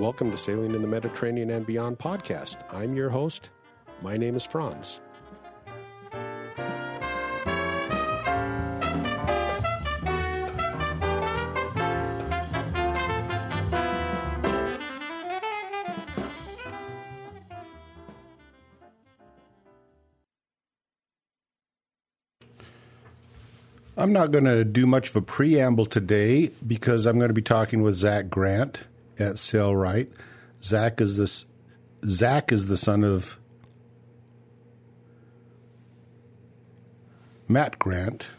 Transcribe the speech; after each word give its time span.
Welcome 0.00 0.30
to 0.30 0.38
Sailing 0.38 0.74
in 0.74 0.80
the 0.80 0.88
Mediterranean 0.88 1.50
and 1.50 1.66
Beyond 1.66 1.98
podcast. 1.98 2.56
I'm 2.72 2.96
your 2.96 3.10
host. 3.10 3.50
My 4.00 4.16
name 4.16 4.34
is 4.34 4.46
Franz. 4.46 4.98
I'm 23.98 24.14
not 24.14 24.30
going 24.30 24.44
to 24.44 24.64
do 24.64 24.86
much 24.86 25.10
of 25.10 25.16
a 25.16 25.20
preamble 25.20 25.84
today 25.84 26.52
because 26.66 27.04
I'm 27.04 27.18
going 27.18 27.28
to 27.28 27.34
be 27.34 27.42
talking 27.42 27.82
with 27.82 27.96
Zach 27.96 28.30
Grant 28.30 28.84
at 29.20 29.36
Sailrite. 29.36 30.08
Zach 30.62 31.00
is 31.00 31.16
this. 31.16 31.46
Zach 32.04 32.50
is 32.50 32.66
the 32.66 32.76
son 32.76 33.04
of 33.04 33.38
Matt 37.48 37.78
Grant, 37.78 38.30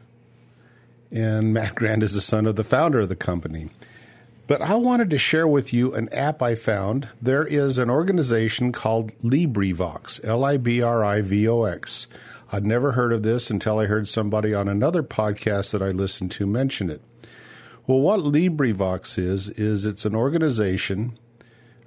and 1.11 1.53
Matt 1.53 1.75
Grant 1.75 2.03
is 2.03 2.13
the 2.13 2.21
son 2.21 2.45
of 2.45 2.55
the 2.55 2.63
founder 2.63 2.99
of 2.99 3.09
the 3.09 3.15
company. 3.15 3.69
But 4.47 4.61
I 4.61 4.75
wanted 4.75 5.09
to 5.11 5.17
share 5.17 5.47
with 5.47 5.71
you 5.71 5.93
an 5.93 6.09
app 6.09 6.41
I 6.41 6.55
found. 6.55 7.07
There 7.21 7.45
is 7.45 7.77
an 7.77 7.89
organization 7.89 8.71
called 8.71 9.17
LibriVox, 9.19 10.25
L 10.25 10.43
I 10.43 10.57
B 10.57 10.81
R 10.81 11.05
I 11.05 11.21
V 11.21 11.47
O 11.47 11.63
X. 11.63 12.07
I'd 12.51 12.65
never 12.65 12.91
heard 12.91 13.13
of 13.13 13.23
this 13.23 13.49
until 13.49 13.79
I 13.79 13.85
heard 13.85 14.09
somebody 14.09 14.53
on 14.53 14.67
another 14.67 15.03
podcast 15.03 15.71
that 15.71 15.81
I 15.81 15.91
listened 15.91 16.31
to 16.33 16.45
mention 16.45 16.89
it. 16.89 17.01
Well, 17.87 17.99
what 17.99 18.19
LibriVox 18.19 19.17
is, 19.17 19.49
is 19.49 19.85
it's 19.85 20.05
an 20.05 20.15
organization, 20.15 21.17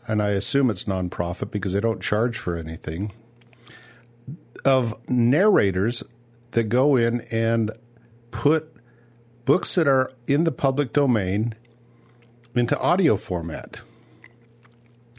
and 0.06 0.20
I 0.20 0.30
assume 0.30 0.68
it's 0.68 0.84
nonprofit 0.84 1.50
because 1.50 1.72
they 1.72 1.80
don't 1.80 2.02
charge 2.02 2.36
for 2.36 2.56
anything, 2.56 3.12
of 4.64 4.94
narrators 5.08 6.02
that 6.50 6.64
go 6.64 6.96
in 6.96 7.20
and 7.30 7.70
put 8.30 8.74
books 9.44 9.74
that 9.76 9.86
are 9.86 10.10
in 10.26 10.44
the 10.44 10.52
public 10.52 10.92
domain 10.92 11.54
into 12.54 12.78
audio 12.78 13.16
format. 13.16 13.82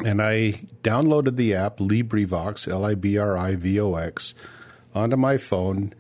And 0.03 0.22
I 0.22 0.62
downloaded 0.84 1.38
the 1.38 1.53
app 1.53 1.78
LibriVox, 1.78 2.68
L 2.68 2.84
I 2.84 2.96
B 2.96 3.18
R 3.18 3.38
I 3.38 3.56
V 3.56 3.80
O 3.80 3.96
X 3.96 4.34
onto 4.94 5.16
my 5.16 5.38
phone, 5.38 5.94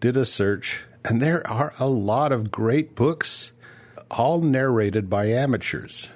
did 0.00 0.16
a 0.16 0.24
search, 0.24 0.84
and 1.04 1.20
there 1.20 1.46
are 1.46 1.74
a 1.78 1.86
lot 1.86 2.32
of 2.32 2.50
great 2.50 2.94
books, 2.94 3.52
all 4.12 4.40
narrated 4.40 5.10
by 5.10 5.26
amateurs. 5.26 6.10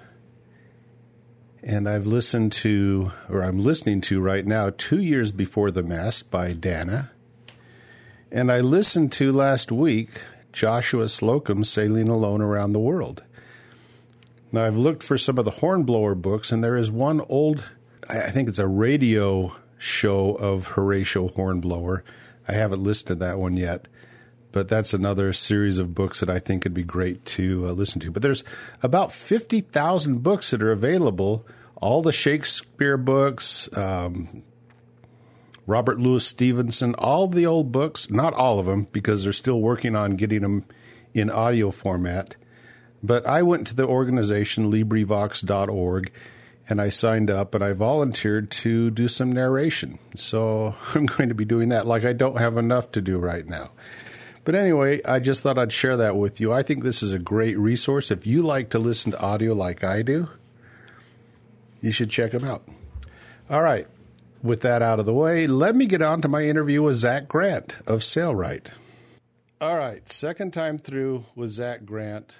And 1.62 1.88
I've 1.88 2.06
listened 2.06 2.52
to, 2.52 3.10
or 3.28 3.42
I'm 3.42 3.58
listening 3.58 4.00
to 4.02 4.20
right 4.20 4.46
now, 4.46 4.70
Two 4.70 5.00
Years 5.00 5.32
Before 5.32 5.70
the 5.70 5.82
Mast 5.82 6.30
by 6.30 6.52
Dana. 6.52 7.10
And 8.30 8.52
I 8.52 8.60
listened 8.60 9.10
to 9.12 9.32
last 9.32 9.72
week 9.72 10.10
Joshua 10.52 11.08
Slocum 11.08 11.64
Sailing 11.64 12.08
Alone 12.08 12.40
Around 12.40 12.72
the 12.72 12.78
World. 12.78 13.24
Now, 14.52 14.64
I've 14.64 14.76
looked 14.76 15.02
for 15.02 15.18
some 15.18 15.38
of 15.38 15.44
the 15.44 15.50
Hornblower 15.50 16.14
books, 16.14 16.52
and 16.52 16.62
there 16.62 16.76
is 16.76 16.90
one 16.90 17.20
old, 17.28 17.64
I 18.08 18.30
think 18.30 18.48
it's 18.48 18.60
a 18.60 18.68
radio 18.68 19.56
show 19.78 20.34
of 20.36 20.68
Horatio 20.68 21.28
Hornblower 21.28 22.04
I 22.48 22.52
haven't 22.52 22.82
listed 22.82 23.18
that 23.20 23.38
one 23.38 23.56
yet, 23.56 23.86
but 24.56 24.68
that's 24.68 24.94
another 24.94 25.34
series 25.34 25.76
of 25.76 25.94
books 25.94 26.20
that 26.20 26.30
I 26.30 26.38
think 26.38 26.64
would 26.64 26.72
be 26.72 26.82
great 26.82 27.22
to 27.26 27.66
uh, 27.68 27.72
listen 27.72 28.00
to. 28.00 28.10
But 28.10 28.22
there's 28.22 28.42
about 28.82 29.12
50,000 29.12 30.22
books 30.22 30.50
that 30.50 30.62
are 30.62 30.72
available, 30.72 31.44
all 31.74 32.00
the 32.00 32.10
Shakespeare 32.10 32.96
books, 32.96 33.68
um, 33.76 34.44
Robert 35.66 36.00
Louis 36.00 36.24
Stevenson, 36.24 36.94
all 36.94 37.26
the 37.26 37.44
old 37.44 37.70
books, 37.70 38.08
not 38.08 38.32
all 38.32 38.58
of 38.58 38.64
them 38.64 38.86
because 38.92 39.24
they're 39.24 39.34
still 39.34 39.60
working 39.60 39.94
on 39.94 40.16
getting 40.16 40.40
them 40.40 40.64
in 41.12 41.28
audio 41.28 41.70
format. 41.70 42.36
But 43.02 43.26
I 43.26 43.42
went 43.42 43.66
to 43.66 43.74
the 43.74 43.86
organization 43.86 44.72
LibriVox.org 44.72 46.10
and 46.66 46.80
I 46.80 46.88
signed 46.88 47.30
up 47.30 47.54
and 47.54 47.62
I 47.62 47.74
volunteered 47.74 48.50
to 48.52 48.90
do 48.90 49.06
some 49.06 49.30
narration. 49.30 49.98
So 50.14 50.76
I'm 50.94 51.04
going 51.04 51.28
to 51.28 51.34
be 51.34 51.44
doing 51.44 51.68
that 51.68 51.86
like 51.86 52.06
I 52.06 52.14
don't 52.14 52.38
have 52.38 52.56
enough 52.56 52.90
to 52.92 53.02
do 53.02 53.18
right 53.18 53.46
now. 53.46 53.72
But 54.46 54.54
anyway, 54.54 55.02
I 55.04 55.18
just 55.18 55.42
thought 55.42 55.58
I'd 55.58 55.72
share 55.72 55.96
that 55.96 56.16
with 56.16 56.40
you. 56.40 56.52
I 56.52 56.62
think 56.62 56.84
this 56.84 57.02
is 57.02 57.12
a 57.12 57.18
great 57.18 57.58
resource. 57.58 58.12
If 58.12 58.28
you 58.28 58.42
like 58.42 58.70
to 58.70 58.78
listen 58.78 59.10
to 59.10 59.20
audio 59.20 59.52
like 59.52 59.82
I 59.82 60.02
do, 60.02 60.28
you 61.80 61.90
should 61.90 62.10
check 62.10 62.30
them 62.30 62.44
out. 62.44 62.62
All 63.50 63.62
right. 63.62 63.88
With 64.44 64.60
that 64.62 64.82
out 64.82 65.00
of 65.00 65.06
the 65.06 65.12
way, 65.12 65.48
let 65.48 65.74
me 65.74 65.86
get 65.86 66.00
on 66.00 66.22
to 66.22 66.28
my 66.28 66.44
interview 66.44 66.80
with 66.80 66.94
Zach 66.94 67.26
Grant 67.26 67.76
of 67.88 68.00
Sailrite. 68.00 68.68
All 69.60 69.76
right. 69.76 70.08
Second 70.08 70.52
time 70.52 70.78
through 70.78 71.26
with 71.34 71.50
Zach 71.50 71.84
Grant. 71.84 72.36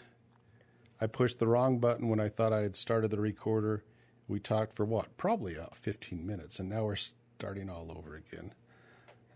I 1.01 1.09
pushed 1.09 1.41
the 1.41 1.49
wrong 1.49 1.81
button 1.81 2.09
when 2.09 2.21
I 2.21 2.29
thought 2.29 2.53
I 2.53 2.61
had 2.61 2.77
started 2.77 3.11
the 3.11 3.21
recorder 3.21 3.83
we 4.29 4.39
talked 4.39 4.75
for 4.75 4.85
what? 4.85 5.17
Probably 5.17 5.59
uh, 5.59 5.67
15 5.75 6.25
minutes, 6.25 6.59
and 6.59 6.69
now 6.69 6.85
we're 6.85 6.97
starting 6.97 7.69
all 7.69 7.93
over 7.97 8.15
again. 8.17 8.53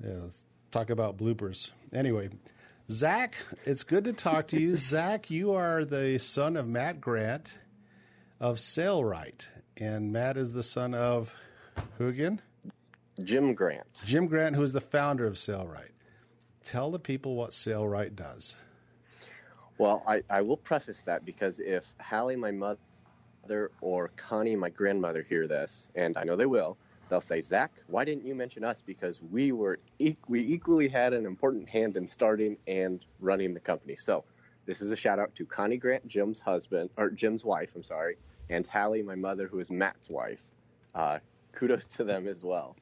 Yeah, 0.04 0.28
talk 0.70 0.91
about 0.91 1.16
bloopers. 1.16 1.70
Anyway, 1.92 2.31
Zach, 2.91 3.37
it's 3.65 3.84
good 3.84 4.05
to 4.05 4.12
talk 4.12 4.49
to 4.49 4.61
you. 4.61 4.77
Zach, 4.77 5.31
you 5.31 5.53
are 5.53 5.84
the 5.84 6.19
son 6.19 6.56
of 6.56 6.67
Matt 6.67 7.01
Grant 7.01 7.55
of 8.41 8.56
Sailrite, 8.56 9.47
and 9.77 10.12
Matt 10.12 10.37
is 10.37 10.53
the 10.53 10.65
son 10.65 10.93
of 10.95 11.34
who 11.99 12.09
again? 12.09 12.41
Jim 13.23 13.55
Grant. 13.55 14.03
Jim 14.05 14.27
Grant, 14.27 14.56
who 14.56 14.62
is 14.62 14.73
the 14.73 14.81
founder 14.81 15.27
of 15.27 15.34
Sailrite. 15.34 15.93
Tell 16.65 16.91
the 16.91 16.99
people 16.99 17.37
what 17.37 17.50
Sailrite 17.50 18.17
does. 18.17 18.56
Well, 19.79 20.03
I, 20.09 20.23
I 20.29 20.43
will 20.43 20.56
preface 20.56 21.03
that 21.03 21.25
because 21.25 21.61
if 21.61 21.95
Hallie, 22.00 22.37
my 22.37 22.50
mother, 22.50 22.81
mother 23.43 23.71
or 23.81 24.09
Connie, 24.17 24.56
my 24.56 24.69
grandmother, 24.69 25.23
hear 25.23 25.47
this, 25.47 25.89
and 25.95 26.17
I 26.17 26.25
know 26.25 26.34
they 26.34 26.47
will, 26.47 26.77
they'll 27.10 27.21
say, 27.21 27.41
Zach, 27.41 27.72
why 27.88 28.04
didn't 28.04 28.25
you 28.25 28.34
mention 28.34 28.65
us? 28.65 28.81
Because 28.81 29.21
we 29.21 29.53
were 29.53 29.78
e- 29.98 30.16
we 30.28 30.41
equally 30.41 30.88
had 30.88 31.12
an 31.12 31.26
important 31.26 31.69
hand 31.69 31.97
in 31.97 32.06
starting 32.06 32.56
and 32.66 33.04
running 33.21 33.53
the 33.53 33.60
company. 33.60 33.97
So 33.97 34.25
this 34.65 34.81
is 34.81 34.93
a 34.93 34.97
shout 34.97 35.19
out 35.19 35.34
to 35.34 35.44
Connie 35.44 35.76
Grant, 35.76 36.06
Jim's 36.06 36.41
husband 36.41 36.91
or 36.97 37.10
Jim's 37.10 37.44
wife. 37.44 37.72
I'm 37.75 37.82
sorry, 37.82 38.16
and 38.49 38.66
Hallie, 38.66 39.03
my 39.03 39.16
mother, 39.16 39.49
who 39.49 39.59
is 39.59 39.70
Matt's 39.70 40.09
wife. 40.09 40.43
Uh, 40.94 41.19
kudos 41.53 41.88
to 41.88 42.04
them 42.04 42.26
as 42.26 42.43
well. 42.43 42.76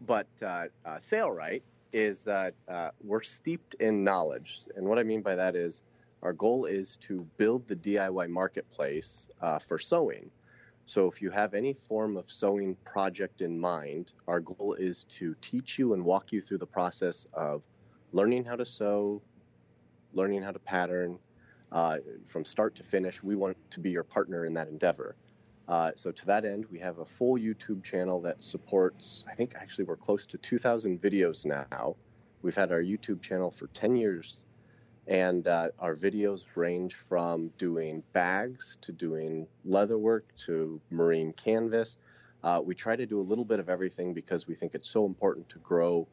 But 0.00 0.28
uh, 0.42 0.66
uh, 0.84 0.96
Sailrite 0.96 1.62
is 1.92 2.28
uh, 2.28 2.50
uh, 2.68 2.90
we're 3.02 3.22
steeped 3.22 3.74
in 3.74 4.04
knowledge, 4.04 4.60
and 4.76 4.86
what 4.86 4.98
I 4.98 5.02
mean 5.02 5.22
by 5.22 5.34
that 5.34 5.56
is 5.56 5.82
our 6.22 6.32
goal 6.32 6.64
is 6.64 6.96
to 7.02 7.26
build 7.36 7.68
the 7.68 7.76
DIY 7.76 8.28
marketplace 8.30 9.28
uh, 9.42 9.58
for 9.58 9.78
sewing. 9.78 10.30
So 10.86 11.08
if 11.08 11.22
you 11.22 11.30
have 11.30 11.54
any 11.54 11.72
form 11.72 12.16
of 12.16 12.30
sewing 12.30 12.76
project 12.84 13.40
in 13.40 13.58
mind, 13.58 14.12
our 14.28 14.40
goal 14.40 14.76
is 14.78 15.04
to 15.04 15.34
teach 15.40 15.78
you 15.78 15.94
and 15.94 16.04
walk 16.04 16.30
you 16.30 16.40
through 16.40 16.58
the 16.58 16.66
process 16.66 17.24
of 17.32 17.62
learning 18.12 18.44
how 18.44 18.56
to 18.56 18.66
sew, 18.66 19.22
learning 20.12 20.42
how 20.42 20.52
to 20.52 20.58
pattern, 20.58 21.18
uh, 21.72 21.98
from 22.26 22.44
start 22.44 22.74
to 22.76 22.82
finish. 22.82 23.22
We 23.22 23.34
want 23.34 23.56
to 23.70 23.80
be 23.80 23.90
your 23.90 24.04
partner 24.04 24.44
in 24.44 24.54
that 24.54 24.68
endeavor. 24.68 25.16
Uh, 25.66 25.92
so 25.96 26.12
to 26.12 26.26
that 26.26 26.44
end, 26.44 26.66
we 26.70 26.78
have 26.78 26.98
a 26.98 27.04
full 27.04 27.38
YouTube 27.38 27.82
channel 27.82 28.20
that 28.20 28.42
supports. 28.42 29.24
I 29.28 29.34
think 29.34 29.54
actually 29.56 29.84
we're 29.84 29.96
close 29.96 30.26
to 30.26 30.38
2,000 30.38 31.00
videos 31.00 31.46
now. 31.46 31.96
We've 32.42 32.54
had 32.54 32.70
our 32.70 32.82
YouTube 32.82 33.22
channel 33.22 33.50
for 33.50 33.68
10 33.68 33.96
years 33.96 34.40
and 35.06 35.46
uh, 35.46 35.68
our 35.78 35.94
videos 35.94 36.56
range 36.56 36.94
from 36.94 37.48
doing 37.58 38.02
bags 38.12 38.78
to 38.80 38.92
doing 38.92 39.46
leather 39.64 39.98
work 39.98 40.34
to 40.36 40.80
marine 40.90 41.32
canvas. 41.32 41.98
Uh, 42.42 42.60
we 42.64 42.74
try 42.74 42.96
to 42.96 43.06
do 43.06 43.20
a 43.20 43.22
little 43.22 43.44
bit 43.44 43.60
of 43.60 43.68
everything 43.68 44.14
because 44.14 44.46
we 44.46 44.54
think 44.54 44.74
it's 44.74 44.88
so 44.88 45.06
important 45.06 45.48
to 45.48 45.58
grow 45.58 46.06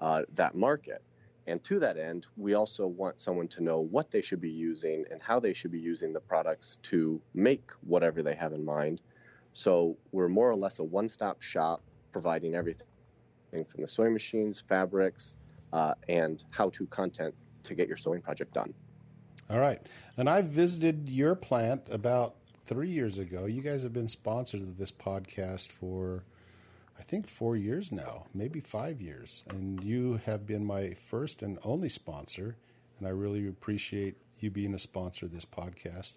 uh, 0.00 0.22
that 0.34 0.54
market. 0.54 1.02
And 1.46 1.62
to 1.64 1.78
that 1.80 1.98
end, 1.98 2.26
we 2.36 2.54
also 2.54 2.86
want 2.86 3.20
someone 3.20 3.48
to 3.48 3.62
know 3.62 3.80
what 3.80 4.10
they 4.10 4.22
should 4.22 4.40
be 4.40 4.50
using 4.50 5.04
and 5.10 5.22
how 5.22 5.38
they 5.40 5.52
should 5.52 5.72
be 5.72 5.80
using 5.80 6.12
the 6.12 6.20
products 6.20 6.78
to 6.84 7.20
make 7.34 7.70
whatever 7.82 8.22
they 8.22 8.34
have 8.34 8.52
in 8.52 8.64
mind. 8.64 9.00
So 9.52 9.96
we're 10.10 10.28
more 10.28 10.50
or 10.50 10.56
less 10.56 10.78
a 10.78 10.84
one 10.84 11.08
stop 11.08 11.42
shop 11.42 11.82
providing 12.12 12.54
everything 12.54 12.86
from 13.52 13.82
the 13.82 13.86
sewing 13.86 14.12
machines, 14.12 14.62
fabrics, 14.66 15.34
uh, 15.72 15.94
and 16.08 16.42
how 16.50 16.70
to 16.70 16.86
content 16.86 17.34
to 17.64 17.74
get 17.74 17.88
your 17.88 17.96
sewing 17.96 18.20
project 18.20 18.54
done. 18.54 18.72
All 19.50 19.58
right. 19.58 19.80
And 20.16 20.28
I 20.28 20.42
visited 20.42 21.08
your 21.08 21.34
plant 21.34 21.82
about 21.90 22.36
three 22.64 22.88
years 22.88 23.18
ago. 23.18 23.44
You 23.46 23.60
guys 23.60 23.82
have 23.82 23.92
been 23.92 24.08
sponsors 24.08 24.62
of 24.62 24.78
this 24.78 24.92
podcast 24.92 25.68
for, 25.68 26.24
I 26.98 27.02
think, 27.02 27.28
four 27.28 27.56
years 27.56 27.92
now, 27.92 28.24
maybe 28.32 28.60
five 28.60 29.00
years. 29.00 29.42
And 29.48 29.82
you 29.82 30.20
have 30.24 30.46
been 30.46 30.64
my 30.64 30.94
first 30.94 31.42
and 31.42 31.58
only 31.62 31.90
sponsor. 31.90 32.56
And 32.98 33.06
I 33.06 33.10
really 33.10 33.46
appreciate 33.46 34.16
you 34.40 34.50
being 34.50 34.74
a 34.74 34.78
sponsor 34.78 35.26
of 35.26 35.32
this 35.32 35.44
podcast. 35.44 36.14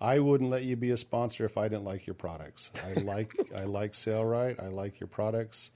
I 0.00 0.18
wouldn't 0.18 0.48
let 0.48 0.64
you 0.64 0.76
be 0.76 0.90
a 0.90 0.96
sponsor 0.96 1.44
if 1.44 1.58
I 1.58 1.68
didn't 1.68 1.84
like 1.84 2.06
your 2.06 2.14
products. 2.14 2.70
I 2.86 2.92
like 3.00 3.34
I 3.54 3.64
like 3.64 3.92
Sailrite. 3.92 4.62
I 4.62 4.68
like 4.68 5.00
your 5.00 5.08
products. 5.08 5.70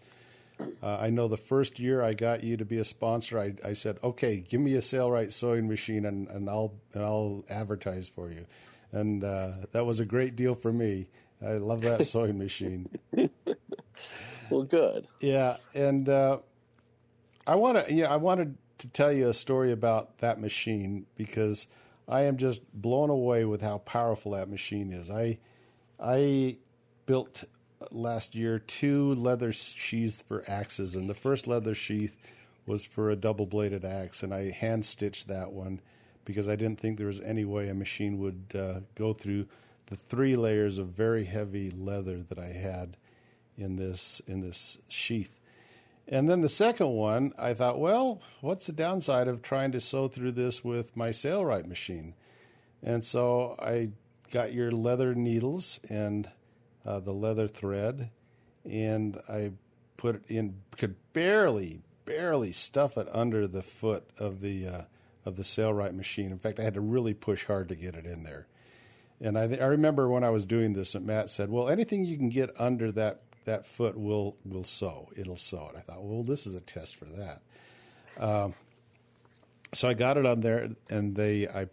Uh, 0.83 0.99
I 1.01 1.11
know 1.11 1.29
the 1.29 1.37
first 1.37 1.79
year 1.79 2.03
I 2.03 2.15
got 2.15 2.45
you 2.45 2.57
to 2.57 2.65
be 2.65 2.79
a 2.79 2.85
sponsor, 2.85 3.39
I, 3.39 3.55
I 3.65 3.73
said, 3.73 3.99
"Okay, 4.03 4.37
give 4.37 4.61
me 4.61 4.75
a 4.75 4.81
Sailrite 4.81 5.33
sewing 5.33 5.69
machine, 5.69 6.05
and, 6.05 6.29
and 6.29 6.49
I'll 6.49 6.75
and 6.93 7.03
I'll 7.03 7.45
advertise 7.49 8.09
for 8.09 8.31
you." 8.31 8.47
And 8.93 9.25
uh, 9.25 9.55
that 9.73 9.85
was 9.85 10.01
a 10.01 10.05
great 10.05 10.37
deal 10.37 10.55
for 10.55 10.73
me. 10.73 11.09
I 11.45 11.53
love 11.53 11.81
that 11.83 12.07
sewing 12.07 12.39
machine. 12.39 12.89
well, 14.51 14.63
good. 14.63 15.07
Yeah, 15.21 15.57
and 15.75 16.09
uh, 16.09 16.39
I 17.47 17.57
want 17.57 17.87
to. 17.87 17.93
Yeah, 17.93 18.13
I 18.13 18.17
wanted 18.17 18.57
to 18.79 18.89
tell 18.89 19.13
you 19.13 19.29
a 19.29 19.35
story 19.35 19.73
about 19.73 20.19
that 20.19 20.41
machine 20.41 21.07
because 21.17 21.67
I 22.09 22.23
am 22.23 22.37
just 22.37 22.61
blown 22.73 23.11
away 23.11 23.45
with 23.45 23.63
how 23.63 23.79
powerful 23.79 24.33
that 24.33 24.49
machine 24.49 24.93
is. 24.93 25.11
I 25.11 25.39
I 25.99 26.59
built 27.07 27.45
last 27.91 28.35
year 28.35 28.59
two 28.59 29.15
leather 29.15 29.53
sheaths 29.53 30.23
for 30.23 30.45
axes, 30.49 30.97
and 30.97 31.09
the 31.09 31.15
first 31.15 31.47
leather 31.47 31.75
sheath 31.75 32.17
was 32.67 32.85
for 32.85 33.11
a 33.11 33.17
double 33.17 33.47
bladed 33.47 33.85
axe, 33.85 34.23
and 34.23 34.33
I 34.33 34.51
hand 34.51 34.85
stitched 34.85 35.29
that 35.29 35.53
one 35.53 35.81
because 36.25 36.49
I 36.49 36.57
didn't 36.57 36.81
think 36.81 36.97
there 36.97 37.07
was 37.07 37.21
any 37.21 37.45
way 37.45 37.69
a 37.69 37.75
machine 37.75 38.19
would 38.19 38.55
uh, 38.55 38.81
go 38.95 39.13
through 39.13 39.47
the 39.87 39.97
three 39.97 40.37
layers 40.37 40.79
of 40.79 40.89
very 40.89 41.25
heavy 41.25 41.71
leather 41.71 42.23
that 42.23 42.39
I 42.39 42.53
had 42.53 42.97
in 43.57 43.77
this 43.77 44.21
in 44.27 44.41
this 44.41 44.79
sheath. 44.89 45.39
And 46.07 46.29
then 46.29 46.43
the 46.43 46.49
second 46.49 46.89
one, 46.89 47.33
I 47.39 47.55
thought, 47.55 47.79
well, 47.79 48.21
what's 48.41 48.67
the 48.67 48.73
downside 48.73 49.27
of 49.27 49.41
trying 49.41 49.73
to 49.73 49.81
sew 49.81 50.09
through 50.09 50.33
this 50.33 50.63
with 50.63 50.97
my 50.97 51.11
Sailrite 51.11 51.67
machine? 51.67 52.15
And 52.83 53.05
so 53.05 53.57
I 53.59 53.91
got 54.31 54.53
your 54.53 54.71
leather 54.71 55.15
needles 55.15 55.81
and 55.89 56.29
uh, 56.87 57.01
the 57.01 57.13
leather 57.13 57.49
thread, 57.49 58.11
and 58.65 59.21
I 59.29 59.53
put 59.97 60.17
it 60.17 60.23
in. 60.29 60.57
Could 60.77 60.97
barely, 61.13 61.83
barely 62.05 62.53
stuff 62.53 62.97
it 62.97 63.09
under 63.13 63.47
the 63.47 63.63
foot 63.63 64.09
of 64.19 64.41
the 64.41 64.67
uh, 64.67 64.83
of 65.25 65.37
the 65.37 65.43
Sailrite 65.43 65.95
machine. 65.95 66.31
In 66.31 66.39
fact, 66.39 66.61
I 66.61 66.63
had 66.63 66.75
to 66.75 66.81
really 66.81 67.15
push 67.15 67.47
hard 67.47 67.69
to 67.69 67.75
get 67.75 67.95
it 67.95 68.07
in 68.07 68.23
there. 68.23 68.47
And 69.21 69.39
I, 69.39 69.43
I 69.43 69.67
remember 69.67 70.09
when 70.09 70.25
I 70.25 70.31
was 70.31 70.45
doing 70.45 70.73
this, 70.73 70.95
and 70.95 71.07
Matt 71.07 71.31
said, 71.31 71.51
"Well, 71.51 71.69
anything 71.69 72.05
you 72.05 72.17
can 72.17 72.29
get 72.29 72.51
under 72.59 72.93
that 72.93 73.21
that 73.45 73.65
foot 73.67 73.97
will 73.97 74.37
will 74.45 74.65
sew. 74.65 75.11
It'll 75.17 75.37
sew 75.37 75.69
And 75.69 75.79
I 75.79 75.81
thought, 75.81 76.03
"Well, 76.03 76.23
this 76.23 76.47
is 76.47 76.55
a 76.55 76.61
test 76.61 76.97
for 76.97 77.07
that." 77.07 77.43
Um, 78.19 78.55
so 79.73 79.89
I 79.89 79.95
got 79.95 80.17
it 80.17 80.27
on 80.27 80.41
there, 80.41 80.71
and 80.91 81.15
they 81.17 81.49
I 81.49 81.69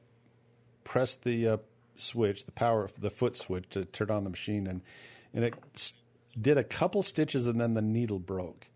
pressed 0.84 1.24
the 1.24 1.48
uh, 1.48 1.58
switch, 2.02 2.46
the 2.46 2.52
power, 2.52 2.90
the 2.98 3.10
foot 3.10 3.38
switch 3.38 3.70
to 3.70 3.86
turn 3.86 4.12
on 4.12 4.24
the 4.24 4.30
machine, 4.30 4.68
and 4.68 4.82
and 5.34 5.46
it 5.46 5.94
did 6.40 6.58
a 6.58 6.64
couple 6.64 7.04
stitches, 7.04 7.46
and 7.46 7.60
then 7.60 7.74
the 7.74 7.82
needle 7.82 8.20
broke. 8.20 8.68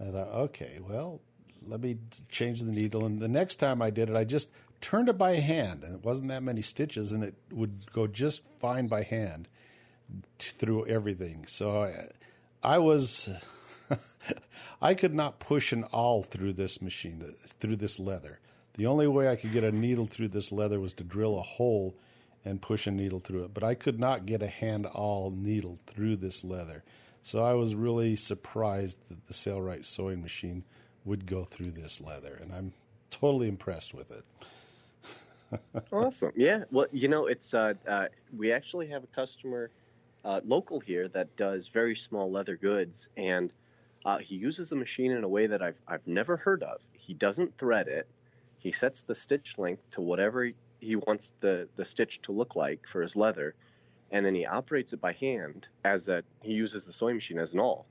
I 0.00 0.10
thought, 0.10 0.28
okay, 0.28 0.78
well, 0.86 1.20
let 1.66 1.80
me 1.80 1.98
change 2.30 2.60
the 2.60 2.72
needle. 2.72 3.04
And 3.04 3.18
the 3.18 3.28
next 3.28 3.56
time 3.56 3.82
I 3.82 3.90
did 3.90 4.08
it, 4.08 4.16
I 4.16 4.24
just 4.24 4.48
turned 4.80 5.08
it 5.08 5.18
by 5.18 5.36
hand, 5.36 5.84
and 5.84 5.94
it 5.94 6.04
wasn't 6.04 6.28
that 6.28 6.42
many 6.42 6.62
stitches, 6.62 7.12
and 7.12 7.24
it 7.24 7.34
would 7.50 7.90
go 7.92 8.06
just 8.06 8.42
fine 8.60 8.86
by 8.86 9.02
hand 9.02 9.48
through 10.38 10.86
everything. 10.86 11.46
So 11.46 11.82
I, 11.82 12.08
I 12.62 12.78
was, 12.78 13.28
I 14.82 14.94
could 14.94 15.14
not 15.14 15.40
push 15.40 15.72
an 15.72 15.84
awl 15.92 16.22
through 16.22 16.54
this 16.54 16.80
machine, 16.80 17.34
through 17.60 17.76
this 17.76 17.98
leather. 17.98 18.38
The 18.74 18.86
only 18.86 19.08
way 19.08 19.28
I 19.28 19.36
could 19.36 19.52
get 19.52 19.64
a 19.64 19.72
needle 19.72 20.06
through 20.06 20.28
this 20.28 20.52
leather 20.52 20.78
was 20.78 20.94
to 20.94 21.04
drill 21.04 21.38
a 21.38 21.42
hole 21.42 21.96
and 22.44 22.62
push 22.62 22.86
a 22.86 22.90
needle 22.90 23.20
through 23.20 23.44
it. 23.44 23.54
But 23.54 23.64
I 23.64 23.74
could 23.74 23.98
not 23.98 24.26
get 24.26 24.42
a 24.42 24.46
hand 24.46 24.86
awl 24.86 25.30
needle 25.30 25.78
through 25.86 26.16
this 26.16 26.44
leather. 26.44 26.82
So 27.22 27.42
I 27.42 27.52
was 27.54 27.74
really 27.74 28.16
surprised 28.16 28.98
that 29.08 29.26
the 29.26 29.34
Sailrite 29.34 29.84
sewing 29.84 30.22
machine 30.22 30.64
would 31.04 31.26
go 31.26 31.44
through 31.44 31.72
this 31.72 32.00
leather, 32.00 32.38
and 32.40 32.52
I'm 32.52 32.72
totally 33.10 33.48
impressed 33.48 33.94
with 33.94 34.10
it. 34.10 34.24
awesome. 35.92 36.32
Yeah. 36.36 36.64
Well, 36.70 36.86
you 36.92 37.08
know, 37.08 37.26
it's 37.26 37.54
uh, 37.54 37.74
uh, 37.86 38.06
we 38.36 38.52
actually 38.52 38.88
have 38.88 39.04
a 39.04 39.08
customer 39.08 39.70
uh, 40.24 40.40
local 40.44 40.80
here 40.80 41.08
that 41.08 41.34
does 41.36 41.68
very 41.68 41.96
small 41.96 42.30
leather 42.30 42.56
goods, 42.56 43.08
and 43.16 43.54
uh, 44.04 44.18
he 44.18 44.36
uses 44.36 44.70
the 44.70 44.76
machine 44.76 45.12
in 45.12 45.24
a 45.24 45.28
way 45.28 45.46
that 45.46 45.62
I've 45.62 45.80
I've 45.86 46.06
never 46.06 46.36
heard 46.36 46.62
of. 46.62 46.80
He 46.92 47.14
doesn't 47.14 47.56
thread 47.58 47.88
it. 47.88 48.06
He 48.58 48.72
sets 48.72 49.02
the 49.02 49.14
stitch 49.14 49.56
length 49.58 49.82
to 49.92 50.00
whatever 50.00 50.50
he 50.80 50.96
wants 50.96 51.32
the 51.40 51.68
the 51.76 51.84
stitch 51.84 52.20
to 52.22 52.32
look 52.32 52.56
like 52.56 52.86
for 52.86 53.02
his 53.02 53.16
leather, 53.16 53.54
and 54.10 54.24
then 54.24 54.34
he 54.34 54.46
operates 54.46 54.92
it 54.92 55.00
by 55.00 55.12
hand 55.12 55.68
as 55.84 56.04
that 56.06 56.24
he 56.42 56.52
uses 56.52 56.84
the 56.84 56.92
sewing 56.92 57.16
machine 57.16 57.38
as 57.38 57.52
an 57.54 57.60
awl, 57.60 57.86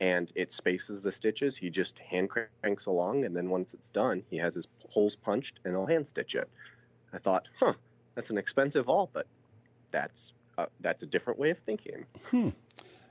and 0.00 0.32
it 0.34 0.52
spaces 0.52 1.00
the 1.00 1.12
stitches. 1.12 1.56
He 1.56 1.70
just 1.70 1.98
hand 1.98 2.30
cranks 2.30 2.86
along, 2.86 3.24
and 3.24 3.36
then 3.36 3.48
once 3.48 3.74
it's 3.74 3.90
done, 3.90 4.22
he 4.30 4.36
has 4.38 4.54
his 4.54 4.68
holes 4.88 5.16
punched, 5.16 5.60
and 5.64 5.74
he'll 5.74 5.86
hand 5.86 6.06
stitch 6.06 6.34
it. 6.34 6.48
I 7.12 7.18
thought, 7.18 7.48
huh, 7.58 7.74
that's 8.14 8.30
an 8.30 8.38
expensive 8.38 8.88
awl, 8.88 9.10
but 9.12 9.26
that's 9.90 10.32
uh, 10.58 10.66
that's 10.80 11.02
a 11.02 11.06
different 11.06 11.38
way 11.38 11.50
of 11.50 11.58
thinking. 11.58 12.06
Hmm. 12.30 12.50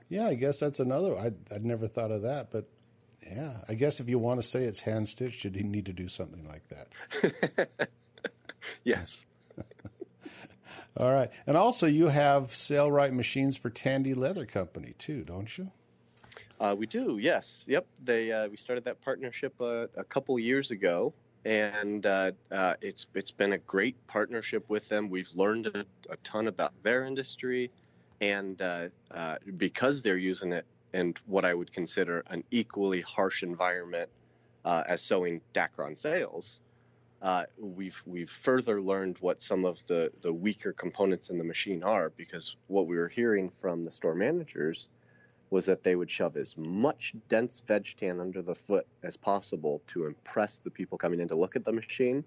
Yeah, 0.08 0.26
I 0.26 0.34
guess 0.34 0.58
that's 0.58 0.80
another. 0.80 1.16
I 1.16 1.32
I'd 1.54 1.64
never 1.64 1.86
thought 1.86 2.10
of 2.10 2.22
that, 2.22 2.50
but 2.50 2.68
yeah, 3.24 3.58
I 3.68 3.74
guess 3.74 4.00
if 4.00 4.08
you 4.08 4.18
want 4.18 4.42
to 4.42 4.46
say 4.46 4.64
it's 4.64 4.80
hand 4.80 5.08
stitched, 5.08 5.44
you 5.44 5.50
need 5.50 5.86
to 5.86 5.92
do 5.92 6.08
something 6.08 6.46
like 6.46 6.62
that. 6.68 7.68
yes. 8.84 9.26
All 10.96 11.12
right. 11.12 11.30
And 11.46 11.56
also, 11.56 11.86
you 11.86 12.08
have 12.08 12.48
Sailrite 12.48 13.12
machines 13.12 13.56
for 13.56 13.70
Tandy 13.70 14.14
Leather 14.14 14.44
Company, 14.44 14.94
too, 14.98 15.22
don't 15.22 15.56
you? 15.56 15.70
Uh, 16.60 16.74
we 16.76 16.86
do, 16.86 17.16
yes. 17.18 17.64
Yep. 17.66 17.86
They 18.04 18.30
uh, 18.32 18.48
we 18.48 18.56
started 18.56 18.84
that 18.84 19.00
partnership 19.00 19.54
uh, 19.60 19.86
a 19.96 20.04
couple 20.04 20.38
years 20.38 20.70
ago, 20.70 21.14
and 21.46 22.04
uh, 22.04 22.32
uh, 22.52 22.74
it's 22.82 23.06
it's 23.14 23.30
been 23.30 23.54
a 23.54 23.58
great 23.58 23.96
partnership 24.06 24.68
with 24.68 24.86
them. 24.90 25.08
We've 25.08 25.30
learned 25.34 25.68
a, 25.68 25.86
a 26.10 26.16
ton 26.22 26.48
about 26.48 26.74
their 26.82 27.06
industry, 27.06 27.70
and 28.20 28.60
uh, 28.60 28.88
because 29.56 30.02
they're 30.02 30.18
using 30.18 30.52
it 30.52 30.66
in 30.92 31.14
what 31.26 31.46
I 31.46 31.54
would 31.54 31.72
consider 31.72 32.24
an 32.26 32.44
equally 32.50 33.00
harsh 33.00 33.42
environment 33.42 34.10
as 34.66 35.00
sewing 35.00 35.40
Dacron 35.54 35.96
sails, 35.96 36.60
uh, 37.22 37.44
we've 37.58 38.00
we've 38.06 38.30
further 38.30 38.80
learned 38.80 39.18
what 39.20 39.42
some 39.42 39.64
of 39.64 39.78
the 39.88 40.10
the 40.22 40.32
weaker 40.32 40.72
components 40.72 41.30
in 41.30 41.38
the 41.38 41.44
machine 41.44 41.82
are 41.82 42.10
because 42.16 42.56
what 42.68 42.86
we 42.86 42.96
were 42.96 43.08
hearing 43.08 43.48
from 43.48 43.82
the 43.82 43.90
store 43.90 44.14
managers 44.14 44.88
was 45.50 45.66
that 45.66 45.82
they 45.82 45.96
would 45.96 46.10
shove 46.10 46.36
as 46.36 46.56
much 46.56 47.14
dense 47.28 47.60
veg 47.60 47.94
tan 47.96 48.20
under 48.20 48.40
the 48.40 48.54
foot 48.54 48.86
as 49.02 49.16
possible 49.16 49.82
to 49.86 50.06
impress 50.06 50.58
the 50.58 50.70
people 50.70 50.96
coming 50.96 51.20
in 51.20 51.28
to 51.28 51.36
look 51.36 51.56
at 51.56 51.64
the 51.64 51.72
machine 51.72 52.24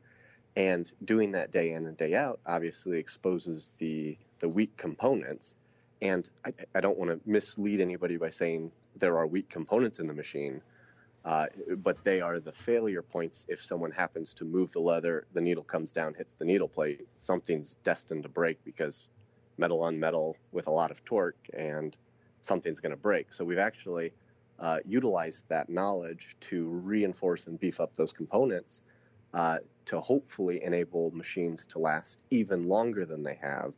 and 0.55 0.91
doing 1.03 1.31
that 1.31 1.51
day 1.51 1.71
in 1.71 1.85
and 1.88 1.97
day 1.97 2.15
out 2.15 2.39
obviously 2.45 3.00
exposes 3.00 3.71
the 3.77 4.17
the 4.39 4.50
weak 4.50 4.75
components. 4.77 5.55
And 6.01 6.29
I, 6.45 6.53
I 6.75 6.81
don't 6.81 6.97
want 6.97 7.12
to 7.12 7.29
mislead 7.29 7.79
anybody 7.79 8.17
by 8.17 8.29
saying 8.29 8.71
there 8.97 9.17
are 9.17 9.25
weak 9.25 9.50
components 9.50 10.00
in 10.00 10.07
the 10.07 10.13
machine 10.13 10.62
uh, 11.25 11.45
but 11.77 12.03
they 12.03 12.19
are 12.19 12.39
the 12.39 12.51
failure 12.51 13.01
points 13.01 13.45
if 13.47 13.61
someone 13.61 13.91
happens 13.91 14.33
to 14.33 14.45
move 14.45 14.71
the 14.73 14.79
leather, 14.79 15.25
the 15.33 15.41
needle 15.41 15.63
comes 15.63 15.93
down, 15.93 16.13
hits 16.13 16.35
the 16.35 16.45
needle 16.45 16.67
plate, 16.67 17.07
something's 17.15 17.75
destined 17.83 18.23
to 18.23 18.29
break 18.29 18.63
because 18.65 19.07
metal 19.57 19.81
on 19.81 19.99
metal 19.99 20.35
with 20.51 20.67
a 20.67 20.71
lot 20.71 20.91
of 20.91 21.03
torque 21.05 21.49
and 21.53 21.97
something's 22.41 22.81
going 22.81 22.91
to 22.91 22.97
break. 22.97 23.31
So 23.31 23.45
we've 23.45 23.57
actually 23.57 24.11
uh, 24.59 24.79
utilized 24.85 25.47
that 25.49 25.69
knowledge 25.69 26.35
to 26.41 26.67
reinforce 26.67 27.47
and 27.47 27.59
beef 27.59 27.79
up 27.79 27.95
those 27.95 28.11
components 28.11 28.81
uh, 29.33 29.59
to 29.85 30.01
hopefully 30.01 30.61
enable 30.63 31.11
machines 31.11 31.65
to 31.67 31.79
last 31.79 32.23
even 32.31 32.67
longer 32.67 33.05
than 33.05 33.23
they 33.23 33.39
have. 33.41 33.73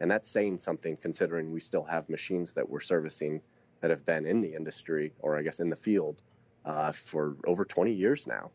And 0.00 0.10
that's 0.10 0.28
saying 0.28 0.58
something 0.58 0.96
considering 0.96 1.52
we 1.52 1.60
still 1.60 1.84
have 1.84 2.08
machines 2.08 2.54
that 2.54 2.68
we're 2.68 2.80
servicing 2.80 3.40
that 3.80 3.90
have 3.90 4.04
been 4.04 4.26
in 4.26 4.40
the 4.40 4.54
industry 4.54 5.12
or 5.20 5.38
I 5.38 5.42
guess 5.42 5.60
in 5.60 5.70
the 5.70 5.76
field 5.76 6.22
uh, 6.64 6.92
for 6.92 7.36
over 7.46 7.64
20 7.64 7.92
years 7.92 8.26
now. 8.26 8.50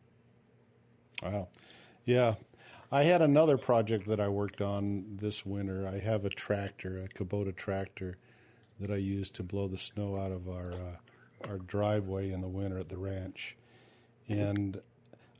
Wow. 1.23 1.47
Yeah. 2.05 2.35
I 2.91 3.03
had 3.03 3.21
another 3.21 3.57
project 3.57 4.07
that 4.07 4.19
I 4.19 4.27
worked 4.27 4.61
on 4.61 5.17
this 5.19 5.45
winter. 5.45 5.87
I 5.87 5.99
have 5.99 6.23
a 6.23 6.29
tractor, 6.29 7.03
a 7.03 7.07
Kubota 7.07 7.55
tractor, 7.55 8.17
that 8.79 8.91
I 8.91 8.97
use 8.97 9.29
to 9.31 9.43
blow 9.43 9.67
the 9.67 9.77
snow 9.77 10.17
out 10.17 10.31
of 10.31 10.47
our 10.47 10.71
uh, 10.71 11.49
our 11.49 11.57
driveway 11.57 12.31
in 12.31 12.41
the 12.41 12.47
winter 12.47 12.77
at 12.77 12.89
the 12.89 12.97
ranch. 12.97 13.55
And 14.27 14.81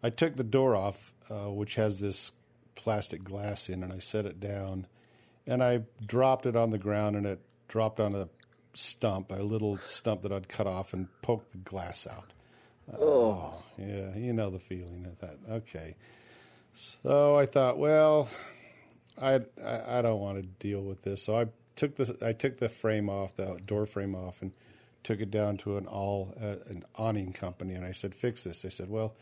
I 0.04 0.10
took 0.10 0.36
the 0.36 0.44
door 0.44 0.76
off, 0.76 1.14
uh, 1.30 1.52
which 1.52 1.76
has 1.76 2.00
this 2.00 2.32
plastic 2.76 3.24
glass 3.24 3.70
in, 3.70 3.82
and 3.84 3.92
I 3.92 4.00
set 4.00 4.26
it 4.26 4.40
down, 4.40 4.86
and 5.48 5.64
I 5.64 5.84
dropped 6.06 6.46
it 6.46 6.56
on 6.56 6.70
the 6.70 6.78
ground, 6.78 7.16
and 7.16 7.26
it 7.26 7.40
dropped 7.68 8.00
on 8.00 8.14
a 8.14 8.30
stump, 8.74 9.32
a 9.32 9.42
little 9.42 9.78
stump 9.78 10.22
that 10.22 10.32
I'd 10.32 10.48
cut 10.48 10.68
off, 10.68 10.94
and 10.94 11.08
poked 11.22 11.52
the 11.54 11.58
glass 11.58 12.06
out. 12.06 12.34
Oh, 12.94 13.64
yeah, 13.78 14.16
you 14.16 14.34
know 14.34 14.50
the 14.50 14.60
feeling 14.60 15.06
of 15.06 15.20
that. 15.20 15.38
Okay. 15.50 15.96
So 16.74 17.38
I 17.38 17.46
thought, 17.46 17.78
well, 17.78 18.30
I, 19.20 19.42
I, 19.64 20.00
I 20.00 20.02
don't 20.02 20.20
want 20.20 20.38
to 20.38 20.44
deal 20.44 20.82
with 20.82 21.04
this. 21.04 21.24
So 21.24 21.38
I 21.38 21.48
took 21.76 21.96
this. 21.96 22.12
I 22.22 22.34
took 22.34 22.58
the 22.58 22.70
frame 22.70 23.10
off, 23.10 23.36
the 23.36 23.60
door 23.66 23.86
frame 23.86 24.16
off, 24.16 24.42
and 24.42 24.52
took 25.04 25.20
it 25.20 25.32
down 25.32 25.58
to 25.58 25.78
an 25.78 25.88
all 25.88 26.34
uh, 26.42 26.58
an 26.68 26.84
awning 26.98 27.34
company. 27.34 27.74
And 27.74 27.86
I 27.86 27.92
said, 27.92 28.14
"Fix 28.14 28.44
this." 28.44 28.62
They 28.62 28.70
said, 28.70 28.90
"Well." 28.90 29.16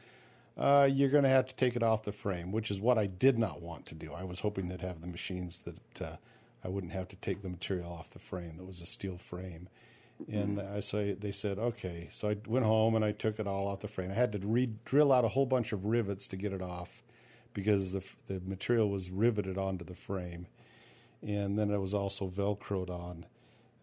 Uh, 0.56 0.88
you're 0.92 1.10
going 1.10 1.24
to 1.24 1.30
have 1.32 1.48
to 1.48 1.56
take 1.56 1.76
it 1.76 1.82
off 1.82 2.04
the 2.04 2.12
frame, 2.12 2.52
which 2.52 2.70
is 2.70 2.80
what 2.80 2.96
I 2.96 3.08
did 3.08 3.40
not 3.40 3.64
want 3.64 3.88
to 3.88 3.96
do. 3.96 4.14
I 4.14 4.24
was 4.24 4.42
hoping 4.42 4.70
they'd 4.70 4.82
have 4.82 5.02
the 5.02 5.08
machines 5.08 5.62
that 5.66 6.02
uh, 6.02 6.18
I 6.64 6.68
wouldn't 6.68 6.94
have 6.94 7.08
to 7.08 7.16
take 7.16 7.42
the 7.42 7.50
material 7.50 7.92
off 7.92 8.12
the 8.12 8.20
frame. 8.20 8.58
That 8.58 8.66
was 8.66 8.80
a 8.80 8.86
steel 8.86 9.18
frame. 9.18 9.68
And 10.32 10.58
mm-hmm. 10.58 10.76
I 10.76 10.80
say 10.80 11.14
they 11.14 11.32
said 11.32 11.60
okay. 11.60 12.08
So 12.12 12.30
I 12.30 12.38
went 12.48 12.66
home 12.66 12.96
and 12.96 13.04
I 13.04 13.12
took 13.12 13.40
it 13.40 13.48
all 13.48 13.68
off 13.68 13.82
the 13.82 13.88
frame. 13.88 14.12
I 14.12 14.16
had 14.16 14.32
to 14.34 14.40
re- 14.40 14.70
drill 14.86 15.12
out 15.12 15.26
a 15.26 15.30
whole 15.30 15.46
bunch 15.46 15.74
of 15.74 15.86
rivets 15.86 16.28
to 16.28 16.38
get 16.38 16.54
it 16.54 16.62
off 16.62 17.04
because 17.54 17.94
the 17.94 18.04
the 18.28 18.42
material 18.46 18.90
was 18.90 19.10
riveted 19.10 19.58
onto 19.58 19.84
the 19.84 19.96
frame, 19.96 20.48
and 21.22 21.58
then 21.58 21.72
it 21.72 21.80
was 21.80 21.94
also 21.94 22.28
velcroed 22.28 22.90
on. 22.90 23.26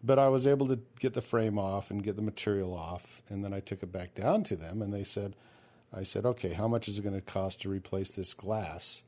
But 0.03 0.17
I 0.17 0.29
was 0.29 0.47
able 0.47 0.67
to 0.67 0.79
get 0.99 1.13
the 1.13 1.21
frame 1.21 1.59
off 1.59 1.91
and 1.91 2.03
get 2.03 2.15
the 2.15 2.23
material 2.23 2.73
off, 2.73 3.21
and 3.29 3.43
then 3.43 3.53
I 3.53 3.59
took 3.59 3.83
it 3.83 3.91
back 3.91 4.15
down 4.15 4.43
to 4.45 4.55
them, 4.55 4.81
and 4.81 4.91
they 4.91 5.03
said, 5.03 5.35
I 5.93 6.03
said, 6.03 6.25
okay, 6.25 6.53
how 6.53 6.67
much 6.67 6.87
is 6.87 6.97
it 6.97 7.03
going 7.03 7.15
to 7.15 7.21
cost 7.21 7.61
to 7.61 7.69
replace 7.69 8.09
this 8.09 8.33
glass? 8.33 9.03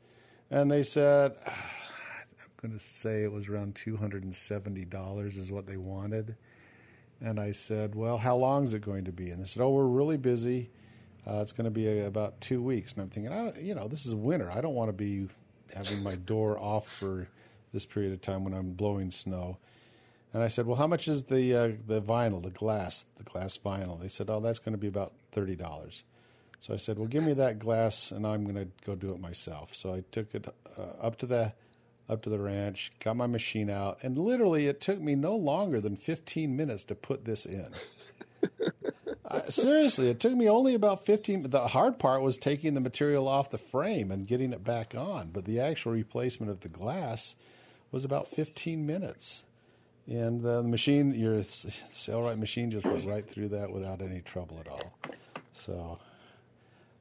And 0.52 0.70
they 0.70 0.84
said, 0.84 1.36
ah, 1.48 1.72
I'm 2.40 2.70
going 2.70 2.78
to 2.78 2.86
say 2.86 3.24
it 3.24 3.32
was 3.32 3.48
around 3.48 3.76
$270 3.76 5.38
is 5.38 5.52
what 5.52 5.66
they 5.66 5.78
wanted. 5.78 6.36
And 7.24 7.40
I 7.40 7.54
said, 7.54 7.96
well, 7.96 8.18
how 8.18 8.36
long 8.36 8.64
is 8.64 8.74
it 8.74 8.82
going 8.82 9.06
to 9.06 9.14
be? 9.14 9.30
And 9.30 9.42
they 9.42 9.46
said, 9.46 9.64
oh, 9.64 9.70
we're 9.70 9.86
really 9.86 10.18
busy. 10.18 10.70
Uh, 11.26 11.40
it's 11.42 11.54
going 11.54 11.64
to 11.64 11.72
be 11.72 11.88
a, 11.88 12.06
about 12.06 12.42
two 12.42 12.62
weeks. 12.62 12.92
And 12.92 13.02
I'm 13.02 13.10
thinking, 13.10 13.32
I 13.32 13.58
you 13.60 13.74
know, 13.74 13.88
this 13.88 14.06
is 14.06 14.14
winter. 14.14 14.52
I 14.52 14.60
don't 14.60 14.76
want 14.76 14.90
to 14.90 14.94
be 14.94 15.30
having 15.74 16.04
my 16.04 16.16
door 16.16 16.60
off 16.60 16.88
for 16.88 17.30
this 17.72 17.86
period 17.86 18.12
of 18.12 18.22
time 18.22 18.44
when 18.44 18.54
I'm 18.54 18.74
blowing 18.74 19.10
snow. 19.10 19.58
And 20.34 20.44
I 20.44 20.50
said, 20.50 20.66
well, 20.66 20.76
how 20.76 20.88
much 20.88 21.08
is 21.08 21.24
the 21.24 21.56
uh, 21.56 21.72
the 21.88 22.02
vinyl, 22.02 22.44
the 22.44 22.50
glass, 22.50 23.06
the 23.16 23.24
glass 23.24 23.58
vinyl? 23.58 24.02
They 24.02 24.10
said, 24.10 24.30
oh, 24.30 24.42
that's 24.42 24.60
going 24.60 24.74
to 24.74 24.78
be 24.80 24.88
about 24.88 25.14
thirty 25.32 25.56
dollars. 25.56 26.04
So 26.60 26.74
I 26.74 26.78
said, 26.78 26.98
well, 26.98 27.08
give 27.08 27.24
me 27.24 27.34
that 27.34 27.60
glass, 27.60 28.12
and 28.12 28.28
I'm 28.28 28.44
going 28.44 28.56
to 28.56 28.68
go 28.86 28.96
do 28.96 29.14
it 29.14 29.20
myself. 29.20 29.76
So 29.76 29.94
I 29.94 30.04
took 30.12 30.34
it 30.36 30.48
uh, 30.78 30.82
up 31.02 31.18
to 31.20 31.26
the 31.26 31.54
up 32.10 32.22
to 32.24 32.30
the 32.30 32.40
ranch, 32.40 32.92
got 33.00 33.16
my 33.16 33.28
machine 33.28 33.70
out, 33.70 34.00
and 34.04 34.18
literally 34.18 34.68
it 34.68 34.82
took 34.82 35.00
me 35.00 35.16
no 35.16 35.36
longer 35.36 35.80
than 35.80 35.96
15 35.96 36.56
minutes 36.56 36.84
to 36.86 36.96
put 36.96 37.26
this 37.26 37.46
in. 37.46 37.70
seriously, 39.50 40.10
it 40.10 40.20
took 40.20 40.34
me 40.34 40.50
only 40.50 40.76
about 40.76 41.06
15. 41.06 41.50
The 41.50 41.70
hard 41.70 42.00
part 42.00 42.22
was 42.22 42.38
taking 42.38 42.74
the 42.74 42.82
material 42.82 43.28
off 43.28 43.50
the 43.50 43.58
frame 43.58 44.12
and 44.12 44.28
getting 44.28 44.54
it 44.54 44.64
back 44.64 44.96
on, 44.96 45.30
but 45.32 45.46
the 45.46 45.60
actual 45.60 45.94
replacement 45.94 46.52
of 46.52 46.62
the 46.62 46.70
glass 46.70 47.36
was 47.92 48.04
about 48.04 48.28
15 48.28 48.86
minutes. 48.86 49.44
And 50.06 50.42
the 50.42 50.62
machine, 50.64 51.14
your 51.14 51.36
Sailrite 51.36 52.38
machine, 52.38 52.70
just 52.70 52.86
went 52.86 53.06
right 53.06 53.26
through 53.26 53.50
that 53.50 53.72
without 53.72 54.02
any 54.02 54.20
trouble 54.20 54.60
at 54.60 54.68
all. 54.68 54.94
So 55.54 56.00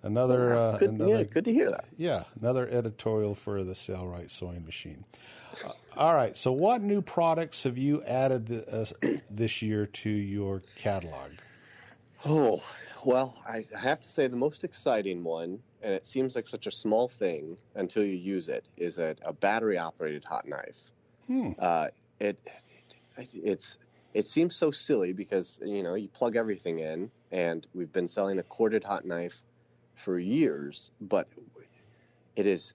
Another, 0.03 0.57
uh, 0.57 0.79
good, 0.79 0.91
another, 0.91 1.19
yeah, 1.19 1.23
good 1.23 1.45
to 1.45 1.53
hear 1.53 1.71
that. 1.71 1.85
Yeah, 1.97 2.25
another 2.41 2.69
editorial 2.69 3.35
for 3.35 3.63
the 3.63 3.75
Sailrite 3.75 4.31
sewing 4.31 4.65
machine. 4.65 5.05
Uh, 5.65 5.71
all 5.97 6.15
right, 6.15 6.37
so 6.37 6.51
what 6.51 6.83
new 6.83 7.03
products 7.03 7.63
have 7.63 7.79
you 7.79 8.03
added 8.05 8.49
th- 8.49 8.65
uh, 8.67 9.19
this 9.31 9.63
year 9.63 9.87
to 9.87 10.11
your 10.11 10.63
catalog? 10.77 11.31
Oh, 12.25 12.63
well, 13.05 13.37
I 13.47 13.65
have 13.77 14.01
to 14.01 14.09
say 14.09 14.27
the 14.27 14.37
most 14.37 14.65
exciting 14.65 15.23
one, 15.23 15.61
and 15.83 15.93
it 15.93 16.07
seems 16.07 16.35
like 16.35 16.49
such 16.49 16.67
a 16.67 16.71
small 16.71 17.09
thing 17.09 17.57
until 17.75 18.05
you 18.05 18.17
use 18.17 18.49
it, 18.49 18.65
is 18.77 18.99
a, 18.99 19.15
a 19.23 19.33
battery 19.33 19.79
operated 19.79 20.25
hot 20.25 20.49
knife. 20.49 20.91
Hmm. 21.27 21.51
Uh, 21.59 21.89
it, 22.21 22.39
it 23.17 23.29
it's 23.35 23.79
it 24.15 24.27
seems 24.27 24.55
so 24.57 24.71
silly 24.71 25.13
because 25.13 25.61
you 25.65 25.83
know 25.83 25.95
you 25.95 26.09
plug 26.09 26.37
everything 26.37 26.79
in, 26.81 27.11
and 27.31 27.67
we've 27.75 27.93
been 27.93 28.09
selling 28.09 28.39
a 28.39 28.43
corded 28.45 28.85
hot 28.85 29.05
knife 29.05 29.43
for 29.95 30.19
years, 30.19 30.91
but 31.01 31.29
it 32.37 32.47
is 32.47 32.75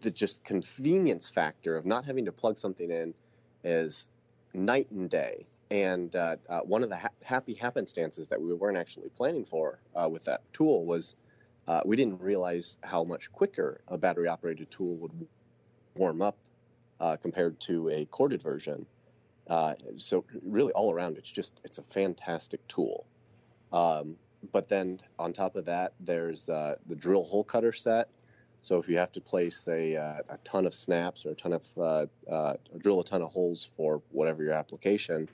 the 0.00 0.10
just 0.10 0.44
convenience 0.44 1.28
factor 1.28 1.76
of 1.76 1.84
not 1.84 2.04
having 2.04 2.24
to 2.24 2.32
plug 2.32 2.58
something 2.58 2.90
in 2.90 3.14
is 3.64 4.08
night 4.54 4.90
and 4.90 5.10
day. 5.10 5.46
And 5.70 6.14
uh, 6.16 6.36
uh, 6.48 6.60
one 6.60 6.82
of 6.82 6.88
the 6.88 6.96
ha- 6.96 7.08
happy 7.22 7.54
happenstances 7.54 8.28
that 8.28 8.40
we 8.40 8.54
weren't 8.54 8.78
actually 8.78 9.10
planning 9.10 9.44
for 9.44 9.80
uh, 9.94 10.08
with 10.08 10.24
that 10.24 10.40
tool 10.52 10.84
was 10.84 11.14
uh, 11.66 11.82
we 11.84 11.96
didn't 11.96 12.20
realize 12.20 12.78
how 12.82 13.04
much 13.04 13.30
quicker 13.30 13.80
a 13.88 13.98
battery 13.98 14.28
operated 14.28 14.70
tool 14.70 14.96
would 14.96 15.12
warm 15.96 16.22
up 16.22 16.38
uh, 17.00 17.16
compared 17.16 17.60
to 17.60 17.90
a 17.90 18.06
corded 18.06 18.40
version. 18.40 18.86
Uh, 19.48 19.74
so 19.96 20.24
really, 20.42 20.72
all 20.72 20.92
around, 20.92 21.18
it's 21.18 21.30
just 21.30 21.60
it's 21.64 21.78
a 21.78 21.82
fantastic 21.82 22.66
tool. 22.68 23.04
Um, 23.72 24.16
but 24.52 24.68
then 24.68 25.00
on 25.18 25.32
top 25.32 25.56
of 25.56 25.64
that, 25.66 25.92
there's 26.00 26.48
uh, 26.48 26.76
the 26.86 26.94
drill 26.94 27.24
hole 27.24 27.44
cutter 27.44 27.72
set. 27.72 28.08
So 28.60 28.78
if 28.78 28.88
you 28.88 28.98
have 28.98 29.12
to 29.12 29.20
place 29.20 29.68
a, 29.68 29.96
uh, 29.96 30.18
a 30.30 30.38
ton 30.38 30.66
of 30.66 30.74
snaps 30.74 31.26
or 31.26 31.30
a 31.30 31.34
ton 31.34 31.52
of 31.52 31.66
uh, 31.78 32.06
uh 32.28 32.54
drill 32.76 33.00
a 33.00 33.04
ton 33.04 33.22
of 33.22 33.30
holes 33.30 33.70
for 33.76 34.02
whatever 34.10 34.42
your 34.42 34.52
application, 34.52 35.28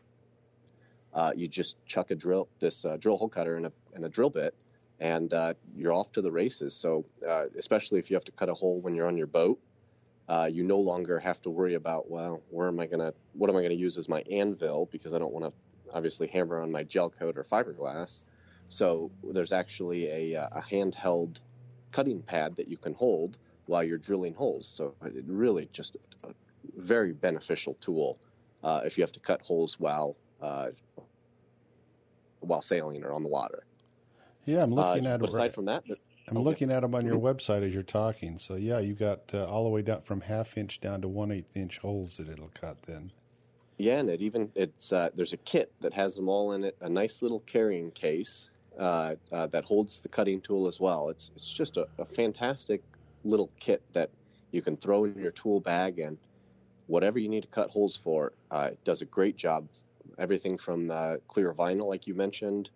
uh, 1.15 1.33
you 1.35 1.47
just 1.47 1.85
chuck 1.87 2.11
a 2.11 2.15
drill 2.15 2.49
this 2.59 2.85
uh, 2.85 2.97
drill 2.99 3.17
hole 3.17 3.29
cutter 3.29 3.55
and 3.55 3.67
a, 3.67 3.73
and 3.95 4.05
a 4.05 4.09
drill 4.09 4.31
bit, 4.31 4.55
and 5.01 5.33
you're 5.77 5.93
off 5.93 6.13
to 6.13 6.23
the 6.23 6.31
races. 6.31 6.75
So 6.75 7.05
especially 7.59 7.99
if 7.99 8.11
you 8.11 8.17
have 8.17 8.25
to 8.25 8.33
cut 8.33 8.49
a 8.49 8.55
hole 8.55 8.81
when 8.81 8.95
you're 8.95 9.07
on 9.07 9.17
your 9.17 9.27
boat, 9.27 9.59
you 10.51 10.63
no 10.65 10.79
longer 10.79 11.19
have 11.19 11.41
to 11.43 11.51
worry 11.51 11.75
about 11.75 12.11
well, 12.11 12.43
where 12.51 12.69
am 12.69 12.79
I 12.81 12.87
gonna 12.87 13.15
what 13.33 13.49
am 13.49 13.57
I 13.57 13.63
gonna 13.63 13.75
use 13.75 13.97
as 13.97 14.09
my 14.09 14.23
anvil 14.31 14.89
because 14.93 15.15
I 15.15 15.19
don't 15.19 15.33
want 15.33 15.47
to 15.47 15.53
obviously 15.95 16.27
hammer 16.27 16.61
on 16.61 16.71
my 16.71 16.83
gel 16.83 17.09
coat 17.09 17.39
or 17.39 17.43
fiberglass. 17.43 18.25
So 18.69 19.11
there's 19.23 19.53
actually 19.53 20.09
a, 20.09 20.43
uh, 20.43 20.49
a 20.53 20.61
handheld 20.61 21.39
cutting 21.93 22.23
pad 22.23 22.57
that 22.57 22.69
you 22.69 22.77
can 22.77 22.95
hold 22.95 23.39
while 23.67 23.85
you're 23.85 23.99
drilling 23.99 24.35
holes. 24.35 24.67
So 24.67 24.95
it 25.05 25.25
really 25.27 25.69
just 25.73 25.97
a 26.25 26.29
very 26.77 27.13
beneficial 27.13 27.75
tool 27.81 28.19
uh, 28.63 28.81
if 28.85 28.99
you 28.99 29.03
have 29.03 29.13
to 29.13 29.21
cut 29.21 29.43
holes 29.43 29.79
while 29.79 30.17
uh, 30.43 30.71
while 32.41 32.63
sailing 32.63 33.05
or 33.05 33.13
on 33.13 33.23
the 33.23 33.29
water. 33.29 33.65
Yeah, 34.45 34.63
I'm 34.63 34.75
looking 34.75 35.07
uh, 35.07 35.15
at. 35.15 35.21
But 35.21 35.31
aside 35.31 35.39
right. 35.39 35.55
from 35.55 35.65
that, 35.67 35.85
I'm 36.29 36.37
okay. 36.37 36.45
looking 36.45 36.71
at 36.71 36.81
them 36.81 36.95
on 36.95 37.07
your 37.07 37.17
mm-hmm. 37.17 37.27
website 37.27 37.63
as 37.63 37.73
you're 37.73 37.83
talking. 37.83 38.39
So 38.39 38.57
yeah, 38.57 38.79
you 38.81 38.95
got 38.95 39.33
uh, 39.33 39.47
all 39.47 39.65
the 39.65 39.71
way 39.71 39.83
down 39.83 40.03
from 40.03 40.23
half 40.23 40.57
inch 40.59 40.81
down 40.81 41.01
to 41.03 41.09
one 41.09 41.31
eighth 41.31 41.57
inch 41.57 41.79
holes 41.79 42.17
that 42.17 42.29
it'll 42.29 42.51
cut. 42.61 42.83
Then. 42.83 43.13
Yeah, 43.79 43.99
and 43.99 44.11
it 44.11 44.21
even 44.21 44.51
it's 44.55 44.93
uh, 44.93 45.11
there's 45.15 45.33
a 45.33 45.39
kit 45.39 45.73
that 45.81 45.95
has 45.95 46.15
them 46.17 46.29
all 46.29 46.53
in 46.53 46.65
it, 46.65 46.77
a 46.81 46.89
nice 46.89 47.23
little 47.23 47.41
carrying 47.41 47.91
case 47.91 48.51
uh, 48.79 49.15
uh, 49.33 49.47
that 49.49 49.65
holds 49.65 50.01
the 50.01 50.09
cutting 50.09 50.41
tool 50.41 50.67
as 50.67 50.81
well. 50.81 51.09
It's 51.09 51.31
it's 51.37 51.53
just 51.53 51.77
a, 51.77 51.87
a, 51.99 52.05
fantastic 52.05 52.83
little 53.25 53.51
kit 53.61 53.83
that 53.93 54.11
you 54.51 54.63
can 54.63 54.77
throw 54.77 55.05
in 55.05 55.17
your 55.19 55.31
tool 55.31 55.61
bag 55.61 55.99
and 55.99 56.19
whatever 56.87 57.19
you 57.19 57.29
need 57.29 57.43
to 57.43 57.49
cut 57.49 57.71
holes 57.71 57.97
for, 57.97 58.33
uh, 58.51 58.71
it 58.73 58.85
does 58.85 59.01
a 59.01 59.05
great 59.07 59.37
job. 59.37 59.69
Everything 60.19 60.59
from 60.59 60.89
clear 61.29 61.53
vinyl, 61.55 61.89
like 61.89 62.07
you 62.07 62.15
mentioned, 62.15 62.71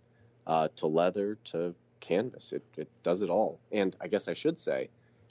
uh, 0.46 0.68
to 0.76 0.86
leather 0.86 1.36
to 1.44 1.74
canvas, 2.00 2.52
it, 2.52 2.62
it 2.76 2.88
does 3.02 3.22
it 3.22 3.28
all. 3.28 3.60
And 3.70 3.94
I 4.00 4.08
guess 4.08 4.28
I 4.28 4.34
should 4.34 4.58
say, 4.58 4.88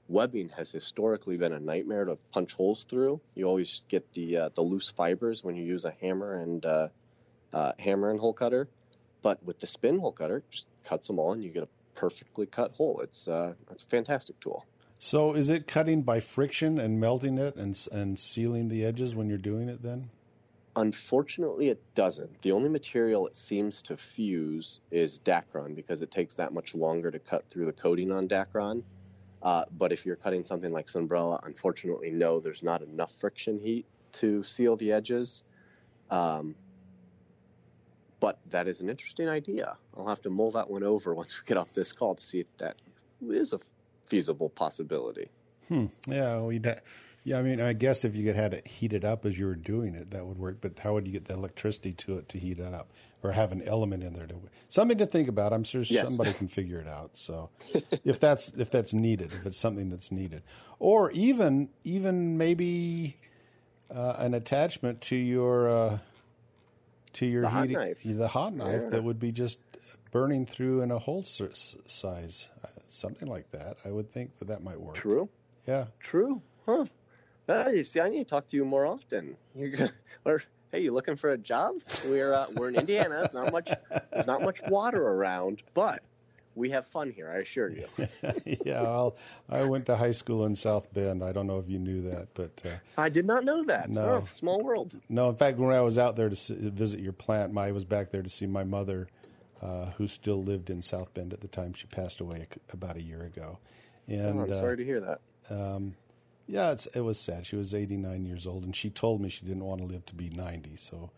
webbing 0.07 0.50
has 0.50 0.71
historically 0.71 1.38
been 1.38 1.53
a 1.53 1.59
nightmare 1.59 2.05
to 2.05 2.17
punch 2.31 2.53
holes 2.53 2.83
through. 2.83 3.19
You 3.36 3.45
always 3.45 3.81
get 3.89 4.12
the 4.13 4.38
uh, 4.38 4.50
the 4.53 4.62
loose 4.62 4.89
fibers 4.89 5.43
when 5.43 5.55
you 5.55 5.63
use 5.63 5.86
a 5.86 5.95
hammer 6.01 6.36
and 6.36 6.65
uh, 6.65 6.89
hammer 7.79 8.12
and 8.12 8.19
hole 8.19 8.33
cutter 8.33 8.67
but 9.21 9.43
with 9.43 9.59
the 9.59 9.67
spin 9.67 10.00
hole 10.00 10.12
cutter, 10.12 10.43
just 10.50 10.65
cuts 10.83 11.07
them 11.07 11.19
all, 11.19 11.33
and 11.33 11.43
you 11.43 11.50
get 11.50 11.63
a 11.63 11.67
perfectly 11.95 12.45
cut 12.45 12.71
hole. 12.71 13.01
It's 13.01 13.27
uh, 13.27 13.53
it's 13.71 13.83
a 13.83 13.88
fantastic 13.88 14.39
tool. 14.39 14.65
So, 15.00 15.33
is 15.33 15.50
it 15.50 15.67
cutting 15.67 16.01
by 16.01 16.19
friction 16.19 16.79
and 16.79 17.00
melting 17.00 17.38
it 17.38 17.55
and 17.55 17.77
and 17.91 18.19
sealing 18.19 18.69
the 18.69 18.86
edges 18.86 19.15
when 19.15 19.29
you're 19.29 19.38
doing 19.38 19.69
it? 19.69 19.83
Then, 19.83 20.09
unfortunately, 20.75 21.69
it 21.69 21.81
doesn't. 21.95 22.41
The 22.41 22.51
only 22.51 22.69
material 22.69 23.27
it 23.27 23.36
seems 23.36 23.81
to 23.83 23.97
fuse 23.97 24.79
is 24.91 25.19
Dacron 25.19 25.75
because 25.75 26.01
it 26.01 26.12
takes 26.12 26.36
that 26.36 26.53
much 26.53 26.74
longer 26.74 27.12
to 27.12 27.19
cut 27.19 27.47
through 27.50 27.65
the 27.65 27.74
coating 27.74 28.12
on 28.12 28.27
Dacron. 28.27 28.83
Uh, 29.41 29.65
but 29.77 29.91
if 29.91 30.05
you're 30.05 30.15
cutting 30.15 30.43
something 30.43 30.71
like 30.71 30.88
Sunbrella, 30.88 31.39
unfortunately, 31.45 32.09
no, 32.09 32.39
there's 32.39 32.63
not 32.63 32.81
enough 32.81 33.12
friction 33.13 33.59
heat 33.59 33.86
to 34.13 34.41
seal 34.41 34.75
the 34.75 34.91
edges. 34.91 35.43
Um, 36.09 36.55
but 38.19 38.39
that 38.50 38.67
is 38.67 38.81
an 38.81 38.89
interesting 38.89 39.29
idea. 39.29 39.77
I'll 39.95 40.07
have 40.07 40.21
to 40.24 40.29
mull 40.29 40.51
that 40.51 40.69
one 40.69 40.83
over 40.83 41.13
once 41.21 41.39
we 41.39 41.45
get 41.45 41.57
off 41.57 41.71
this 41.74 41.91
call 41.91 42.15
to 42.15 42.24
see 42.24 42.39
if 42.39 42.57
that 42.57 42.75
is 43.29 43.53
a 43.53 43.59
feasible 44.07 44.50
possibility. 44.50 45.29
Hmm. 45.67 45.86
Yeah, 46.07 46.41
we 46.41 46.62
Yeah, 47.24 47.39
I 47.39 47.41
mean, 47.41 47.59
I 47.59 47.74
guess 47.74 48.05
if 48.05 48.15
you 48.15 48.25
could 48.25 48.36
had 48.36 48.53
it 48.53 48.67
heated 48.67 49.03
up 49.03 49.25
as 49.25 49.38
you 49.38 49.47
were 49.47 49.55
doing 49.55 49.95
it, 49.95 50.12
that 50.12 50.25
would 50.25 50.38
work. 50.38 50.59
But 50.62 50.79
how 50.79 50.93
would 50.93 51.05
you 51.05 51.13
get 51.13 51.25
the 51.25 51.33
electricity 51.33 51.91
to 51.93 52.17
it 52.19 52.29
to 52.29 52.39
heat 52.39 52.59
it 52.59 52.74
up, 52.74 52.91
or 53.21 53.33
have 53.33 53.51
an 53.51 53.62
element 53.63 54.03
in 54.03 54.13
there 54.13 54.27
to 54.27 54.36
something 54.69 54.97
to 54.97 55.05
think 55.05 55.27
about? 55.27 55.51
I'm 55.51 55.65
sure 55.65 55.83
Yes. 55.83 56.07
somebody 56.07 56.31
can 56.31 56.47
figure 56.47 56.79
it 56.79 56.88
out. 56.88 57.17
So, 57.17 57.50
if 58.05 58.19
that's 58.19 58.50
if 58.50 58.71
that's 58.71 58.93
needed, 58.93 59.33
if 59.33 59.45
it's 59.45 59.57
something 59.57 59.89
that's 59.89 60.09
needed, 60.09 60.43
or 60.79 61.12
even 61.12 61.69
even 61.83 62.38
maybe 62.38 63.17
uh, 63.93 64.15
an 64.19 64.33
attachment 64.33 65.01
to 65.01 65.15
your 65.17 65.69
uh, 65.69 65.97
to 67.17 67.25
your 67.25 67.41
The 67.43 67.50
hot 67.50 67.62
heating, 67.63 67.77
knife. 67.77 68.01
the 68.03 68.27
hot 68.27 68.53
knife 68.55 68.81
Yeah. 68.83 68.89
that 68.89 69.03
would 69.03 69.19
be 69.19 69.31
just 69.31 69.59
burning 70.12 70.45
through 70.45 70.81
in 70.81 70.91
a 70.91 71.00
whole 71.00 71.24
size, 71.24 72.50
uh, 72.63 72.67
something 72.88 73.27
like 73.27 73.50
that. 73.51 73.77
I 73.86 73.91
would 73.91 74.12
think 74.12 74.38
that 74.39 74.47
that 74.50 74.63
might 74.63 74.79
work. 74.79 74.95
True. 74.95 75.29
Yeah. 75.67 75.88
True. 76.00 76.41
Huh. 76.65 76.86
Uh, 77.50 77.69
you 77.74 77.83
see, 77.83 78.00
I 78.00 78.09
need 78.09 78.19
to 78.19 78.25
talk 78.25 78.47
to 78.47 78.57
you 78.57 78.65
more 78.65 78.86
often. 78.86 79.38
You're 79.55 79.69
gonna, 79.69 79.91
or 80.25 80.41
hey, 80.71 80.81
you 80.81 80.91
looking 80.91 81.15
for 81.15 81.29
a 81.31 81.38
job? 81.38 81.75
We're 82.07 82.33
uh, 82.33 82.45
we're 82.55 82.69
in 82.69 82.75
Indiana. 82.75 83.19
There's 83.21 83.33
not 83.33 83.51
much 83.51 83.71
there's 84.12 84.27
not 84.27 84.41
much 84.41 84.62
water 84.67 85.01
around, 85.01 85.63
but 85.74 86.03
we 86.57 86.71
have 86.71 86.85
fun 86.85 87.11
here. 87.11 87.29
I 87.29 87.37
assure 87.37 87.69
you. 87.69 87.87
yeah, 88.65 88.81
I'll, 88.81 89.15
I 89.49 89.63
went 89.65 89.85
to 89.85 89.95
high 89.95 90.11
school 90.11 90.45
in 90.45 90.55
South 90.55 90.91
Bend. 90.93 91.23
I 91.23 91.31
don't 91.31 91.47
know 91.47 91.59
if 91.59 91.69
you 91.69 91.77
knew 91.79 92.01
that, 92.09 92.29
but 92.33 92.61
uh, 92.65 92.69
I 92.97 93.09
did 93.09 93.25
not 93.25 93.45
know 93.45 93.63
that. 93.65 93.89
No. 93.89 94.01
Oh, 94.01 94.23
small 94.23 94.63
world. 94.63 94.93
no. 95.07 95.29
In 95.29 95.35
fact, 95.35 95.57
when 95.57 95.73
I 95.73 95.81
was 95.81 95.97
out 95.97 96.15
there 96.15 96.29
to 96.29 96.53
visit 96.53 96.99
your 96.99 97.13
plant, 97.13 97.53
my, 97.53 97.67
I 97.67 97.71
was 97.71 97.85
back 97.85 98.11
there 98.11 98.23
to 98.23 98.29
see 98.29 98.47
my 98.47 98.63
mother, 98.63 99.07
uh, 99.61 99.91
who 99.97 100.07
still 100.07 100.43
lived 100.43 100.69
in 100.69 100.81
South 100.81 101.13
Bend 101.13 101.31
at 101.31 101.41
the 101.41 101.47
time. 101.47 101.73
She 101.73 101.87
passed 101.87 102.19
away 102.19 102.47
about 102.73 102.97
a 102.97 103.03
year 103.03 103.23
ago, 103.23 103.59
and 104.07 104.39
Oh, 104.39 104.43
I'm 104.43 104.51
uh, 104.51 104.55
sorry 104.55 104.77
to 104.77 104.85
hear 104.85 104.99
that. 105.01 105.21
yeah, 106.47 106.71
it's, 106.71 106.87
it 106.87 107.01
was 107.01 107.19
sad. 107.19 107.45
She 107.45 107.55
was 107.55 107.75
89 107.75 108.25
years 108.25 108.47
old, 108.47 108.63
and 108.63 108.75
she 108.75 108.89
told 108.89 109.21
me 109.21 109.29
she 109.29 109.45
didn't 109.45 109.63
want 109.63 109.81
to 109.81 109.87
live 109.87 110.05
to 110.07 110.15
be 110.15 110.29
90. 110.29 110.75
So 110.77 111.11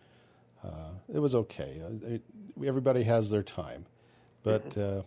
uh, 0.64 0.92
it 1.14 1.20
was 1.20 1.36
okay. 1.36 1.82
Uh, 1.84 2.08
it, 2.08 2.24
everybody 2.66 3.04
has 3.04 3.30
their 3.30 3.44
time, 3.44 3.86
but 4.44 4.78
uh, 4.78 5.04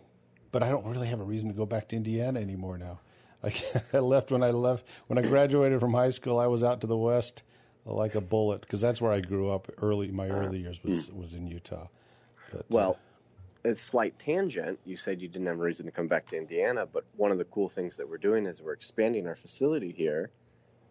but 0.53 0.63
I 0.63 0.69
don't 0.69 0.85
really 0.85 1.07
have 1.07 1.19
a 1.19 1.23
reason 1.25 1.49
to 1.49 1.55
go 1.55 1.65
back 1.65 1.89
to 1.89 1.97
Indiana 1.97 2.39
anymore 2.39 2.77
now. 2.77 2.99
I, 3.43 3.51
I 3.93 3.99
left 3.99 4.31
when 4.31 4.41
I 4.41 4.51
left 4.51 4.85
when 5.07 5.19
I 5.19 5.27
graduated 5.27 5.81
from 5.81 5.91
high 5.91 6.11
school. 6.11 6.39
I 6.39 6.47
was 6.47 6.63
out 6.63 6.79
to 6.81 6.87
the 6.87 6.95
west 6.95 7.43
like 7.85 8.15
a 8.15 8.21
bullet 8.21 8.61
because 8.61 8.79
that's 8.79 9.01
where 9.01 9.11
I 9.11 9.19
grew 9.19 9.49
up. 9.49 9.69
Early 9.81 10.07
my 10.07 10.29
early 10.29 10.59
years 10.59 10.81
was 10.81 11.11
was 11.11 11.33
in 11.33 11.45
Utah. 11.45 11.87
But, 12.51 12.59
uh, 12.61 12.63
Well, 12.69 12.99
a 13.65 13.75
slight 13.75 14.17
tangent. 14.19 14.79
You 14.85 14.95
said 14.95 15.21
you 15.21 15.27
didn't 15.27 15.47
have 15.47 15.59
a 15.59 15.63
reason 15.63 15.85
to 15.87 15.91
come 15.91 16.07
back 16.07 16.27
to 16.27 16.37
Indiana, 16.37 16.85
but 16.85 17.03
one 17.17 17.31
of 17.31 17.37
the 17.37 17.45
cool 17.45 17.67
things 17.67 17.97
that 17.97 18.07
we're 18.07 18.17
doing 18.17 18.45
is 18.45 18.61
we're 18.61 18.73
expanding 18.73 19.27
our 19.27 19.35
facility 19.35 19.91
here, 19.91 20.29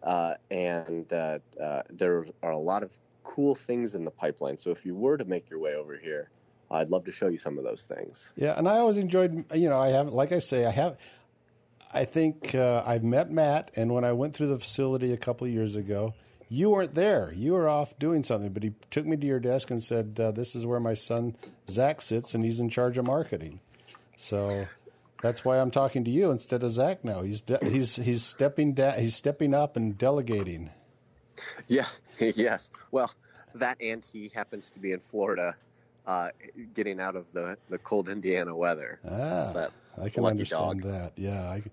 uh, 0.03 0.35
and 0.51 1.11
uh, 1.13 1.39
uh, 1.59 1.83
there 1.89 2.27
are 2.43 2.51
a 2.51 2.57
lot 2.57 2.83
of 2.83 2.95
cool 3.23 3.55
things 3.55 3.95
in 3.95 4.03
the 4.03 4.11
pipeline. 4.11 4.57
So 4.57 4.69
if 4.71 4.85
you 4.85 4.93
were 4.93 5.17
to 5.17 5.25
make 5.25 5.49
your 5.49 5.59
way 5.59 5.75
over 5.75 5.97
here, 5.97 6.29
I'd 6.73 6.89
love 6.89 7.05
to 7.05 7.11
show 7.11 7.27
you 7.27 7.37
some 7.37 7.57
of 7.57 7.63
those 7.63 7.83
things. 7.83 8.33
Yeah, 8.35 8.57
and 8.57 8.67
I 8.67 8.77
always 8.79 8.97
enjoyed. 8.97 9.45
You 9.53 9.69
know, 9.69 9.79
I 9.79 9.89
have, 9.89 10.11
like 10.11 10.31
I 10.31 10.39
say, 10.39 10.65
I 10.65 10.71
have. 10.71 10.99
I 11.93 12.05
think 12.05 12.55
uh, 12.55 12.83
I've 12.85 13.03
met 13.03 13.31
Matt, 13.31 13.71
and 13.75 13.93
when 13.93 14.03
I 14.03 14.13
went 14.13 14.33
through 14.33 14.47
the 14.47 14.59
facility 14.59 15.13
a 15.13 15.17
couple 15.17 15.45
of 15.45 15.53
years 15.53 15.75
ago, 15.75 16.15
you 16.49 16.71
weren't 16.71 16.95
there. 16.95 17.31
You 17.35 17.53
were 17.53 17.69
off 17.69 17.97
doing 17.99 18.23
something, 18.23 18.51
but 18.51 18.63
he 18.63 18.73
took 18.89 19.05
me 19.05 19.15
to 19.15 19.27
your 19.27 19.39
desk 19.39 19.69
and 19.69 19.83
said, 19.83 20.19
uh, 20.19 20.31
"This 20.31 20.55
is 20.55 20.65
where 20.65 20.79
my 20.79 20.95
son 20.95 21.35
Zach 21.69 22.01
sits, 22.01 22.33
and 22.33 22.43
he's 22.43 22.59
in 22.59 22.69
charge 22.69 22.97
of 22.97 23.05
marketing." 23.05 23.59
So 24.17 24.63
that's 25.21 25.45
why 25.45 25.59
I'm 25.59 25.71
talking 25.71 26.03
to 26.05 26.11
you 26.11 26.31
instead 26.31 26.63
of 26.63 26.71
Zach 26.71 27.05
now. 27.05 27.21
He's 27.21 27.41
de- 27.41 27.63
he's 27.63 27.97
he's 27.97 28.23
stepping 28.23 28.73
down. 28.73 28.99
He's 28.99 29.15
stepping 29.15 29.53
up 29.53 29.77
and 29.77 29.95
delegating. 29.97 30.71
Yeah, 31.67 31.85
yes. 32.19 32.71
Well, 32.91 33.13
that 33.55 33.77
and 33.81 34.03
he 34.03 34.29
happens 34.33 34.71
to 34.71 34.79
be 34.79 34.91
in 34.91 34.99
Florida, 34.99 35.55
uh, 36.05 36.29
getting 36.73 36.99
out 36.99 37.15
of 37.15 37.31
the, 37.31 37.57
the 37.69 37.77
cold 37.77 38.09
Indiana 38.09 38.55
weather. 38.55 38.99
Ah, 39.05 39.51
That 39.53 39.71
I 40.01 40.09
can 40.09 40.25
understand 40.25 40.81
dog. 40.81 40.91
that. 40.91 41.13
Yeah, 41.15 41.41
I, 41.43 41.63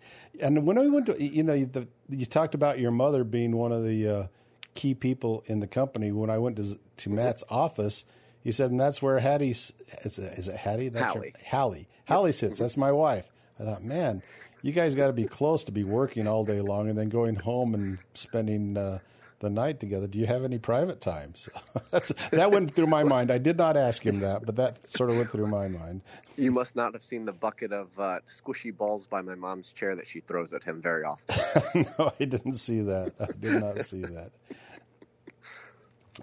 and 0.40 0.66
when 0.66 0.78
I 0.78 0.86
went 0.86 1.06
to, 1.06 1.22
you 1.22 1.42
know, 1.42 1.56
the, 1.64 1.88
you 2.08 2.26
talked 2.26 2.54
about 2.54 2.78
your 2.78 2.90
mother 2.90 3.24
being 3.24 3.56
one 3.56 3.72
of 3.72 3.84
the 3.84 4.08
uh, 4.08 4.26
key 4.74 4.94
people 4.94 5.42
in 5.46 5.60
the 5.60 5.66
company. 5.66 6.12
When 6.12 6.30
I 6.30 6.38
went 6.38 6.56
to 6.56 6.78
to 6.98 7.10
Matt's 7.10 7.44
office, 7.48 8.04
he 8.42 8.52
said, 8.52 8.70
and 8.70 8.78
that's 8.80 9.00
where 9.02 9.18
Hattie 9.18 9.50
is. 9.50 9.72
It, 10.04 10.18
is 10.18 10.48
it 10.48 10.56
Hattie? 10.56 10.88
That's 10.90 11.04
Hallie. 11.14 11.32
Her, 11.38 11.56
Hallie. 11.56 11.88
Hallie 12.08 12.32
sits. 12.32 12.60
That's 12.60 12.76
my 12.76 12.92
wife. 12.92 13.30
I 13.58 13.64
thought, 13.64 13.84
man, 13.84 14.22
you 14.62 14.72
guys 14.72 14.94
got 14.94 15.08
to 15.08 15.12
be 15.12 15.24
close 15.24 15.64
to 15.64 15.72
be 15.72 15.84
working 15.84 16.26
all 16.26 16.44
day 16.44 16.60
long 16.60 16.88
and 16.88 16.96
then 16.96 17.08
going 17.08 17.36
home 17.36 17.74
and 17.74 17.98
spending. 18.14 18.76
Uh, 18.76 18.98
the 19.40 19.50
night 19.50 19.80
together. 19.80 20.06
Do 20.06 20.18
you 20.18 20.26
have 20.26 20.44
any 20.44 20.58
private 20.58 21.00
times? 21.00 21.48
That's, 21.90 22.12
that 22.30 22.50
went 22.52 22.70
through 22.70 22.86
my 22.86 23.02
mind. 23.02 23.30
I 23.30 23.38
did 23.38 23.56
not 23.58 23.76
ask 23.76 24.04
him 24.04 24.20
that, 24.20 24.46
but 24.46 24.56
that 24.56 24.86
sort 24.86 25.10
of 25.10 25.16
went 25.16 25.30
through 25.30 25.48
my 25.48 25.66
mind. 25.66 26.02
You 26.36 26.52
must 26.52 26.76
not 26.76 26.92
have 26.92 27.02
seen 27.02 27.24
the 27.24 27.32
bucket 27.32 27.72
of 27.72 27.98
uh, 27.98 28.20
squishy 28.28 28.74
balls 28.74 29.06
by 29.06 29.22
my 29.22 29.34
mom's 29.34 29.72
chair 29.72 29.96
that 29.96 30.06
she 30.06 30.20
throws 30.20 30.52
at 30.52 30.62
him 30.62 30.80
very 30.80 31.04
often. 31.04 31.86
no, 31.98 32.12
I 32.20 32.24
didn't 32.24 32.56
see 32.56 32.82
that. 32.82 33.14
I 33.18 33.28
did 33.38 33.60
not 33.60 33.80
see 33.82 34.02
that. 34.02 34.30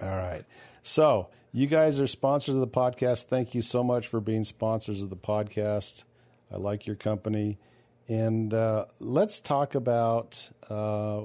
All 0.02 0.16
right. 0.16 0.46
So, 0.84 1.30
you 1.52 1.66
guys 1.66 2.00
are 2.00 2.08
sponsors 2.08 2.56
of 2.56 2.62
the 2.62 2.68
podcast. 2.68 3.26
Thank 3.26 3.56
you 3.56 3.64
so 3.64 3.84
much 3.84 4.08
for 4.08 4.22
being 4.22 4.44
sponsors 4.44 5.02
of 5.02 5.10
the 5.10 5.18
podcast. 5.18 6.04
I 6.52 6.58
like 6.58 6.86
your 6.86 6.96
company. 6.96 7.58
And 8.08 8.54
uh, 8.54 8.86
let's 9.00 9.40
talk 9.40 9.74
about. 9.74 10.50
Uh, 10.70 11.24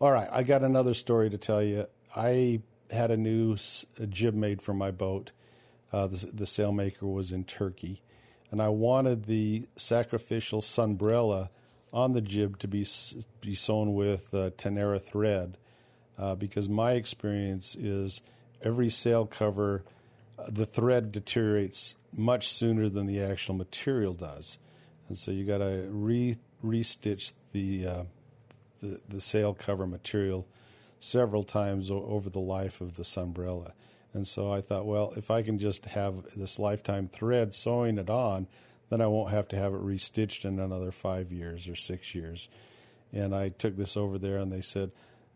all 0.00 0.12
right. 0.12 0.28
I 0.30 0.42
got 0.42 0.62
another 0.62 0.94
story 0.94 1.30
to 1.30 1.38
tell 1.38 1.62
you. 1.62 1.86
I 2.14 2.60
had 2.90 3.10
a 3.10 3.16
new 3.16 3.54
s- 3.54 3.86
jib 4.08 4.34
made 4.34 4.60
for 4.62 4.74
my 4.74 4.90
boat. 4.90 5.30
Uh, 5.92 6.06
the, 6.06 6.30
the 6.32 6.44
sailmaker 6.44 7.02
was 7.02 7.32
in 7.32 7.44
Turkey, 7.44 8.02
and 8.50 8.62
I 8.62 8.68
wanted 8.68 9.24
the 9.24 9.66
sacrificial 9.76 10.60
sunbrella 10.60 11.48
on 11.92 12.12
the 12.12 12.20
jib 12.20 12.58
to 12.60 12.68
be 12.68 12.86
be 13.40 13.54
sewn 13.54 13.94
with 13.94 14.32
uh, 14.32 14.50
Tenara 14.50 15.02
thread, 15.02 15.56
uh, 16.16 16.36
because 16.36 16.68
my 16.68 16.92
experience 16.92 17.74
is 17.74 18.22
every 18.62 18.88
sail 18.88 19.26
cover, 19.26 19.82
uh, 20.38 20.44
the 20.48 20.66
thread 20.66 21.10
deteriorates 21.10 21.96
much 22.16 22.48
sooner 22.48 22.88
than 22.88 23.06
the 23.06 23.20
actual 23.20 23.56
material 23.56 24.12
does, 24.12 24.58
and 25.08 25.18
so 25.18 25.32
you 25.32 25.44
got 25.44 25.58
to 25.58 25.88
re 25.90 26.36
restitch 26.64 27.32
the, 27.52 27.86
uh, 27.86 28.02
the 28.82 29.00
the 29.08 29.20
sail 29.20 29.54
cover 29.54 29.86
material 29.86 30.46
several 30.98 31.42
times 31.42 31.90
o- 31.90 32.04
over 32.08 32.30
the 32.30 32.40
life 32.40 32.80
of 32.80 32.96
the 32.96 33.02
sunbrella. 33.02 33.72
And 34.12 34.26
so 34.26 34.52
I 34.52 34.60
thought, 34.60 34.86
well, 34.86 35.12
if 35.16 35.30
I 35.30 35.42
can 35.42 35.58
just 35.58 35.86
have 35.86 36.36
this 36.36 36.58
lifetime 36.58 37.08
thread 37.08 37.54
sewing 37.54 37.96
it 37.98 38.10
on, 38.10 38.48
then 38.90 39.00
I 39.00 39.06
won't 39.06 39.30
have 39.30 39.48
to 39.48 39.56
have 39.56 39.72
it 39.72 39.84
restitched 39.84 40.44
in 40.44 40.58
another 40.58 40.90
five 40.90 41.32
years 41.32 41.68
or 41.68 41.76
six 41.76 42.14
years. 42.14 42.48
And 43.12 43.34
I 43.34 43.50
took 43.50 43.76
this 43.76 43.96
over 43.96 44.18
there, 44.18 44.38
and 44.38 44.52
they 44.52 44.60
said, 44.60 44.90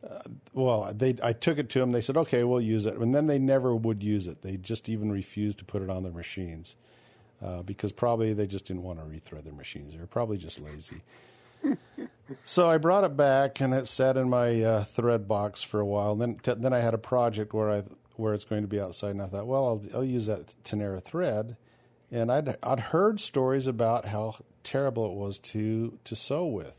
uh, 0.09 0.23
well, 0.53 0.93
they 0.95 1.15
I 1.23 1.33
took 1.33 1.59
it 1.59 1.71
to 1.71 1.79
them. 1.79 1.93
They 1.93 2.01
said, 2.01 2.17
okay, 2.17 2.45
we'll 2.45 2.61
use 2.61 2.85
it, 2.87 2.97
and 2.97 3.15
then 3.15 3.27
they 3.27 3.39
never 3.39 3.75
would 3.75 4.03
use 4.03 4.27
it. 4.27 4.43
They 4.43 4.57
just 4.57 4.89
even 4.89 5.11
refused 5.11 5.59
to 5.59 5.65
put 5.65 5.83
it 5.83 5.89
on 5.89 6.03
their 6.03 6.13
machines 6.13 6.77
uh, 7.43 7.63
because 7.63 7.93
probably 7.93 8.33
they 8.33 8.47
just 8.47 8.67
didn't 8.67 8.83
want 8.83 8.99
to 8.99 9.05
rethread 9.05 9.45
their 9.45 9.55
machines. 9.55 9.93
They 9.93 9.99
were 10.01 10.07
probably 10.07 10.37
just 10.37 10.61
lazy. 10.61 11.01
So 12.45 12.69
I 12.69 12.79
brought 12.79 13.05
it 13.05 13.17
back, 13.17 13.61
and 13.61 13.75
it 13.75 13.87
sat 13.87 14.17
in 14.17 14.31
my 14.31 14.63
uh, 14.63 14.85
thread 14.85 15.29
box 15.29 15.63
for 15.63 15.81
a 15.81 15.87
while. 15.87 16.15
Then, 16.17 16.37
t- 16.37 16.55
then 16.55 16.73
I 16.73 16.79
had 16.79 16.95
a 16.95 16.99
project 16.99 17.53
where 17.53 17.71
I 17.71 17.83
where 18.17 18.33
it's 18.33 18.45
going 18.45 18.63
to 18.63 18.69
be 18.69 18.81
outside, 18.81 19.11
and 19.11 19.23
I 19.23 19.27
thought, 19.27 19.47
well, 19.47 19.67
I'll, 19.67 19.83
I'll 19.99 20.05
use 20.05 20.27
that 20.27 20.55
Tenara 20.65 21.03
thread. 21.03 21.57
And 22.11 22.31
I'd 22.31 22.57
I'd 22.63 22.81
heard 22.81 23.21
stories 23.21 23.67
about 23.67 24.07
how 24.07 24.37
terrible 24.63 25.07
it 25.07 25.15
was 25.15 25.39
to 25.39 25.99
to 26.05 26.17
sew 26.17 26.47
with. 26.47 26.75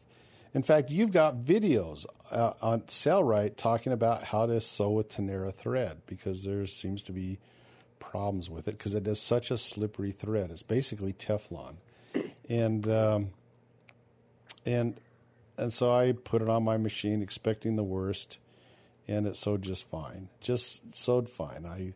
In 0.53 0.63
fact, 0.63 0.89
you've 0.89 1.11
got 1.11 1.43
videos 1.43 2.05
uh, 2.31 2.53
on 2.61 2.81
Sailrite 2.81 3.57
talking 3.57 3.91
about 3.91 4.23
how 4.23 4.45
to 4.45 4.61
sew 4.61 4.91
with 4.91 5.09
Tenara 5.09 5.53
thread 5.53 5.97
because 6.05 6.45
there 6.45 6.65
seems 6.65 7.01
to 7.03 7.11
be 7.11 7.37
problems 7.99 8.49
with 8.49 8.67
it 8.67 8.77
because 8.77 8.95
it 8.95 9.05
is 9.05 9.19
such 9.19 9.51
a 9.51 9.57
slippery 9.57 10.11
thread. 10.11 10.49
It's 10.51 10.63
basically 10.63 11.11
Teflon, 11.11 11.75
and 12.47 12.87
um, 12.87 13.29
and 14.65 14.97
and 15.57 15.71
so 15.71 15.93
I 15.93 16.11
put 16.11 16.41
it 16.41 16.49
on 16.49 16.63
my 16.63 16.77
machine 16.77 17.21
expecting 17.21 17.75
the 17.75 17.83
worst, 17.83 18.39
and 19.07 19.27
it 19.27 19.37
sewed 19.37 19.61
just 19.61 19.87
fine. 19.87 20.29
Just 20.41 20.95
sewed 20.95 21.29
fine. 21.29 21.65
I 21.65 21.93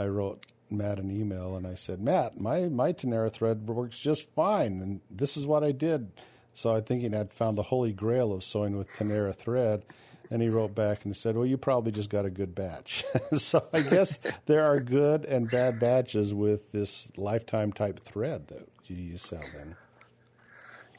I 0.00 0.06
wrote 0.06 0.46
Matt 0.70 0.98
an 0.98 1.10
email 1.10 1.56
and 1.56 1.66
I 1.66 1.74
said, 1.74 2.00
Matt, 2.00 2.40
my 2.40 2.66
my 2.66 2.92
Tenara 2.92 3.30
thread 3.30 3.66
works 3.66 3.98
just 3.98 4.30
fine, 4.34 4.80
and 4.80 5.00
this 5.10 5.36
is 5.36 5.46
what 5.46 5.64
I 5.64 5.72
did. 5.72 6.10
So 6.54 6.74
I'm 6.74 6.82
thinking 6.82 7.14
I'd 7.14 7.32
found 7.32 7.56
the 7.56 7.62
holy 7.62 7.92
grail 7.92 8.32
of 8.32 8.44
sewing 8.44 8.76
with 8.76 8.92
Tenara 8.92 9.34
thread. 9.34 9.84
And 10.32 10.40
he 10.40 10.48
wrote 10.48 10.76
back 10.76 11.04
and 11.04 11.16
said, 11.16 11.34
Well, 11.34 11.46
you 11.46 11.56
probably 11.56 11.90
just 11.90 12.08
got 12.08 12.24
a 12.24 12.30
good 12.30 12.54
batch. 12.54 13.04
so 13.32 13.64
I 13.72 13.80
guess 13.80 14.18
there 14.46 14.62
are 14.62 14.78
good 14.78 15.24
and 15.24 15.50
bad 15.50 15.80
batches 15.80 16.32
with 16.32 16.70
this 16.70 17.10
lifetime 17.16 17.72
type 17.72 17.98
thread 17.98 18.46
that 18.46 18.68
you 18.86 19.16
sell 19.16 19.42
then. 19.56 19.74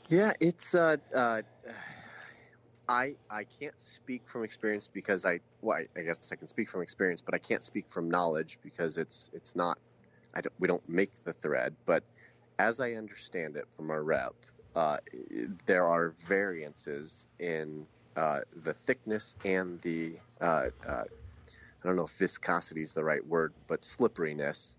Yeah, 0.10 0.34
it's 0.42 0.76
uh, 0.76 0.98
uh, 1.16 1.44
I 2.88 3.16
I 3.30 3.46
can't 3.46 3.80
speak 3.80 4.28
from 4.28 4.44
experience 4.44 4.90
because 4.92 5.26
I 5.26 5.40
well 5.62 5.78
I, 5.78 6.00
I, 6.00 6.04
guess 6.04 6.32
I 6.32 6.36
can 6.36 6.48
speak 6.48 6.70
from 6.70 6.82
experience, 6.82 7.22
but 7.22 7.34
I 7.34 7.38
can't 7.38 7.64
speak 7.64 7.86
from 7.90 8.10
knowledge 8.10 8.60
because 8.64 8.98
it's 8.98 9.30
it's 9.34 9.56
not 9.56 9.78
I 10.36 10.42
don't, 10.42 10.54
we 10.60 10.68
don't 10.68 10.88
make 10.88 11.12
the 11.24 11.34
thread. 11.34 11.76
But 11.86 12.04
as 12.60 12.80
I 12.80 12.94
understand 12.94 13.56
it 13.56 13.68
from 13.76 13.90
our 13.90 14.04
rep, 14.04 14.34
uh, 14.76 14.98
there 15.66 15.86
are 15.86 16.10
variances 16.10 17.28
in 17.40 17.86
uh, 18.16 18.40
the 18.64 18.74
thickness 18.74 19.36
and 19.46 19.82
the 19.82 20.16
uh, 20.40 20.68
uh, 20.88 21.04
I 21.84 21.88
don't 21.88 21.96
know 21.96 22.06
if 22.06 22.12
viscosity 22.12 22.82
is 22.82 22.94
the 22.94 23.04
right 23.04 23.26
word, 23.26 23.54
but 23.68 23.84
slipperiness 23.84 24.78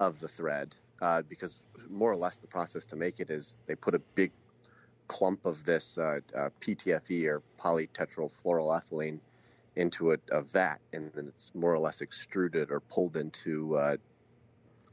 of 0.00 0.20
the 0.20 0.28
thread. 0.28 0.74
Uh, 1.00 1.22
because 1.22 1.58
more 1.90 2.12
or 2.12 2.16
less 2.16 2.38
the 2.38 2.46
process 2.46 2.86
to 2.86 2.94
make 2.94 3.18
it 3.18 3.28
is 3.28 3.58
they 3.66 3.74
put 3.74 3.94
a 3.94 3.98
big 4.14 4.30
clump 5.12 5.44
of 5.44 5.62
this 5.66 5.98
uh, 5.98 6.20
uh, 6.34 6.48
PTFE 6.62 7.26
or 7.26 7.42
polytetrafluoroethylene 7.60 9.18
into 9.76 10.12
a, 10.12 10.16
a, 10.30 10.40
vat, 10.40 10.78
and 10.94 11.12
then 11.12 11.28
it's 11.28 11.54
more 11.54 11.70
or 11.74 11.78
less 11.78 12.00
extruded 12.00 12.70
or 12.70 12.80
pulled 12.80 13.18
into 13.18 13.76
uh, 13.76 13.96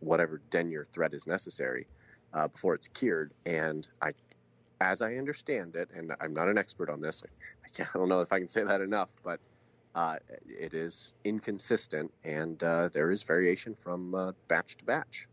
whatever 0.01 0.41
denier 0.49 0.83
thread 0.83 1.13
is 1.13 1.25
necessary 1.25 1.87
uh, 2.33 2.49
before 2.49 2.75
it's 2.75 2.89
cured. 2.89 3.31
And 3.45 3.87
I, 4.01 4.11
as 4.81 5.01
I 5.01 5.15
understand 5.15 5.77
it, 5.77 5.87
and 5.95 6.13
I'm 6.19 6.33
not 6.33 6.49
an 6.49 6.57
expert 6.57 6.89
on 6.89 6.99
this, 6.99 7.23
I, 7.25 7.83
I 7.95 7.97
don't 7.97 8.09
know 8.09 8.19
if 8.19 8.33
I 8.33 8.39
can 8.39 8.49
say 8.49 8.63
that 8.65 8.81
enough, 8.81 9.11
but 9.23 9.39
uh, 9.95 10.17
it 10.45 10.73
is 10.73 11.13
inconsistent, 11.23 12.11
and 12.25 12.61
uh, 12.61 12.89
there 12.89 13.09
is 13.09 13.23
variation 13.23 13.73
from 13.73 14.35
batch 14.49 14.75
to 14.77 14.85
batch. 14.85 15.27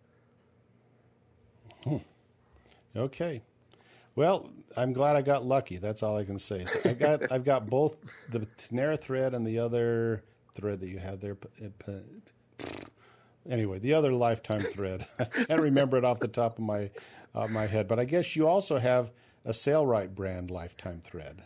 Hmm. 1.83 1.97
Okay. 2.95 3.43
Well, 4.17 4.51
I'm 4.77 4.93
glad 4.95 5.15
I 5.15 5.23
got 5.23 5.45
lucky. 5.45 5.77
That's 5.77 6.03
all 6.03 6.17
I 6.17 6.25
can 6.25 6.39
say. 6.39 6.65
So 6.65 6.91
I've 6.91 6.99
got 6.99 7.33
I've 7.33 7.45
got 7.45 7.69
both 7.69 7.97
the 8.31 8.41
Tenara 8.59 8.99
thread 8.99 9.35
and 9.35 9.47
the 9.47 9.59
other 9.59 10.25
thread 10.55 10.81
that 10.81 10.89
you 10.89 10.99
have 10.99 11.21
there. 11.21 11.37
Anyway, 13.49 13.79
the 13.79 13.95
other 13.95 14.13
lifetime 14.13 14.59
thread. 14.59 15.07
I 15.19 15.25
can't 15.25 15.61
remember 15.61 15.99
it 15.99 16.05
off 16.05 16.19
the 16.19 16.29
top 16.29 16.59
of 16.59 16.65
my 16.65 16.91
uh, 17.35 17.47
my 17.49 17.67
head, 17.67 17.87
but 17.87 18.01
I 18.01 18.05
guess 18.05 18.35
you 18.35 18.49
also 18.49 18.79
have 18.79 19.13
a 19.45 19.51
Sailrite 19.51 20.15
brand 20.15 20.51
lifetime 20.51 21.01
thread. 21.05 21.43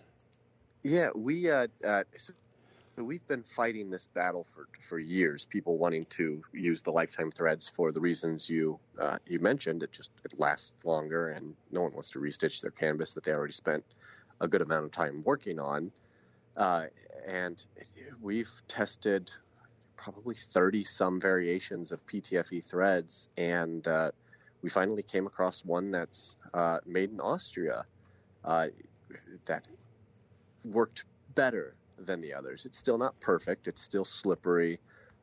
Yeah, 0.82 1.10
we 1.14 1.50
uh, 1.50 1.66
uh, 1.84 2.04
we've 3.04 3.26
been 3.26 3.42
fighting 3.42 3.90
this 3.90 4.06
battle 4.06 4.44
for 4.44 4.68
for 4.80 4.98
years. 4.98 5.44
People 5.44 5.78
wanting 5.78 6.06
to 6.06 6.42
use 6.52 6.82
the 6.82 6.90
lifetime 6.90 7.30
threads 7.30 7.68
for 7.68 7.92
the 7.92 8.00
reasons 8.00 8.48
you 8.48 8.78
uh, 8.98 9.18
you 9.26 9.38
mentioned. 9.38 9.82
It 9.82 9.92
just 9.92 10.10
it 10.24 10.38
lasts 10.38 10.72
longer, 10.84 11.28
and 11.28 11.54
no 11.70 11.82
one 11.82 11.92
wants 11.92 12.10
to 12.10 12.20
restitch 12.20 12.60
their 12.60 12.70
canvas 12.70 13.14
that 13.14 13.24
they 13.24 13.32
already 13.32 13.52
spent 13.52 13.84
a 14.40 14.48
good 14.48 14.62
amount 14.62 14.86
of 14.86 14.92
time 14.92 15.22
working 15.24 15.58
on. 15.58 15.92
Uh, 16.56 16.86
and 17.26 17.64
we've 18.20 18.50
tested 18.68 19.30
probably 19.96 20.34
30 20.34 20.84
some 20.84 21.20
variations 21.20 21.92
of 21.92 22.04
PTFE 22.06 22.64
threads, 22.64 23.28
and 23.36 23.86
uh, 23.86 24.10
we 24.62 24.70
finally 24.70 25.02
came 25.02 25.26
across 25.26 25.64
one 25.64 25.90
that's 25.90 26.36
uh, 26.54 26.78
made 26.86 27.10
in 27.10 27.20
Austria 27.20 27.84
uh, 28.44 28.68
that 29.44 29.66
worked 30.64 31.04
better 31.34 31.74
than 32.06 32.20
the 32.20 32.34
others. 32.34 32.66
It's 32.66 32.78
still 32.78 32.98
not 32.98 33.18
perfect. 33.20 33.68
It's 33.68 33.82
still 33.82 34.04
slippery. 34.04 34.80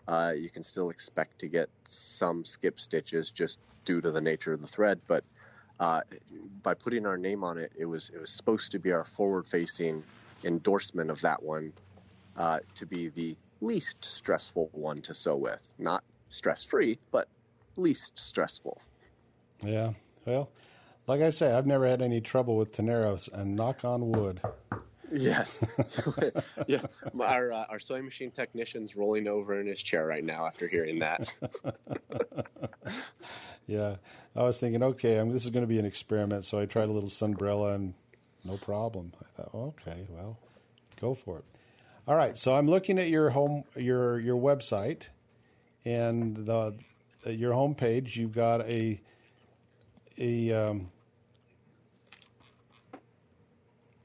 Uh, 0.08 0.34
you 0.38 0.50
can 0.50 0.64
still 0.64 0.90
expect 0.90 1.40
to 1.40 1.48
get 1.48 1.70
some 1.84 2.46
skip 2.46 2.80
stitches 2.80 3.32
just 3.32 3.60
due 3.84 4.00
to 4.02 4.12
the 4.12 4.22
nature 4.22 4.54
of 4.54 4.62
the 4.62 4.68
thread, 4.68 5.00
but 5.08 5.24
uh, 5.80 6.02
by 6.64 6.74
putting 6.74 7.06
our 7.06 7.18
name 7.18 7.44
on 7.44 7.58
it, 7.58 7.72
it 7.78 7.86
was 7.86 8.10
it 8.10 8.20
was 8.20 8.30
supposed 8.32 8.72
to 8.72 8.80
be 8.80 8.92
our 8.92 9.04
forward-facing 9.04 10.04
endorsement 10.44 11.10
of 11.10 11.22
that 11.22 11.42
one 11.42 11.72
uh, 12.36 12.60
to 12.74 12.86
be 12.86 13.10
the 13.10 13.36
least 13.62 14.04
stressful 14.04 14.70
one 14.72 15.02
to 15.02 15.14
sew 15.14 15.36
with. 15.36 15.74
Not 15.78 16.04
stress-free, 16.30 17.00
but 17.12 17.28
least 17.76 18.18
stressful. 18.18 18.82
Yeah. 19.64 19.94
Well, 20.26 20.50
like 21.06 21.22
I 21.22 21.30
say, 21.30 21.54
I've 21.54 21.68
never 21.68 21.88
had 21.88 22.02
any 22.02 22.22
trouble 22.22 22.58
with 22.58 22.72
Teneros, 22.72 23.32
and 23.32 23.56
knock 23.56 23.86
on 23.86 24.10
wood. 24.12 24.42
Yes, 25.12 25.60
yeah. 26.68 26.82
Our 27.20 27.52
uh, 27.52 27.66
our 27.70 27.80
sewing 27.80 28.06
machine 28.06 28.32
technician's 28.32 28.96
rolling 28.96 29.28
over 29.28 29.60
in 29.60 29.68
his 29.68 29.82
chair 29.82 30.06
right 30.06 30.24
now 30.24 30.46
after 30.46 30.68
hearing 30.68 31.00
that. 31.00 31.32
yeah, 33.68 33.96
I 34.36 34.44
was 34.44 34.60
thinking, 34.60 34.84
okay, 34.84 35.20
I 35.20 35.24
mean, 35.24 35.34
this 35.34 35.46
is 35.46 35.50
going 35.50 35.64
to 35.64 35.68
be 35.68 35.80
an 35.80 35.86
experiment, 35.86 36.46
so 36.46 36.60
I 36.60 36.66
tried 36.66 36.90
a 36.90 36.92
little 36.92 37.10
sunbrella 37.10 37.76
and 37.76 37.94
no 38.44 38.58
problem. 38.58 39.14
I 39.22 39.42
thought, 39.42 39.56
okay, 39.56 40.08
well, 40.10 40.38
go 41.00 41.14
for 41.14 41.40
it. 41.40 41.46
All 42.08 42.16
right, 42.16 42.38
so 42.38 42.56
I'm 42.56 42.68
looking 42.68 43.00
at 43.00 43.10
your 43.10 43.30
home 43.30 43.64
your 43.76 44.20
your 44.20 44.40
website 44.40 45.08
and 45.86 46.36
the 46.36 46.76
your 47.26 47.54
homepage. 47.54 48.16
You've 48.16 48.34
got 48.34 48.62
a 48.62 49.00
a 50.18 50.52
um, 50.52 50.92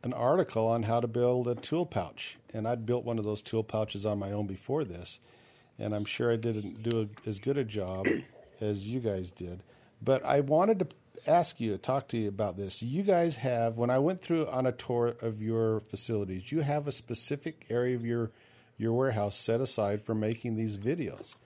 an 0.02 0.12
article 0.12 0.66
on 0.66 0.84
how 0.84 1.00
to 1.00 1.06
build 1.06 1.48
a 1.48 1.54
tool 1.54 1.86
pouch, 1.86 2.36
and 2.52 2.66
I'd 2.66 2.86
built 2.86 3.04
one 3.04 3.18
of 3.18 3.24
those 3.24 3.42
tool 3.42 3.62
pouches 3.62 4.04
on 4.04 4.18
my 4.18 4.32
own 4.32 4.46
before 4.46 4.84
this, 4.84 5.20
and 5.78 5.94
I'm 5.94 6.04
sure 6.04 6.32
I 6.32 6.36
didn't 6.36 6.82
do 6.82 7.02
a, 7.02 7.28
as 7.28 7.38
good 7.38 7.56
a 7.56 7.64
job 7.64 8.06
as 8.60 8.86
you 8.86 9.00
guys 9.00 9.30
did. 9.30 9.62
But 10.00 10.24
I 10.24 10.40
wanted 10.40 10.80
to 10.80 10.86
ask 11.26 11.60
you, 11.60 11.76
talk 11.76 12.08
to 12.08 12.16
you 12.16 12.28
about 12.28 12.56
this. 12.56 12.82
You 12.82 13.02
guys 13.02 13.36
have, 13.36 13.78
when 13.78 13.90
I 13.90 13.98
went 13.98 14.20
through 14.20 14.48
on 14.48 14.66
a 14.66 14.72
tour 14.72 15.14
of 15.22 15.40
your 15.40 15.80
facilities, 15.80 16.50
you 16.50 16.60
have 16.60 16.88
a 16.88 16.92
specific 16.92 17.66
area 17.70 17.94
of 17.94 18.04
your 18.04 18.30
your 18.78 18.92
warehouse 18.92 19.36
set 19.36 19.60
aside 19.60 20.02
for 20.02 20.14
making 20.14 20.56
these 20.56 20.76
videos. 20.76 21.36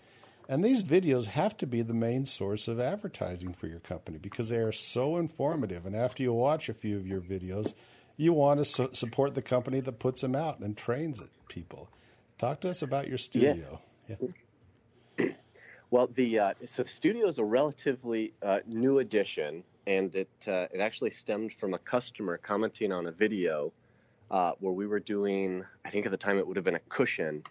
And 0.49 0.65
these 0.65 0.83
videos 0.83 1.27
have 1.27 1.57
to 1.59 1.67
be 1.67 1.83
the 1.83 1.95
main 1.95 2.25
source 2.25 2.69
of 2.69 2.79
advertising 2.79 3.53
for 3.53 3.67
your 3.67 3.81
company 3.81 4.19
because 4.19 4.49
they 4.49 4.59
are 4.59 4.73
so 4.73 5.17
informative. 5.17 5.87
And 5.87 5.97
after 5.97 6.23
you 6.23 6.33
watch 6.33 6.69
a 6.69 6.75
few 6.75 6.97
of 6.97 7.07
your 7.07 7.21
videos, 7.21 7.73
you 8.17 8.33
want 8.33 8.59
to 8.61 8.65
su- 8.65 8.91
support 8.93 9.35
the 9.35 9.43
company 9.43 9.81
that 9.81 9.99
puts 9.99 10.23
them 10.23 10.35
out 10.35 10.61
and 10.61 10.77
trains 10.77 11.21
it, 11.21 11.31
people. 11.49 11.89
Talk 12.39 12.61
to 12.61 12.71
us 12.71 12.83
about 12.83 13.09
your 13.09 13.19
studio. 13.19 13.81
Yeah. 14.09 14.17
yeah. 15.19 15.29
Well, 15.93 16.09
the 16.09 16.41
uh, 16.41 16.55
so 16.65 16.83
studio 16.83 17.29
is 17.29 17.39
a 17.39 17.45
relatively 17.45 18.33
uh, 18.43 18.59
new 18.67 18.99
addition, 18.99 19.63
and 19.87 20.13
it 20.17 20.29
uh, 20.49 20.67
it 20.73 20.81
actually 20.81 21.13
stemmed 21.13 21.53
from 21.53 21.75
a 21.75 21.79
customer 21.79 22.39
commenting 22.39 22.91
on 22.91 23.07
a 23.07 23.13
video 23.13 23.73
uh, 24.33 24.53
where 24.59 24.73
we 24.73 24.89
were 24.89 24.99
doing. 24.99 25.65
I 25.85 25.91
think 25.91 26.05
at 26.05 26.11
the 26.11 26.19
time 26.19 26.39
it 26.39 26.47
would 26.47 26.57
have 26.57 26.65
been 26.65 26.75
a 26.75 26.81
cushion 26.89 27.45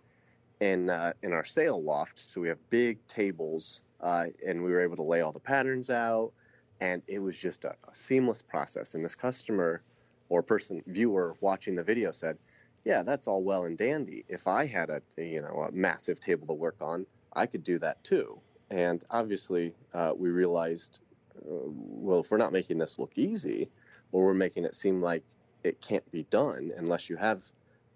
in 0.60 0.89
uh, 0.89 1.13
in 1.23 1.32
our 1.32 1.45
sail 1.45 1.82
loft. 1.82 2.30
So 2.30 2.41
we 2.41 2.49
have 2.49 2.58
big 2.69 2.97
tables, 3.08 3.82
uh, 4.01 4.25
and 4.45 4.62
we 4.62 4.71
were 4.71 4.82
able 4.82 4.97
to 4.97 5.04
lay 5.04 5.21
all 5.21 5.32
the 5.32 5.39
patterns 5.39 5.89
out, 5.89 6.34
and 6.82 7.01
it 7.08 7.19
was 7.19 7.39
just 7.39 7.63
a, 7.63 7.69
a 7.69 7.95
seamless 7.95 8.41
process. 8.41 8.95
And 8.95 9.06
this 9.06 9.15
customer 9.15 9.82
or 10.29 10.41
person 10.41 10.83
viewer 10.88 11.35
watching 11.41 11.75
the 11.75 11.83
video 11.83 12.11
said, 12.11 12.38
"Yeah, 12.83 13.03
that's 13.03 13.27
all 13.27 13.43
well 13.43 13.65
and 13.65 13.77
dandy. 13.77 14.25
If 14.27 14.47
I 14.47 14.65
had 14.65 14.89
a 14.89 15.01
you 15.17 15.41
know 15.41 15.67
a 15.69 15.71
massive 15.71 16.19
table 16.19 16.47
to 16.47 16.53
work 16.53 16.77
on, 16.81 17.05
I 17.33 17.45
could 17.45 17.63
do 17.63 17.79
that 17.79 18.03
too." 18.03 18.39
And 18.71 19.03
obviously, 19.11 19.75
uh, 19.93 20.13
we 20.17 20.29
realized, 20.29 20.99
uh, 21.38 21.69
well, 21.69 22.21
if 22.21 22.31
we're 22.31 22.38
not 22.38 22.51
making 22.51 22.79
this 22.79 22.97
look 22.97 23.11
easy, 23.15 23.69
or 24.11 24.25
we're 24.25 24.33
making 24.33 24.65
it 24.65 24.75
seem 24.75 25.01
like 25.01 25.23
it 25.63 25.81
can't 25.81 26.09
be 26.11 26.23
done 26.29 26.71
unless 26.77 27.09
you 27.09 27.17
have 27.17 27.43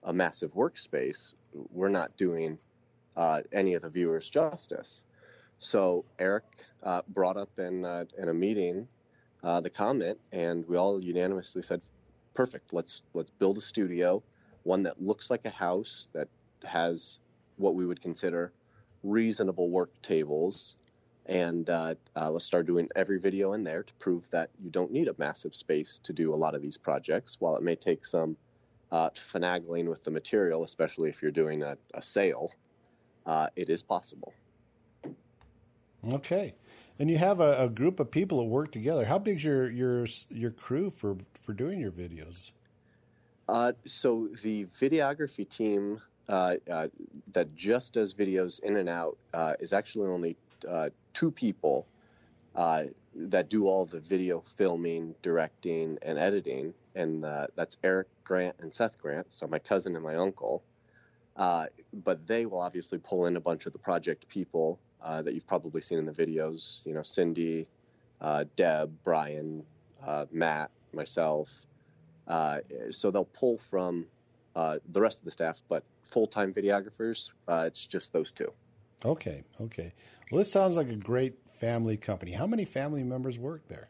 a 0.03 0.13
massive 0.13 0.53
workspace, 0.53 1.33
we're 1.71 1.89
not 1.89 2.15
doing 2.17 2.57
uh, 3.15 3.41
any 3.51 3.73
of 3.73 3.81
the 3.81 3.89
viewers 3.89 4.29
justice. 4.29 5.03
So 5.59 6.05
Eric 6.19 6.45
uh, 6.83 7.01
brought 7.09 7.37
up 7.37 7.49
in 7.57 7.83
uh, 7.83 8.05
in 8.17 8.29
a 8.29 8.33
meeting 8.33 8.87
uh, 9.43 9.59
the 9.61 9.69
comment, 9.69 10.17
and 10.31 10.67
we 10.67 10.77
all 10.77 11.03
unanimously 11.03 11.61
said, 11.61 11.81
perfect. 12.33 12.73
Let's 12.73 13.01
let's 13.13 13.31
build 13.31 13.57
a 13.57 13.61
studio, 13.61 14.23
one 14.63 14.83
that 14.83 15.01
looks 15.01 15.29
like 15.29 15.45
a 15.45 15.49
house 15.49 16.07
that 16.13 16.27
has 16.63 17.19
what 17.57 17.75
we 17.75 17.85
would 17.85 18.01
consider 18.01 18.53
reasonable 19.03 19.69
work 19.69 19.91
tables, 20.01 20.75
and 21.25 21.69
uh, 21.69 21.95
uh, 22.15 22.29
let's 22.29 22.45
start 22.45 22.65
doing 22.65 22.89
every 22.95 23.19
video 23.19 23.53
in 23.53 23.63
there 23.63 23.83
to 23.83 23.93
prove 23.95 24.29
that 24.31 24.49
you 24.61 24.69
don't 24.69 24.91
need 24.91 25.07
a 25.07 25.15
massive 25.17 25.55
space 25.55 25.99
to 26.03 26.13
do 26.13 26.33
a 26.33 26.35
lot 26.35 26.55
of 26.55 26.61
these 26.61 26.77
projects. 26.77 27.37
While 27.39 27.55
it 27.55 27.63
may 27.63 27.75
take 27.75 28.05
some 28.05 28.35
uh, 28.91 29.09
finagling 29.11 29.87
with 29.87 30.03
the 30.03 30.11
material, 30.11 30.63
especially 30.63 31.09
if 31.09 31.21
you're 31.21 31.31
doing 31.31 31.63
a, 31.63 31.77
a 31.93 32.01
sail, 32.01 32.51
uh, 33.25 33.47
it 33.55 33.69
is 33.69 33.83
possible. 33.83 34.33
Okay 36.07 36.53
and 36.99 37.09
you 37.09 37.17
have 37.17 37.39
a, 37.39 37.63
a, 37.63 37.69
group 37.69 37.99
of 37.99 38.11
people 38.11 38.39
that 38.39 38.43
work 38.43 38.71
together. 38.71 39.05
How 39.05 39.17
big's 39.17 39.43
your 39.43 39.69
your 39.71 40.05
your 40.29 40.51
crew 40.51 40.89
for 40.89 41.17
for 41.33 41.53
doing 41.53 41.79
your 41.79 41.91
videos? 41.91 42.51
Uh, 43.47 43.71
so 43.85 44.29
the 44.43 44.65
videography 44.65 45.47
team 45.47 45.99
uh, 46.27 46.55
uh, 46.71 46.87
that 47.33 47.55
just 47.55 47.93
does 47.93 48.13
videos 48.13 48.61
in 48.61 48.77
and 48.77 48.87
out 48.87 49.17
uh, 49.33 49.53
is 49.59 49.73
actually 49.73 50.07
only 50.07 50.35
uh, 50.69 50.89
two 51.13 51.31
people 51.31 51.87
uh, 52.55 52.83
that 53.15 53.49
do 53.49 53.65
all 53.67 53.85
the 53.85 53.99
video 53.99 54.39
filming, 54.39 55.15
directing, 55.23 55.97
and 56.03 56.19
editing. 56.19 56.73
and 56.95 57.23
that's 57.55 57.77
Eric 57.83 58.07
Grant 58.23 58.55
and 58.59 58.71
Seth 58.71 59.01
Grant, 59.01 59.25
so 59.33 59.47
my 59.47 59.57
cousin 59.57 59.95
and 59.95 60.03
my 60.03 60.15
uncle. 60.15 60.61
But 61.35 62.27
they 62.27 62.45
will 62.45 62.59
obviously 62.59 62.99
pull 62.99 63.25
in 63.25 63.37
a 63.37 63.41
bunch 63.41 63.65
of 63.65 63.73
the 63.73 63.79
project 63.79 64.27
people 64.27 64.79
uh, 65.01 65.21
that 65.21 65.33
you've 65.33 65.47
probably 65.47 65.81
seen 65.81 65.97
in 65.97 66.05
the 66.05 66.11
videos. 66.11 66.79
You 66.85 66.93
know, 66.93 67.03
Cindy, 67.03 67.67
uh, 68.21 68.45
Deb, 68.55 68.91
Brian, 69.03 69.63
uh, 70.05 70.25
Matt, 70.31 70.71
myself. 70.93 71.49
Uh, 72.27 72.59
so 72.91 73.09
they'll 73.11 73.25
pull 73.25 73.57
from 73.57 74.05
the 74.55 75.01
rest 75.01 75.19
of 75.19 75.25
the 75.25 75.31
staff, 75.31 75.63
but 75.69 75.83
full-time 76.03 76.53
videographers, 76.53 77.31
it's 77.49 77.87
just 77.87 78.11
those 78.11 78.31
two. 78.31 78.51
Okay, 79.05 79.43
okay. 79.61 79.93
Well, 80.29 80.39
this 80.39 80.51
sounds 80.51 80.75
like 80.75 80.89
a 80.89 80.95
great 80.95 81.35
family 81.59 81.97
company. 81.97 82.31
How 82.31 82.45
many 82.45 82.65
family 82.65 83.03
members 83.03 83.39
work 83.39 83.67
there? 83.67 83.89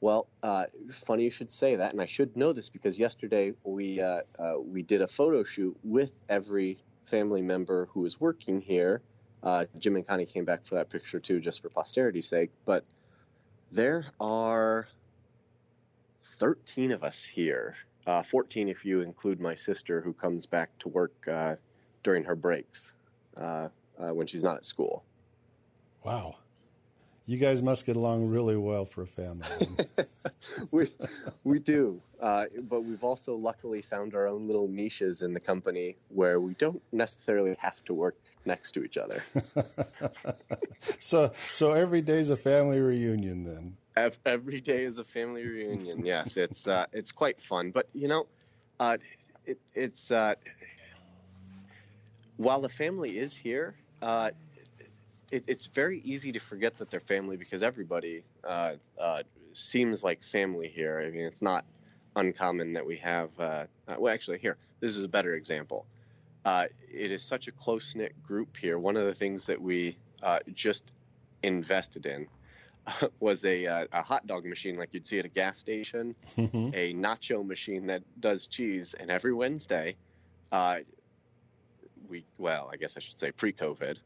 Well, 0.00 0.26
uh, 0.42 0.66
funny 0.92 1.24
you 1.24 1.30
should 1.30 1.50
say 1.50 1.76
that, 1.76 1.92
and 1.92 2.00
I 2.00 2.06
should 2.06 2.36
know 2.36 2.52
this 2.52 2.68
because 2.68 2.98
yesterday 2.98 3.54
we 3.64 4.02
uh, 4.02 4.20
uh, 4.38 4.54
we 4.58 4.82
did 4.82 5.00
a 5.00 5.06
photo 5.06 5.42
shoot 5.42 5.74
with 5.82 6.12
every 6.28 6.78
family 7.04 7.40
member 7.40 7.86
who 7.86 8.04
is 8.04 8.20
working 8.20 8.60
here. 8.60 9.00
Uh, 9.44 9.66
Jim 9.78 9.94
and 9.94 10.06
Connie 10.06 10.26
came 10.26 10.44
back 10.44 10.64
for 10.64 10.74
that 10.74 10.90
picture 10.90 11.20
too, 11.20 11.38
just 11.38 11.62
for 11.62 11.68
posterity's 11.68 12.26
sake. 12.26 12.50
But 12.64 12.84
there 13.70 14.06
are 14.18 14.88
13 16.38 16.90
of 16.90 17.04
us 17.04 17.22
here, 17.22 17.76
uh, 18.06 18.22
14 18.22 18.68
if 18.68 18.84
you 18.84 19.02
include 19.02 19.40
my 19.40 19.54
sister 19.54 20.00
who 20.00 20.12
comes 20.12 20.46
back 20.46 20.70
to 20.78 20.88
work 20.88 21.12
uh, 21.30 21.56
during 22.02 22.24
her 22.24 22.34
breaks 22.34 22.94
when 23.36 24.26
she's 24.26 24.42
not 24.42 24.56
at 24.56 24.64
school. 24.64 25.04
Wow. 26.04 26.36
You 27.26 27.38
guys 27.38 27.62
must 27.62 27.86
get 27.86 27.96
along 27.96 28.28
really 28.28 28.56
well 28.56 28.84
for 28.84 29.02
a 29.02 29.06
family. 29.06 29.48
we 30.70 30.92
we 31.42 31.58
do, 31.58 31.98
uh, 32.20 32.44
but 32.68 32.82
we've 32.82 33.02
also 33.02 33.34
luckily 33.34 33.80
found 33.80 34.14
our 34.14 34.26
own 34.26 34.46
little 34.46 34.68
niches 34.68 35.22
in 35.22 35.32
the 35.32 35.40
company 35.40 35.96
where 36.10 36.38
we 36.38 36.52
don't 36.54 36.82
necessarily 36.92 37.56
have 37.58 37.82
to 37.86 37.94
work 37.94 38.16
next 38.44 38.72
to 38.72 38.84
each 38.84 38.98
other. 38.98 39.24
so 40.98 41.32
so 41.50 41.72
every 41.72 42.02
day's 42.02 42.28
a 42.28 42.36
family 42.36 42.80
reunion 42.80 43.44
then. 43.44 43.76
Every 44.26 44.60
day 44.60 44.84
is 44.84 44.98
a 44.98 45.04
family 45.04 45.46
reunion. 45.46 46.04
Yes, 46.14 46.36
it's 46.36 46.68
uh, 46.68 46.84
it's 46.92 47.10
quite 47.10 47.40
fun. 47.40 47.70
But 47.70 47.88
you 47.94 48.08
know, 48.08 48.26
uh, 48.80 48.98
it, 49.46 49.58
it's 49.74 50.10
uh, 50.10 50.34
while 52.36 52.60
the 52.60 52.68
family 52.68 53.18
is 53.18 53.34
here, 53.34 53.76
uh, 54.02 54.30
it, 55.34 55.44
it's 55.48 55.66
very 55.66 56.00
easy 56.04 56.30
to 56.30 56.38
forget 56.38 56.76
that 56.76 56.90
they're 56.90 57.00
family 57.00 57.36
because 57.36 57.62
everybody 57.62 58.22
uh, 58.44 58.74
uh, 59.00 59.22
seems 59.52 60.04
like 60.04 60.22
family 60.22 60.68
here. 60.68 61.02
I 61.04 61.10
mean, 61.10 61.26
it's 61.26 61.42
not 61.42 61.64
uncommon 62.14 62.72
that 62.74 62.86
we 62.86 62.96
have. 62.98 63.30
Uh, 63.38 63.64
uh 63.88 63.96
well, 63.98 64.14
actually, 64.14 64.38
here 64.38 64.56
this 64.78 64.96
is 64.96 65.02
a 65.02 65.08
better 65.08 65.34
example. 65.34 65.86
Uh, 66.44 66.66
it 66.92 67.10
is 67.10 67.22
such 67.22 67.48
a 67.48 67.52
close 67.52 67.94
knit 67.96 68.12
group 68.22 68.56
here. 68.56 68.78
One 68.78 68.96
of 68.96 69.06
the 69.06 69.14
things 69.14 69.44
that 69.46 69.60
we 69.60 69.96
uh, 70.22 70.38
just 70.54 70.92
invested 71.42 72.06
in 72.06 72.28
was 73.20 73.44
a, 73.44 73.64
a 73.64 74.02
hot 74.02 74.26
dog 74.28 74.44
machine 74.44 74.76
like 74.76 74.90
you'd 74.92 75.06
see 75.06 75.18
at 75.18 75.24
a 75.24 75.28
gas 75.28 75.58
station, 75.58 76.14
mm-hmm. 76.36 76.70
a 76.74 76.94
nacho 76.94 77.44
machine 77.44 77.86
that 77.86 78.02
does 78.20 78.46
cheese, 78.46 78.94
and 79.00 79.10
every 79.10 79.32
Wednesday, 79.32 79.96
we 82.08 82.24
well, 82.38 82.70
I 82.72 82.76
guess 82.76 82.96
I 82.96 83.00
should 83.00 83.18
say 83.18 83.32
pre-COVID 83.32 83.96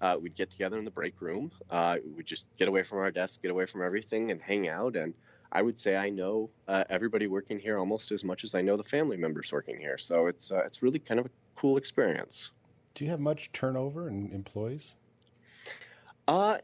uh, 0.00 0.16
we'd 0.20 0.34
get 0.34 0.50
together 0.50 0.78
in 0.78 0.84
the 0.84 0.90
break 0.90 1.20
room. 1.20 1.50
Uh, 1.70 1.96
we'd 2.16 2.26
just 2.26 2.46
get 2.56 2.68
away 2.68 2.82
from 2.82 2.98
our 2.98 3.10
desk, 3.10 3.42
get 3.42 3.50
away 3.50 3.66
from 3.66 3.82
everything, 3.82 4.30
and 4.30 4.40
hang 4.40 4.68
out. 4.68 4.96
And 4.96 5.14
I 5.52 5.62
would 5.62 5.78
say 5.78 5.96
I 5.96 6.10
know 6.10 6.50
uh, 6.68 6.84
everybody 6.90 7.26
working 7.26 7.58
here 7.58 7.78
almost 7.78 8.12
as 8.12 8.24
much 8.24 8.44
as 8.44 8.54
I 8.54 8.62
know 8.62 8.76
the 8.76 8.84
family 8.84 9.16
members 9.16 9.52
working 9.52 9.78
here. 9.78 9.98
So 9.98 10.26
it's 10.26 10.50
uh, 10.50 10.62
it's 10.66 10.82
really 10.82 10.98
kind 10.98 11.20
of 11.20 11.26
a 11.26 11.30
cool 11.54 11.76
experience. 11.76 12.50
Do 12.94 13.04
you 13.04 13.10
have 13.10 13.20
much 13.20 13.52
turnover 13.52 14.08
in 14.08 14.30
employees? 14.32 14.94
Uh, 16.26 16.58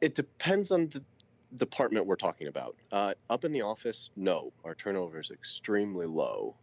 it 0.00 0.14
depends 0.14 0.70
on 0.70 0.88
the 0.88 1.02
department 1.56 2.06
we're 2.06 2.16
talking 2.16 2.48
about. 2.48 2.76
Uh, 2.90 3.14
up 3.30 3.44
in 3.44 3.52
the 3.52 3.62
office, 3.62 4.10
no, 4.16 4.52
our 4.64 4.74
turnover 4.74 5.20
is 5.20 5.30
extremely 5.30 6.06
low. 6.06 6.54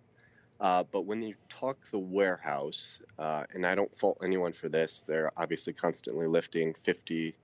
Uh, 0.64 0.82
but 0.94 1.02
when 1.02 1.22
you 1.22 1.36
talk 1.50 1.78
the 1.92 2.00
warehouse, 2.00 2.98
uh, 3.20 3.44
and 3.54 3.68
I 3.68 3.76
don't 3.76 3.94
fault 3.96 4.18
anyone 4.24 4.54
for 4.54 4.70
this, 4.70 5.04
they're 5.06 5.30
obviously 5.36 5.74
constantly 5.74 6.26
lifting 6.26 6.74
50 6.74 7.36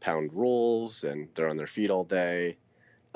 pound 0.00 0.32
rolls 0.32 1.02
and 1.02 1.28
they're 1.34 1.48
on 1.48 1.56
their 1.56 1.66
feet 1.66 1.90
all 1.90 2.04
day. 2.04 2.56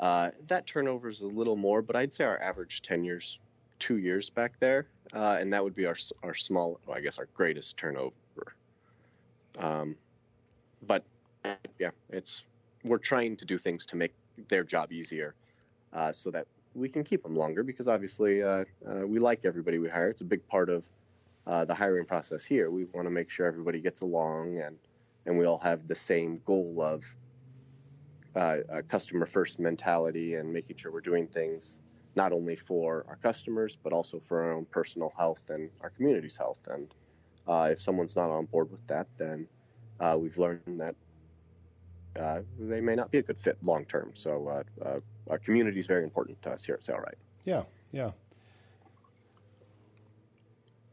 Uh, 0.01 0.31
that 0.47 0.67
turnover 0.67 1.07
is 1.07 1.21
a 1.21 1.25
little 1.25 1.55
more, 1.55 1.81
but 1.81 1.95
I'd 1.95 2.11
say 2.11 2.25
our 2.25 2.41
average 2.41 2.81
tenures 2.81 3.39
two 3.79 3.99
years 3.99 4.29
back 4.29 4.59
there, 4.59 4.87
uh, 5.13 5.37
and 5.39 5.53
that 5.53 5.63
would 5.63 5.75
be 5.75 5.85
our 5.85 5.95
our 6.23 6.33
small, 6.33 6.77
well, 6.85 6.97
I 6.97 6.99
guess 6.99 7.17
our 7.17 7.29
greatest 7.33 7.77
turnover. 7.77 8.13
Um, 9.57 9.95
but 10.87 11.05
yeah, 11.79 11.91
it's 12.09 12.41
we're 12.83 12.97
trying 12.97 13.37
to 13.37 13.45
do 13.45 13.57
things 13.57 13.85
to 13.85 13.95
make 13.95 14.13
their 14.49 14.63
job 14.65 14.91
easier, 14.91 15.35
uh, 15.93 16.11
so 16.11 16.31
that 16.31 16.47
we 16.75 16.89
can 16.89 17.03
keep 17.03 17.23
them 17.23 17.35
longer 17.35 17.63
because 17.63 17.87
obviously 17.87 18.41
uh, 18.43 18.65
uh, 18.87 19.05
we 19.05 19.19
like 19.19 19.45
everybody 19.45 19.79
we 19.79 19.89
hire. 19.89 20.09
It's 20.09 20.21
a 20.21 20.25
big 20.25 20.45
part 20.47 20.69
of 20.69 20.89
uh, 21.45 21.65
the 21.65 21.73
hiring 21.73 22.05
process 22.05 22.43
here. 22.45 22.71
We 22.71 22.85
want 22.85 23.05
to 23.07 23.11
make 23.11 23.29
sure 23.29 23.45
everybody 23.45 23.79
gets 23.79 24.01
along 24.01 24.59
and 24.59 24.77
and 25.25 25.37
we 25.37 25.45
all 25.45 25.59
have 25.59 25.87
the 25.87 25.95
same 25.95 26.35
goal 26.43 26.81
of 26.81 27.03
uh, 28.35 28.57
customer 28.89 29.25
first 29.25 29.59
mentality 29.59 30.35
and 30.35 30.51
making 30.51 30.75
sure 30.75 30.91
we're 30.91 31.01
doing 31.01 31.27
things 31.27 31.79
not 32.15 32.31
only 32.33 32.55
for 32.55 33.05
our 33.07 33.15
customers 33.17 33.77
but 33.81 33.93
also 33.93 34.19
for 34.19 34.43
our 34.43 34.53
own 34.53 34.65
personal 34.65 35.13
health 35.15 35.43
and 35.49 35.69
our 35.81 35.89
community's 35.89 36.35
health. 36.35 36.59
And 36.69 36.93
uh, 37.47 37.69
if 37.71 37.81
someone's 37.81 38.15
not 38.15 38.31
on 38.31 38.45
board 38.45 38.71
with 38.71 38.85
that, 38.87 39.07
then 39.17 39.47
uh, 39.99 40.17
we've 40.19 40.37
learned 40.37 40.79
that 40.79 40.95
uh, 42.19 42.41
they 42.59 42.81
may 42.81 42.95
not 42.95 43.11
be 43.11 43.19
a 43.19 43.23
good 43.23 43.39
fit 43.39 43.57
long 43.63 43.85
term. 43.85 44.11
So 44.13 44.47
uh, 44.47 44.63
uh, 44.85 44.99
our 45.29 45.37
community 45.37 45.79
is 45.79 45.87
very 45.87 46.03
important 46.03 46.41
to 46.43 46.51
us 46.51 46.63
here 46.63 46.75
at 46.75 46.81
Sailrite. 46.81 47.19
Yeah, 47.45 47.63
yeah. 47.91 48.11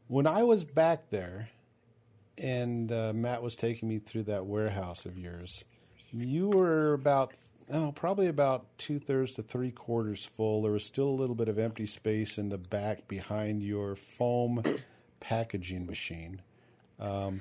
When 0.09 0.27
I 0.27 0.43
was 0.43 0.65
back 0.65 1.11
there, 1.11 1.51
and 2.39 2.91
uh, 2.91 3.13
Matt 3.15 3.43
was 3.43 3.55
taking 3.55 3.89
me 3.89 3.99
through 3.99 4.25
that 4.25 4.47
warehouse 4.47 5.05
of 5.05 5.19
yours, 5.19 5.65
you 6.13 6.49
were 6.49 6.95
about 6.95 7.35
oh, 7.73 7.93
probably 7.93 8.27
about 8.27 8.67
two 8.79 8.99
thirds 8.99 9.33
to 9.33 9.43
three 9.43 9.71
quarters 9.71 10.29
full. 10.37 10.63
There 10.63 10.73
was 10.73 10.85
still 10.85 11.09
a 11.09 11.17
little 11.17 11.37
bit 11.37 11.49
of 11.49 11.59
empty 11.59 11.87
space 11.87 12.39
in 12.39 12.49
the 12.49 12.59
back 12.59 13.07
behind 13.09 13.63
your 13.63 13.95
foam 13.95 14.63
packaging 15.21 15.87
machine. 15.87 16.43
Um, 16.99 17.41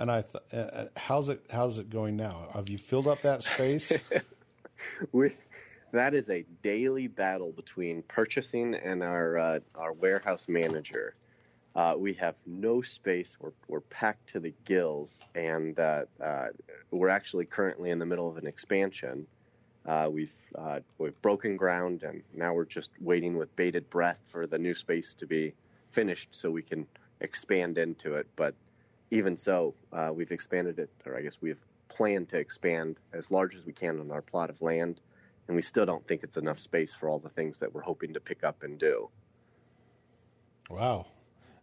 and 0.00 0.10
I, 0.10 0.22
th- 0.22 0.44
uh, 0.52 0.56
uh, 0.56 0.86
how's 0.96 1.28
it 1.28 1.44
how's 1.50 1.78
it 1.78 1.90
going 1.90 2.16
now? 2.16 2.48
Have 2.54 2.68
you 2.68 2.78
filled 2.78 3.08
up 3.08 3.22
that 3.22 3.42
space? 3.42 3.92
we, 5.12 5.32
that 5.92 6.14
is 6.14 6.30
a 6.30 6.44
daily 6.62 7.06
battle 7.06 7.52
between 7.52 8.02
purchasing 8.02 8.74
and 8.74 9.02
our 9.02 9.38
uh, 9.38 9.58
our 9.76 9.92
warehouse 9.92 10.48
manager. 10.48 11.14
Uh, 11.74 11.94
we 11.96 12.12
have 12.14 12.36
no 12.46 12.82
space. 12.82 13.36
We're, 13.40 13.52
we're 13.68 13.80
packed 13.82 14.28
to 14.30 14.40
the 14.40 14.52
gills, 14.64 15.22
and 15.34 15.78
uh, 15.78 16.04
uh 16.20 16.46
we're 16.90 17.08
actually 17.08 17.44
currently 17.44 17.90
in 17.90 17.98
the 17.98 18.06
middle 18.06 18.28
of 18.28 18.36
an 18.36 18.46
expansion. 18.46 19.26
we've 20.10 20.34
we've 20.98 21.22
broken 21.22 21.56
ground, 21.56 22.02
and 22.02 22.22
now 22.34 22.52
we're 22.52 22.64
just 22.64 22.90
waiting 23.00 23.36
with 23.36 23.54
bated 23.56 23.88
breath 23.90 24.20
for 24.24 24.46
the 24.46 24.58
new 24.58 24.74
space 24.74 25.14
to 25.14 25.26
be 25.26 25.52
finished, 25.88 26.28
so 26.32 26.50
we 26.50 26.62
can 26.62 26.86
expand 27.20 27.78
into 27.78 28.14
it. 28.14 28.26
But 28.36 28.54
even 29.10 29.36
so, 29.36 29.74
uh, 29.92 30.10
we've 30.14 30.32
expanded 30.32 30.78
it, 30.78 30.90
or 31.06 31.16
I 31.16 31.22
guess 31.22 31.40
we've 31.40 31.62
planned 31.88 32.28
to 32.30 32.38
expand 32.38 33.00
as 33.12 33.30
large 33.30 33.54
as 33.54 33.64
we 33.64 33.72
can 33.72 34.00
on 34.00 34.10
our 34.10 34.22
plot 34.22 34.50
of 34.50 34.60
land, 34.60 35.00
and 35.48 35.56
we 35.56 35.62
still 35.62 35.86
don't 35.86 36.06
think 36.06 36.22
it's 36.22 36.36
enough 36.36 36.58
space 36.58 36.94
for 36.94 37.08
all 37.08 37.18
the 37.18 37.28
things 37.28 37.58
that 37.58 37.74
we're 37.74 37.82
hoping 37.82 38.14
to 38.14 38.20
pick 38.20 38.44
up 38.44 38.62
and 38.62 38.78
do. 38.78 39.08
Wow, 40.70 41.06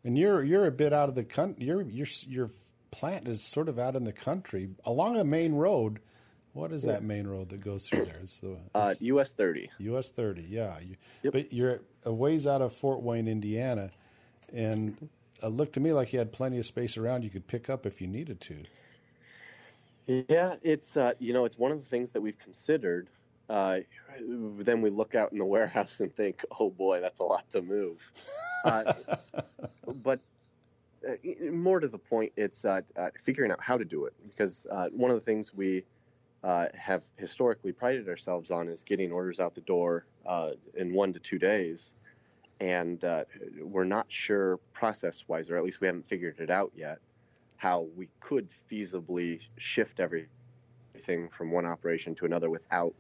and 0.04 0.18
you're 0.18 0.44
you're 0.44 0.66
a 0.66 0.72
bit 0.72 0.92
out 0.92 1.08
of 1.08 1.16
the 1.16 1.24
country. 1.24 1.66
Your 1.66 1.82
your 1.84 2.08
your 2.28 2.50
plant 2.92 3.28
is 3.28 3.42
sort 3.42 3.70
of 3.70 3.78
out 3.78 3.96
in 3.96 4.04
the 4.04 4.14
country 4.14 4.70
along 4.84 5.18
a 5.18 5.24
main 5.24 5.54
road. 5.54 6.00
What 6.54 6.72
is 6.72 6.84
that 6.84 7.04
main 7.04 7.28
road 7.28 7.50
that 7.50 7.60
goes 7.60 7.88
through 7.88 8.06
there? 8.06 8.20
It's 8.24 8.40
the 8.40 8.58
uh, 8.74 8.90
it's 8.92 9.02
uh, 9.02 9.06
US 9.06 9.34
thirty. 9.34 9.70
US 9.78 10.12
thirty, 10.12 10.44
yeah. 10.50 10.80
You, 10.80 10.96
yep. 11.22 11.34
But 11.34 11.54
you're 11.54 11.82
a 12.04 12.14
ways 12.14 12.48
out 12.48 12.62
of 12.62 12.74
Fort 12.74 13.02
Wayne, 13.02 13.28
Indiana, 13.28 13.92
and 14.52 15.10
it 15.44 15.48
looked 15.48 15.74
to 15.74 15.80
me 15.80 15.94
like 15.94 16.14
you 16.14 16.20
had 16.20 16.32
plenty 16.32 16.58
of 16.58 16.66
space 16.66 16.98
around 16.98 17.24
you 17.24 17.30
could 17.30 17.46
pick 17.46 17.70
up 17.70 17.86
if 17.86 18.02
you 18.02 18.08
needed 18.08 18.42
to. 18.42 18.64
Yeah, 20.08 20.56
it's 20.64 20.98
uh, 20.98 21.14
you 21.20 21.34
know 21.34 21.46
it's 21.46 21.60
one 21.60 21.72
of 21.72 21.80
the 21.80 21.86
things 21.86 22.14
that 22.14 22.22
we've 22.22 22.40
considered. 22.40 23.10
Uh, 23.50 23.80
then 24.20 24.82
we 24.82 24.90
look 24.90 25.16
out 25.16 25.32
in 25.32 25.38
the 25.38 25.46
warehouse 25.46 26.00
and 26.00 26.14
think, 26.16 26.44
oh 26.60 26.70
boy, 26.70 27.02
that's 27.02 27.20
a 27.20 27.24
lot 27.24 27.50
to 27.52 27.62
move. 27.62 28.12
Uh, 28.64 28.94
but 30.04 30.20
uh, 31.08 31.14
more 31.52 31.80
to 31.80 31.88
the 31.88 31.98
point, 31.98 32.32
it's 32.36 32.66
uh, 32.66 32.82
uh, 32.98 33.10
figuring 33.20 33.52
out 33.52 33.62
how 33.62 33.78
to 33.78 33.86
do 33.86 34.06
it 34.06 34.14
because 34.28 34.66
one 34.92 35.12
of 35.12 35.16
the 35.16 35.26
things 35.26 35.54
we 35.54 35.84
uh, 36.46 36.68
have 36.76 37.04
historically 37.18 37.72
prided 37.72 38.08
ourselves 38.08 38.52
on 38.52 38.70
is 38.70 38.84
getting 38.84 39.12
orders 39.12 39.40
out 39.40 39.56
the 39.56 39.62
door 39.62 40.06
uh, 40.28 40.52
in 40.76 40.94
one 40.94 41.12
to 41.12 41.20
two 41.20 41.40
days. 41.40 41.96
And 42.62 43.04
uh, 43.04 43.26
we're 43.60 43.84
not 43.84 44.06
sure 44.10 44.58
process 44.72 45.26
wise, 45.28 45.50
or 45.50 45.58
at 45.58 45.64
least 45.64 45.82
we 45.82 45.88
haven't 45.88 46.08
figured 46.08 46.40
it 46.40 46.52
out 46.52 46.72
yet, 46.76 47.00
how 47.58 47.88
we 47.98 48.10
could 48.20 48.48
feasibly 48.50 49.42
shift 49.58 50.00
everything 50.00 51.30
from 51.30 51.52
one 51.52 51.66
operation 51.66 52.14
to 52.16 52.26
another 52.26 52.50
without 52.50 52.94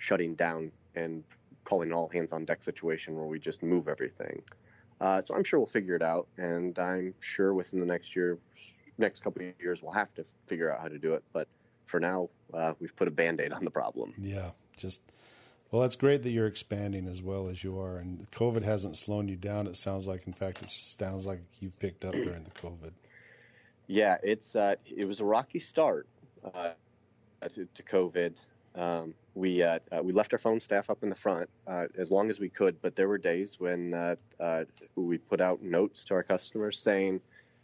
shutting 0.00 0.34
down 0.34 0.72
and 0.96 1.22
calling 1.64 1.90
an 1.90 1.94
all 1.94 2.08
hands 2.08 2.32
on 2.32 2.44
deck 2.44 2.62
situation 2.62 3.14
where 3.14 3.26
we 3.26 3.38
just 3.38 3.62
move 3.62 3.86
everything. 3.86 4.42
Uh, 5.00 5.20
so 5.20 5.34
I'm 5.34 5.44
sure 5.44 5.60
we'll 5.60 5.66
figure 5.66 5.94
it 5.94 6.02
out, 6.02 6.26
and 6.36 6.78
I'm 6.78 7.14
sure 7.20 7.54
within 7.54 7.80
the 7.80 7.86
next 7.86 8.16
year, 8.16 8.38
next 8.98 9.22
couple 9.22 9.42
of 9.42 9.52
years, 9.60 9.82
we'll 9.82 9.92
have 9.92 10.12
to 10.14 10.24
figure 10.46 10.70
out 10.70 10.80
how 10.80 10.88
to 10.88 10.98
do 10.98 11.14
it. 11.14 11.22
But 11.32 11.48
for 11.86 12.00
now, 12.00 12.28
uh, 12.52 12.74
we've 12.80 12.94
put 12.94 13.08
a 13.08 13.10
band 13.10 13.40
aid 13.40 13.52
on 13.52 13.64
the 13.64 13.70
problem. 13.70 14.14
Yeah, 14.18 14.50
just 14.76 15.00
well, 15.70 15.84
it's 15.84 15.96
great 15.96 16.24
that 16.24 16.30
you're 16.30 16.48
expanding 16.48 17.06
as 17.06 17.22
well 17.22 17.48
as 17.48 17.62
you 17.62 17.78
are, 17.78 17.98
and 17.98 18.28
COVID 18.32 18.64
hasn't 18.64 18.96
slowed 18.96 19.28
you 19.28 19.36
down. 19.36 19.66
It 19.68 19.76
sounds 19.76 20.08
like, 20.08 20.26
in 20.26 20.32
fact, 20.32 20.62
it 20.62 20.70
sounds 20.70 21.26
like 21.26 21.40
you've 21.60 21.78
picked 21.78 22.04
up 22.04 22.12
during 22.12 22.42
the 22.42 22.50
COVID. 22.50 22.92
Yeah, 23.86 24.18
it's 24.22 24.56
uh, 24.56 24.76
it 24.84 25.06
was 25.06 25.20
a 25.20 25.24
rocky 25.24 25.60
start 25.60 26.06
uh, 26.54 26.70
to, 27.48 27.66
to, 27.66 27.82
COVID. 27.82 28.36
Um, 28.74 29.14
we 29.34 29.62
uh, 29.62 29.78
uh, 29.92 30.02
we 30.02 30.12
left 30.12 30.32
our 30.32 30.38
phone 30.38 30.60
staff 30.60 30.90
up 30.90 31.02
in 31.02 31.08
the 31.08 31.16
front 31.16 31.48
uh, 31.66 31.86
as 31.98 32.10
long 32.10 32.30
as 32.30 32.40
we 32.40 32.48
could, 32.48 32.80
but 32.82 32.96
there 32.96 33.08
were 33.08 33.18
days 33.18 33.58
when 33.58 33.94
uh, 33.94 34.16
uh, 34.38 34.64
we 34.96 35.18
put 35.18 35.40
out 35.40 35.62
notes 35.62 36.04
to 36.06 36.14
our 36.14 36.22
customers 36.22 36.78
saying, 36.78 37.20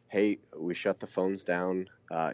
"Hey, 0.08 0.38
we 0.56 0.74
shut 0.74 1.00
the 1.00 1.06
phones 1.06 1.44
down. 1.44 1.88
Uh, 2.10 2.32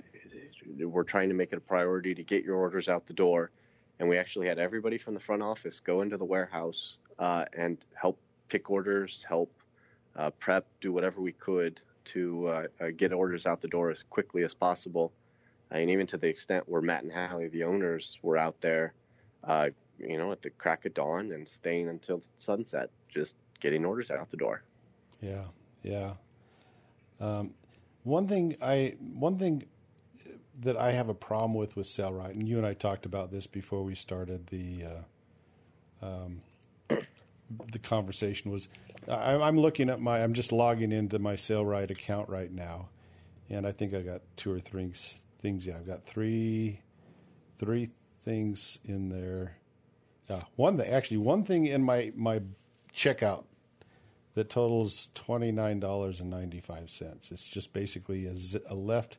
we're 0.78 1.04
trying 1.04 1.28
to 1.28 1.35
make 1.35 1.52
it 1.52 1.56
a 1.56 1.61
priority 1.61 2.14
to 2.14 2.22
get 2.22 2.44
your 2.44 2.56
orders 2.56 2.88
out 2.88 3.06
the 3.06 3.14
door." 3.14 3.50
And 3.98 4.08
we 4.08 4.18
actually 4.18 4.48
had 4.48 4.58
everybody 4.58 4.98
from 4.98 5.14
the 5.14 5.20
front 5.20 5.42
office 5.42 5.80
go 5.80 6.02
into 6.02 6.16
the 6.16 6.24
warehouse 6.24 6.98
and 7.18 7.78
help 7.94 8.18
pick 8.48 8.68
orders, 8.70 9.22
help 9.22 9.52
prep, 10.40 10.66
do 10.80 10.92
whatever 10.92 11.20
we 11.20 11.32
could 11.32 11.80
to 12.04 12.68
get 12.96 13.12
orders 13.12 13.46
out 13.46 13.61
the 13.61 13.68
door 13.68 13.90
as 13.90 14.02
quickly 14.02 14.42
as 14.42 14.54
possible 14.54 15.12
and 15.72 15.90
even 15.90 16.06
to 16.08 16.16
the 16.16 16.28
extent 16.28 16.68
where 16.68 16.82
Matt 16.82 17.02
and 17.02 17.12
Hallie, 17.12 17.48
the 17.48 17.64
owners, 17.64 18.18
were 18.22 18.37
out 18.37 18.61
there, 18.61 18.92
uh, 19.44 19.70
you 19.98 20.18
know, 20.18 20.32
at 20.32 20.42
the 20.42 20.50
crack 20.50 20.85
of 20.85 20.94
dawn 20.94 21.32
and 21.32 21.48
staying 21.48 21.88
until 21.88 22.22
sunset, 22.37 22.90
just 23.08 23.37
getting 23.61 23.85
orders 23.85 24.11
out 24.11 24.30
the 24.30 24.37
door. 24.37 24.62
Yeah, 25.20 25.44
yeah. 25.82 26.12
Um, 27.20 27.54
one 28.02 28.26
thing 28.28 28.56
I 28.61 28.96
one 28.98 29.38
thing 29.38 29.64
that 30.61 30.76
I 30.76 30.92
have 30.92 31.08
a 31.08 31.14
problem 31.14 31.54
with 31.54 31.76
with 31.76 31.87
Sailrite, 31.87 32.32
and 32.32 32.48
you 32.48 32.58
and 32.58 32.66
I 32.66 32.74
talked 32.74 33.06
about 33.06 33.30
this 33.30 33.46
before 33.46 33.82
we 33.82 33.94
started 33.94 34.48
the 34.48 34.85
uh, 34.85 36.06
um, 36.06 36.42
the 37.72 37.78
conversation 37.78 38.50
was 38.50 38.68
I, 39.08 39.35
I'm 39.35 39.58
looking 39.58 39.88
at 39.88 40.00
my 40.00 40.22
I'm 40.22 40.35
just 40.35 40.52
logging 40.52 40.92
into 40.92 41.18
my 41.18 41.35
Sailrite 41.35 41.90
account 41.90 42.28
right 42.28 42.50
now, 42.50 42.88
and 43.48 43.66
I 43.66 43.72
think 43.72 43.94
I 43.94 44.02
got 44.02 44.22
two 44.37 44.52
or 44.52 44.58
three 44.58 44.92
things. 45.42 45.66
Yeah, 45.66 45.76
I've 45.76 45.87
got 45.87 46.05
three 46.05 46.81
three 47.59 47.90
things 48.24 48.78
in 48.85 49.09
there. 49.09 49.57
Yeah, 50.31 50.42
one 50.57 50.78
thing 50.78 50.88
actually 50.90 51.18
one 51.18 51.44
thing 51.44 51.66
in 51.66 51.83
my 51.83 52.12
my 52.16 52.40
checkout 52.96 53.44
that 54.35 54.48
totals 54.48 55.09
twenty 55.14 55.52
nine 55.52 55.81
dollars 55.81 56.20
and 56.20 56.31
ninety 56.31 56.61
five 56.61 56.90
cents. 56.90 57.31
It's 57.31 57.48
just 57.48 57.72
basically 57.72 58.26
a, 58.26 58.35
a 58.70 58.74
left 58.74 59.18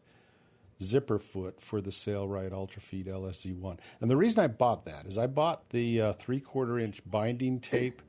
zipper 0.82 1.20
foot 1.20 1.62
for 1.62 1.82
the 1.82 1.92
Sailrite 1.92 2.52
Ultrafeed 2.52 3.08
LSZ 3.08 3.56
one. 3.56 3.80
And 4.02 4.10
the 4.10 4.18
reason 4.18 4.44
I 4.44 4.48
bought 4.48 4.86
that 4.86 5.06
is 5.06 5.18
I 5.18 5.28
bought 5.28 5.70
the 5.70 6.02
uh, 6.02 6.14
three 6.14 6.40
quarter 6.40 6.80
inch 6.80 7.02
binding 7.06 7.60
tape 7.60 8.02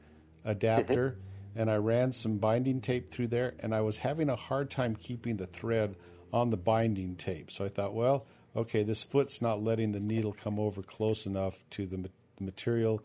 adapter. 0.44 1.18
and 1.56 1.70
I 1.70 1.76
ran 1.76 2.12
some 2.12 2.38
binding 2.38 2.80
tape 2.80 3.10
through 3.10 3.28
there, 3.28 3.54
and 3.60 3.74
I 3.74 3.80
was 3.80 3.98
having 3.98 4.28
a 4.28 4.36
hard 4.36 4.70
time 4.70 4.96
keeping 4.96 5.36
the 5.36 5.46
thread 5.46 5.94
on 6.34 6.50
the 6.50 6.56
binding 6.56 7.14
tape. 7.14 7.48
So 7.52 7.64
I 7.64 7.68
thought, 7.68 7.94
well, 7.94 8.26
okay, 8.56 8.82
this 8.82 9.04
foot's 9.04 9.40
not 9.40 9.62
letting 9.62 9.92
the 9.92 10.00
needle 10.00 10.32
come 10.32 10.58
over 10.58 10.82
close 10.82 11.26
enough 11.26 11.64
to 11.70 11.86
the 11.86 12.10
material. 12.40 13.00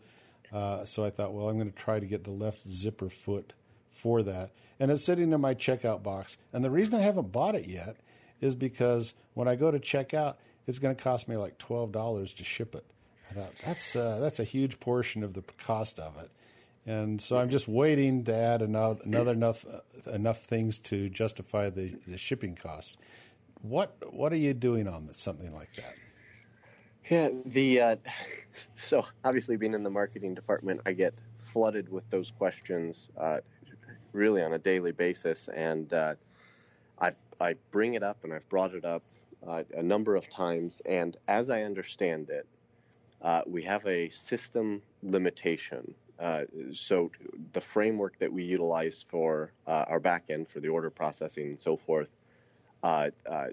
Uh, 0.52 0.84
so 0.84 1.04
I 1.04 1.10
thought, 1.10 1.32
well, 1.32 1.48
I'm 1.48 1.56
going 1.56 1.70
to 1.70 1.78
try 1.78 2.00
to 2.00 2.06
get 2.06 2.24
the 2.24 2.32
left 2.32 2.68
zipper 2.68 3.08
foot 3.08 3.52
for 3.92 4.24
that. 4.24 4.50
And 4.80 4.90
it's 4.90 5.04
sitting 5.04 5.32
in 5.32 5.40
my 5.40 5.54
checkout 5.54 6.02
box. 6.02 6.38
And 6.52 6.64
the 6.64 6.72
reason 6.72 6.94
I 6.94 7.02
haven't 7.02 7.30
bought 7.30 7.54
it 7.54 7.68
yet 7.68 7.98
is 8.40 8.56
because 8.56 9.14
when 9.34 9.46
I 9.46 9.54
go 9.54 9.70
to 9.70 9.78
checkout, 9.78 10.34
it's 10.66 10.80
going 10.80 10.96
to 10.96 11.02
cost 11.02 11.28
me 11.28 11.36
like 11.36 11.58
twelve 11.58 11.92
dollars 11.92 12.32
to 12.34 12.44
ship 12.44 12.74
it. 12.74 12.84
I 13.30 13.34
thought 13.34 13.52
that's 13.64 13.94
uh, 13.94 14.18
that's 14.20 14.40
a 14.40 14.44
huge 14.44 14.80
portion 14.80 15.22
of 15.22 15.34
the 15.34 15.42
cost 15.58 16.00
of 16.00 16.16
it, 16.18 16.30
and 16.86 17.20
so 17.20 17.36
I'm 17.36 17.50
just 17.50 17.68
waiting 17.68 18.24
to 18.24 18.34
add 18.34 18.62
another, 18.62 19.00
another 19.04 19.32
enough 19.32 19.64
enough 20.06 20.42
things 20.42 20.78
to 20.78 21.08
justify 21.08 21.70
the, 21.70 21.94
the 22.06 22.16
shipping 22.18 22.54
cost. 22.54 22.98
What 23.62 23.96
what 24.12 24.32
are 24.32 24.36
you 24.36 24.54
doing 24.54 24.88
on 24.88 25.12
something 25.12 25.54
like 25.54 25.68
that? 25.76 25.94
Yeah, 27.08 27.30
the 27.44 27.80
uh, 27.80 27.96
so 28.74 29.04
obviously 29.24 29.56
being 29.56 29.74
in 29.74 29.82
the 29.82 29.90
marketing 29.90 30.34
department, 30.34 30.80
I 30.86 30.92
get 30.92 31.14
flooded 31.36 31.90
with 31.90 32.08
those 32.08 32.30
questions 32.30 33.10
uh, 33.16 33.40
really 34.12 34.42
on 34.42 34.52
a 34.54 34.58
daily 34.58 34.92
basis, 34.92 35.48
and 35.48 35.92
uh, 35.92 36.14
I 36.98 37.10
I 37.40 37.54
bring 37.70 37.94
it 37.94 38.02
up 38.02 38.24
and 38.24 38.32
I've 38.32 38.48
brought 38.48 38.74
it 38.74 38.84
up 38.84 39.02
uh, 39.46 39.64
a 39.74 39.82
number 39.82 40.16
of 40.16 40.30
times, 40.30 40.80
and 40.86 41.16
as 41.28 41.50
I 41.50 41.62
understand 41.62 42.30
it, 42.30 42.46
uh, 43.22 43.42
we 43.46 43.62
have 43.62 43.86
a 43.86 44.08
system 44.08 44.82
limitation. 45.02 45.94
Uh, 46.20 46.44
so 46.72 47.10
the 47.52 47.60
framework 47.60 48.18
that 48.18 48.30
we 48.30 48.42
utilize 48.42 49.04
for 49.08 49.52
our 49.66 49.98
backend 49.98 50.46
for 50.48 50.60
the 50.60 50.68
order 50.68 50.90
processing 50.90 51.48
and 51.48 51.60
so 51.60 51.76
forth 51.76 52.10
uh, 52.82 53.10
uh, 53.28 53.48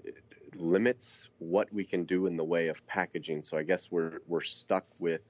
limits 0.56 1.28
what 1.38 1.72
we 1.72 1.84
can 1.84 2.04
do 2.04 2.26
in 2.26 2.36
the 2.36 2.44
way 2.44 2.68
of 2.68 2.86
packaging. 2.86 3.42
So 3.42 3.58
I 3.58 3.62
guess 3.62 3.90
we're 3.90 4.20
we're 4.26 4.40
stuck 4.40 4.86
with 4.98 5.22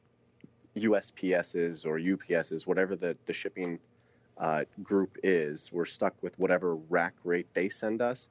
USPSs 0.76 1.84
or 1.84 1.98
UPSs, 1.98 2.66
whatever 2.66 2.94
the 2.94 3.16
the 3.26 3.32
shipping 3.32 3.80
uh, 4.36 4.64
group 4.82 5.18
is. 5.22 5.72
We're 5.72 5.86
stuck 5.86 6.14
with 6.22 6.38
whatever 6.38 6.76
rack 6.76 7.14
rate 7.24 7.48
they 7.54 7.68
send 7.68 8.00
us, 8.00 8.28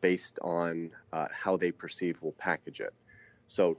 based 0.00 0.38
on 0.42 0.90
uh, 1.12 1.28
how 1.32 1.56
they 1.56 1.72
perceive 1.72 2.18
we'll 2.20 2.32
package 2.32 2.80
it. 2.80 2.92
So. 3.48 3.76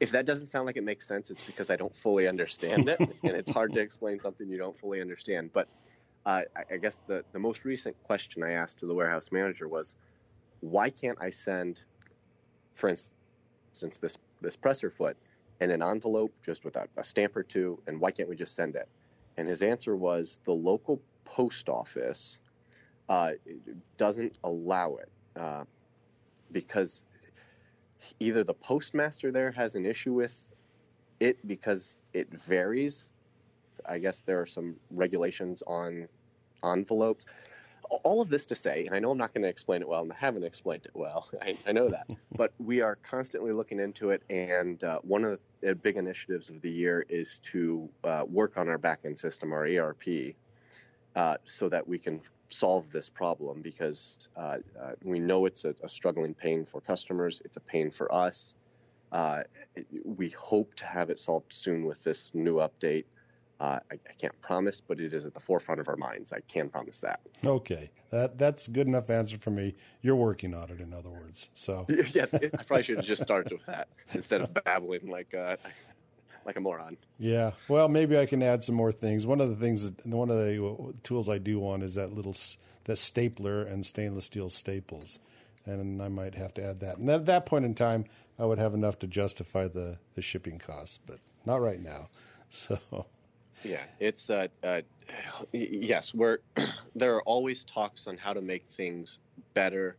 If 0.00 0.12
that 0.12 0.26
doesn't 0.26 0.46
sound 0.46 0.66
like 0.66 0.76
it 0.76 0.84
makes 0.84 1.06
sense, 1.06 1.30
it's 1.30 1.46
because 1.46 1.70
I 1.70 1.76
don't 1.76 1.94
fully 1.94 2.28
understand 2.28 2.88
it, 2.88 3.00
and 3.24 3.36
it's 3.36 3.50
hard 3.50 3.74
to 3.74 3.80
explain 3.80 4.20
something 4.20 4.48
you 4.48 4.58
don't 4.58 4.76
fully 4.76 5.00
understand. 5.00 5.50
But 5.52 5.68
uh, 6.24 6.42
I 6.70 6.76
guess 6.76 7.00
the, 7.06 7.24
the 7.32 7.38
most 7.38 7.64
recent 7.64 7.96
question 8.04 8.42
I 8.42 8.52
asked 8.52 8.78
to 8.80 8.86
the 8.86 8.94
warehouse 8.94 9.32
manager 9.32 9.66
was, 9.66 9.96
why 10.60 10.90
can't 10.90 11.18
I 11.20 11.30
send, 11.30 11.84
for 12.74 12.88
instance, 12.88 13.98
this 13.98 14.16
this 14.40 14.56
presser 14.56 14.90
foot 14.90 15.16
in 15.60 15.70
an 15.70 15.82
envelope 15.82 16.32
just 16.44 16.64
with 16.64 16.76
a, 16.76 16.86
a 16.96 17.04
stamp 17.04 17.36
or 17.36 17.42
two, 17.42 17.80
and 17.86 18.00
why 18.00 18.10
can't 18.10 18.28
we 18.28 18.36
just 18.36 18.54
send 18.54 18.76
it? 18.76 18.88
And 19.36 19.48
his 19.48 19.62
answer 19.62 19.96
was 19.96 20.40
the 20.44 20.52
local 20.52 21.00
post 21.24 21.68
office 21.68 22.38
uh, 23.08 23.32
doesn't 23.96 24.36
allow 24.44 24.96
it 24.96 25.10
uh, 25.36 25.64
because 26.52 27.04
either 28.20 28.44
the 28.44 28.54
postmaster 28.54 29.30
there 29.30 29.50
has 29.52 29.74
an 29.74 29.86
issue 29.86 30.12
with 30.12 30.52
it 31.20 31.46
because 31.46 31.96
it 32.12 32.28
varies. 32.30 33.12
I 33.86 33.98
guess 33.98 34.22
there 34.22 34.40
are 34.40 34.46
some 34.46 34.76
regulations 34.90 35.62
on 35.66 36.08
envelopes. 36.64 37.26
All 38.04 38.20
of 38.20 38.28
this 38.28 38.44
to 38.46 38.54
say, 38.54 38.84
and 38.84 38.94
I 38.94 38.98
know 38.98 39.10
I'm 39.10 39.18
not 39.18 39.32
going 39.32 39.42
to 39.42 39.48
explain 39.48 39.80
it 39.80 39.88
well, 39.88 40.02
and 40.02 40.12
I 40.12 40.16
haven't 40.16 40.44
explained 40.44 40.84
it 40.84 40.92
well. 40.94 41.26
I, 41.42 41.56
I 41.66 41.72
know 41.72 41.88
that, 41.88 42.06
but 42.36 42.52
we 42.58 42.82
are 42.82 42.96
constantly 42.96 43.52
looking 43.52 43.80
into 43.80 44.10
it. 44.10 44.22
And 44.28 44.82
uh, 44.84 45.00
one 45.02 45.24
of 45.24 45.38
the 45.60 45.74
big 45.74 45.96
initiatives 45.96 46.50
of 46.50 46.60
the 46.60 46.70
year 46.70 47.06
is 47.08 47.38
to 47.38 47.88
uh, 48.04 48.24
work 48.28 48.58
on 48.58 48.68
our 48.68 48.78
backend 48.78 49.18
system, 49.18 49.52
our 49.52 49.64
ERP, 49.64 50.34
uh, 51.16 51.36
so 51.44 51.68
that 51.68 51.86
we 51.86 51.98
can 51.98 52.20
solve 52.48 52.90
this 52.90 53.08
problem 53.08 53.60
because 53.62 54.28
uh, 54.36 54.58
uh, 54.80 54.92
we 55.02 55.18
know 55.18 55.46
it's 55.46 55.64
a, 55.64 55.74
a, 55.82 55.88
struggling 55.88 56.34
pain 56.34 56.64
for 56.64 56.80
customers. 56.80 57.42
It's 57.44 57.56
a 57.56 57.60
pain 57.60 57.90
for 57.90 58.12
us. 58.12 58.54
Uh, 59.12 59.42
we 60.04 60.30
hope 60.30 60.74
to 60.76 60.86
have 60.86 61.10
it 61.10 61.18
solved 61.18 61.52
soon 61.52 61.84
with 61.84 62.02
this 62.04 62.34
new 62.34 62.56
update. 62.56 63.04
Uh, 63.60 63.80
I, 63.90 63.94
I, 63.94 64.12
can't 64.18 64.40
promise, 64.40 64.80
but 64.80 65.00
it 65.00 65.12
is 65.12 65.26
at 65.26 65.34
the 65.34 65.40
forefront 65.40 65.80
of 65.80 65.88
our 65.88 65.96
minds. 65.96 66.32
I 66.32 66.40
can 66.46 66.68
promise 66.68 67.00
that. 67.00 67.20
Okay, 67.44 67.90
that 68.10 68.38
that's 68.38 68.68
good 68.68 68.86
enough 68.86 69.10
answer 69.10 69.36
for 69.36 69.50
me. 69.50 69.74
You're 70.00 70.14
working 70.14 70.54
on 70.54 70.70
it, 70.70 70.80
in 70.80 70.94
other 70.94 71.10
words. 71.10 71.48
So 71.54 71.84
yes, 72.14 72.34
I 72.34 72.48
probably 72.48 72.84
should 72.84 72.98
have 72.98 73.06
just 73.06 73.22
started 73.22 73.52
with 73.52 73.66
that 73.66 73.88
instead 74.12 74.42
of 74.42 74.54
babbling 74.64 75.08
like 75.10 75.34
uh, 75.34 75.56
like 76.48 76.56
a 76.56 76.60
moron. 76.60 76.96
Yeah, 77.18 77.52
well, 77.68 77.88
maybe 77.88 78.18
I 78.18 78.24
can 78.24 78.42
add 78.42 78.64
some 78.64 78.74
more 78.74 78.90
things. 78.90 79.26
One 79.26 79.40
of 79.40 79.50
the 79.50 79.56
things, 79.56 79.84
that, 79.84 80.06
one 80.06 80.30
of 80.30 80.38
the 80.38 80.94
tools 81.02 81.28
I 81.28 81.36
do 81.36 81.60
want 81.60 81.82
is 81.82 81.94
that 81.94 82.12
little 82.12 82.34
that 82.86 82.96
stapler 82.96 83.62
and 83.62 83.84
stainless 83.84 84.24
steel 84.24 84.48
staples, 84.48 85.18
and 85.66 86.02
I 86.02 86.08
might 86.08 86.34
have 86.34 86.54
to 86.54 86.64
add 86.64 86.80
that. 86.80 86.96
And 86.96 87.10
at 87.10 87.26
that 87.26 87.44
point 87.44 87.66
in 87.66 87.74
time, 87.74 88.06
I 88.38 88.46
would 88.46 88.58
have 88.58 88.72
enough 88.72 88.98
to 89.00 89.06
justify 89.06 89.68
the 89.68 89.98
the 90.14 90.22
shipping 90.22 90.58
costs, 90.58 90.98
but 91.06 91.20
not 91.46 91.60
right 91.60 91.80
now. 91.80 92.08
So 92.50 92.78
yeah, 93.62 93.82
it's 94.00 94.30
uh, 94.30 94.46
uh 94.64 94.80
yes, 95.52 96.14
we're 96.14 96.38
there 96.94 97.14
are 97.14 97.22
always 97.24 97.62
talks 97.64 98.06
on 98.06 98.16
how 98.16 98.32
to 98.32 98.40
make 98.40 98.64
things 98.74 99.18
better 99.52 99.98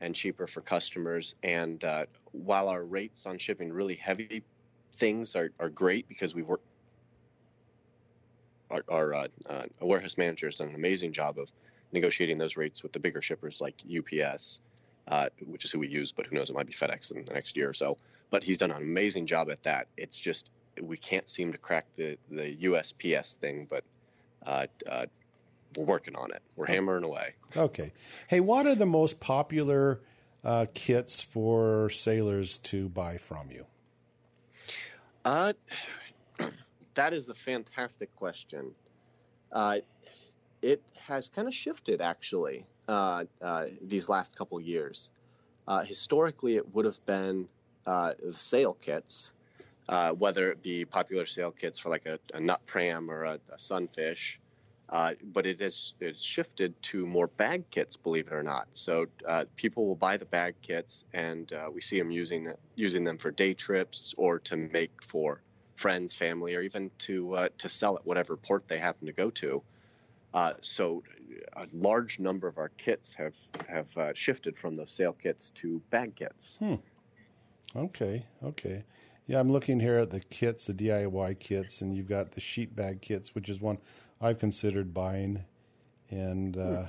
and 0.00 0.12
cheaper 0.12 0.48
for 0.48 0.60
customers. 0.60 1.36
And 1.44 1.84
uh, 1.84 2.06
while 2.32 2.68
our 2.68 2.82
rates 2.82 3.26
on 3.26 3.38
shipping 3.38 3.72
really 3.72 3.94
heavy 3.94 4.42
things 4.94 5.36
are, 5.36 5.50
are 5.60 5.68
great 5.68 6.08
because 6.08 6.34
we 6.34 6.42
work, 6.42 6.60
our, 8.70 8.84
our 8.88 9.14
uh, 9.14 9.26
uh, 9.48 9.62
warehouse 9.80 10.16
manager 10.16 10.46
has 10.46 10.56
done 10.56 10.68
an 10.68 10.74
amazing 10.74 11.12
job 11.12 11.38
of 11.38 11.50
negotiating 11.92 12.38
those 12.38 12.56
rates 12.56 12.82
with 12.82 12.92
the 12.92 12.98
bigger 12.98 13.22
shippers 13.22 13.60
like 13.60 13.74
UPS, 13.86 14.58
uh, 15.08 15.28
which 15.46 15.64
is 15.64 15.70
who 15.70 15.78
we 15.78 15.88
use, 15.88 16.12
but 16.12 16.26
who 16.26 16.36
knows, 16.36 16.50
it 16.50 16.56
might 16.56 16.66
be 16.66 16.72
FedEx 16.72 17.12
in 17.12 17.24
the 17.24 17.32
next 17.32 17.56
year 17.56 17.68
or 17.68 17.74
so. 17.74 17.96
But 18.30 18.42
he's 18.42 18.58
done 18.58 18.70
an 18.70 18.82
amazing 18.82 19.26
job 19.26 19.50
at 19.50 19.62
that. 19.62 19.86
It's 19.96 20.18
just 20.18 20.50
we 20.80 20.96
can't 20.96 21.28
seem 21.28 21.52
to 21.52 21.58
crack 21.58 21.86
the, 21.96 22.18
the 22.30 22.56
USPS 22.56 23.34
thing, 23.34 23.66
but 23.70 23.84
uh, 24.44 24.66
uh, 24.90 25.06
we're 25.76 25.84
working 25.84 26.16
on 26.16 26.32
it. 26.32 26.42
We're 26.56 26.66
hammering 26.66 27.04
away. 27.04 27.34
Okay. 27.56 27.92
Hey, 28.28 28.40
what 28.40 28.66
are 28.66 28.74
the 28.74 28.86
most 28.86 29.20
popular 29.20 30.00
uh, 30.42 30.66
kits 30.74 31.22
for 31.22 31.90
sailors 31.90 32.58
to 32.58 32.88
buy 32.88 33.18
from 33.18 33.50
you? 33.50 33.66
Uh, 35.24 35.52
that 36.94 37.12
is 37.12 37.28
a 37.28 37.34
fantastic 37.34 38.14
question. 38.16 38.72
Uh, 39.52 39.78
it 40.62 40.82
has 40.96 41.28
kind 41.28 41.48
of 41.48 41.54
shifted 41.54 42.00
actually 42.00 42.66
uh, 42.88 43.24
uh, 43.42 43.66
these 43.82 44.08
last 44.08 44.36
couple 44.36 44.60
years. 44.60 45.10
Uh, 45.66 45.82
historically, 45.82 46.56
it 46.56 46.74
would 46.74 46.84
have 46.84 47.04
been 47.06 47.48
uh, 47.86 48.12
the 48.22 48.32
sail 48.32 48.74
kits, 48.74 49.32
uh, 49.88 50.10
whether 50.12 50.50
it 50.50 50.62
be 50.62 50.84
popular 50.84 51.26
sail 51.26 51.50
kits 51.50 51.78
for 51.78 51.88
like 51.88 52.06
a, 52.06 52.18
a 52.34 52.40
nut 52.40 52.60
pram 52.66 53.10
or 53.10 53.24
a, 53.24 53.38
a 53.52 53.58
sunfish, 53.58 54.40
uh, 54.90 55.12
but 55.32 55.46
it 55.46 55.60
has 55.60 55.94
it's 56.00 56.22
shifted 56.22 56.80
to 56.82 57.06
more 57.06 57.26
bag 57.26 57.64
kits, 57.70 57.96
believe 57.96 58.26
it 58.26 58.32
or 58.32 58.42
not. 58.42 58.68
So 58.72 59.06
uh, 59.26 59.44
people 59.56 59.86
will 59.86 59.96
buy 59.96 60.16
the 60.16 60.26
bag 60.26 60.54
kits, 60.62 61.04
and 61.12 61.52
uh, 61.52 61.70
we 61.72 61.80
see 61.80 61.98
them 61.98 62.10
using 62.10 62.52
using 62.74 63.04
them 63.04 63.18
for 63.18 63.30
day 63.30 63.54
trips 63.54 64.14
or 64.16 64.38
to 64.40 64.56
make 64.56 64.92
for 65.02 65.40
friends, 65.76 66.14
family, 66.14 66.54
or 66.54 66.60
even 66.60 66.90
to 66.98 67.34
uh, 67.34 67.48
to 67.58 67.68
sell 67.68 67.96
at 67.96 68.06
whatever 68.06 68.36
port 68.36 68.68
they 68.68 68.78
happen 68.78 69.06
to 69.06 69.12
go 69.12 69.30
to. 69.30 69.62
Uh, 70.34 70.52
so 70.60 71.02
a 71.56 71.66
large 71.72 72.18
number 72.18 72.46
of 72.46 72.58
our 72.58 72.70
kits 72.76 73.14
have 73.14 73.36
have 73.68 74.16
shifted 74.16 74.56
from 74.56 74.74
those 74.74 74.90
sail 74.90 75.12
kits 75.14 75.50
to 75.50 75.80
bag 75.90 76.14
kits. 76.14 76.56
Hmm. 76.58 76.74
Okay. 77.74 78.24
Okay. 78.42 78.84
Yeah, 79.26 79.40
I'm 79.40 79.50
looking 79.50 79.80
here 79.80 79.98
at 79.98 80.10
the 80.10 80.20
kits, 80.20 80.66
the 80.66 80.74
DIY 80.74 81.40
kits, 81.40 81.80
and 81.80 81.96
you've 81.96 82.08
got 82.08 82.32
the 82.32 82.42
sheet 82.42 82.76
bag 82.76 83.00
kits, 83.00 83.34
which 83.34 83.48
is 83.48 83.60
one 83.60 83.78
I've 84.20 84.38
considered 84.38 84.94
buying, 84.94 85.44
and 86.10 86.56
uh, 86.56 86.86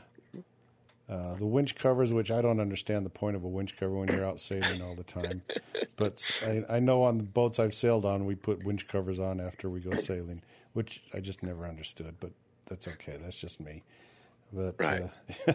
uh, 1.07 1.35
the 1.35 1.45
winch 1.45 1.75
covers, 1.75 2.11
which 2.11 2.31
I 2.31 2.41
don't 2.41 2.59
understand 2.59 3.05
the 3.05 3.11
point 3.11 3.35
of 3.35 3.43
a 3.43 3.47
winch 3.47 3.77
cover 3.77 3.93
when 3.93 4.07
you're 4.09 4.25
out 4.25 4.39
sailing 4.39 4.81
all 4.81 4.95
the 4.95 5.03
time. 5.03 5.41
But 5.97 6.29
I, 6.41 6.63
I 6.67 6.79
know 6.79 7.03
on 7.03 7.17
the 7.17 7.23
boats 7.23 7.57
I've 7.57 7.73
sailed 7.73 8.03
on, 8.05 8.25
we 8.25 8.35
put 8.35 8.65
winch 8.65 8.87
covers 8.87 9.17
on 9.19 9.39
after 9.39 9.69
we 9.69 9.79
go 9.79 9.91
sailing, 9.91 10.41
which 10.73 11.03
I 11.13 11.19
just 11.19 11.41
never 11.41 11.65
understood. 11.65 12.15
But 12.19 12.31
that's 12.65 12.87
okay. 12.87 13.17
That's 13.21 13.37
just 13.37 13.61
me. 13.61 13.83
But 14.51 14.75
right. 14.79 15.09
uh, 15.47 15.53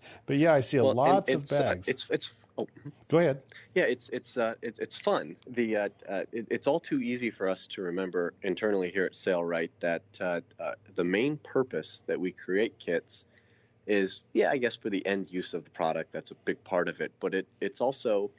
but 0.26 0.36
yeah, 0.36 0.52
I 0.52 0.60
see 0.60 0.78
well, 0.78 0.94
lots 0.94 1.32
of 1.32 1.50
uh, 1.50 1.58
bags. 1.58 1.88
it's 1.88 2.06
it's 2.10 2.30
Oh, 2.58 2.66
go 3.08 3.18
ahead. 3.18 3.42
Yeah, 3.74 3.84
it's 3.84 4.08
it's 4.10 4.36
uh, 4.36 4.54
it, 4.60 4.76
it's 4.78 4.98
fun. 4.98 5.36
The 5.46 5.76
uh, 5.76 5.88
uh, 6.08 6.22
it, 6.32 6.46
it's 6.50 6.66
all 6.66 6.80
too 6.80 7.00
easy 7.00 7.30
for 7.30 7.48
us 7.48 7.66
to 7.68 7.82
remember 7.82 8.34
internally 8.42 8.90
here 8.90 9.04
at 9.04 9.12
Sailrite 9.12 9.70
that 9.80 10.02
uh, 10.20 10.40
uh, 10.60 10.72
the 10.94 11.04
main 11.04 11.38
purpose 11.38 12.02
that 12.06 12.20
we 12.20 12.32
create 12.32 12.78
kits 12.78 13.24
is, 13.86 14.20
yeah, 14.34 14.50
I 14.50 14.58
guess 14.58 14.76
for 14.76 14.90
the 14.90 15.04
end 15.06 15.30
use 15.30 15.54
of 15.54 15.64
the 15.64 15.70
product. 15.70 16.12
That's 16.12 16.30
a 16.30 16.34
big 16.44 16.62
part 16.62 16.88
of 16.88 17.00
it, 17.00 17.12
but 17.20 17.34
it 17.34 17.46
it's 17.60 17.80
also 17.80 18.30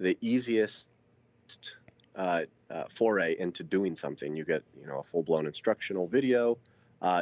the 0.00 0.16
easiest 0.22 0.86
uh, 2.16 2.44
foray 2.88 3.36
into 3.38 3.62
doing 3.62 3.94
something. 3.94 4.34
You 4.34 4.44
get 4.44 4.62
you 4.80 4.86
know 4.86 5.00
a 5.00 5.02
full 5.02 5.22
blown 5.22 5.46
instructional 5.46 6.06
video. 6.06 6.56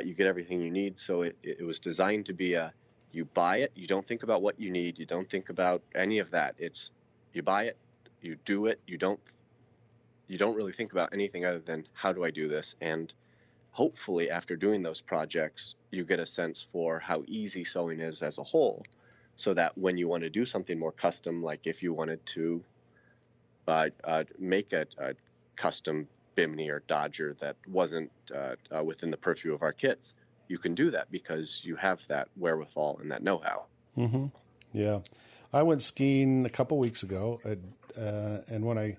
you 0.05 0.15
get 0.15 0.29
everything 0.29 0.61
you 0.61 0.71
need. 0.71 0.97
So 0.97 1.23
it, 1.23 1.37
it 1.43 1.67
was 1.67 1.81
designed 1.81 2.27
to 2.27 2.33
be 2.33 2.55
a 2.55 2.73
you 3.13 3.25
buy 3.25 3.59
it. 3.59 3.73
You 3.75 3.87
don't 3.87 4.07
think 4.07 4.23
about 4.23 4.43
what 4.43 4.61
you 4.61 4.71
need. 4.71 4.99
You 4.99 5.07
don't 5.07 5.29
think 5.29 5.49
about 5.49 5.83
any 5.95 6.19
of 6.19 6.31
that. 6.31 6.55
It's 6.59 6.91
you 7.33 7.43
buy 7.43 7.65
it, 7.65 7.77
you 8.21 8.37
do 8.45 8.67
it. 8.67 8.81
You 8.87 8.99
don't 8.99 9.21
you 10.29 10.39
don't 10.39 10.57
really 10.57 10.73
think 10.73 10.93
about 10.93 11.13
anything 11.13 11.45
other 11.45 11.61
than 11.61 11.87
how 11.93 12.13
do 12.13 12.25
I 12.25 12.31
do 12.31 12.49
this? 12.49 12.75
And 12.81 13.13
hopefully, 13.71 14.31
after 14.31 14.57
doing 14.57 14.83
those 14.83 15.01
projects, 15.01 15.77
you 15.91 16.05
get 16.05 16.19
a 16.19 16.27
sense 16.27 16.67
for 16.73 16.99
how 16.99 17.23
easy 17.27 17.65
sewing 17.65 18.01
is 18.01 18.23
as 18.23 18.39
a 18.39 18.43
whole, 18.43 18.85
so 19.37 19.55
that 19.55 19.77
when 19.79 19.97
you 19.97 20.09
want 20.09 20.23
to 20.25 20.31
do 20.31 20.45
something 20.45 20.79
more 20.79 20.93
custom, 20.93 21.43
like 21.43 21.61
if 21.67 21.83
you 21.83 21.93
wanted 21.93 22.25
to 22.27 22.65
uh, 23.69 23.89
uh, 24.05 24.25
make 24.39 24.73
a, 24.73 24.87
a, 24.99 25.15
custom 25.57 26.07
Bimini 26.35 26.69
or 26.69 26.83
Dodger 26.87 27.35
that 27.41 27.57
wasn't 27.67 28.11
uh, 28.35 28.57
uh 28.75 28.85
within 28.85 29.11
the 29.11 29.17
purview 29.17 29.55
of 29.55 29.63
our 29.63 29.73
kits, 29.73 30.15
you 30.49 30.59
can 30.59 30.75
do 30.75 30.91
that 30.91 31.11
because 31.11 31.61
you 31.63 31.77
have 31.77 32.07
that 32.09 32.29
wherewithal 32.37 32.99
and 33.01 33.11
that 33.11 33.23
know-how. 33.23 33.65
Mm-hmm. 33.97 34.27
Yeah, 34.73 35.01
I 35.53 35.63
went 35.63 35.83
skiing 35.83 36.45
a 36.45 36.51
couple 36.51 36.79
weeks 36.79 37.03
ago, 37.03 37.41
uh, 37.45 38.39
and 38.49 38.65
when 38.65 38.79
I 38.79 38.97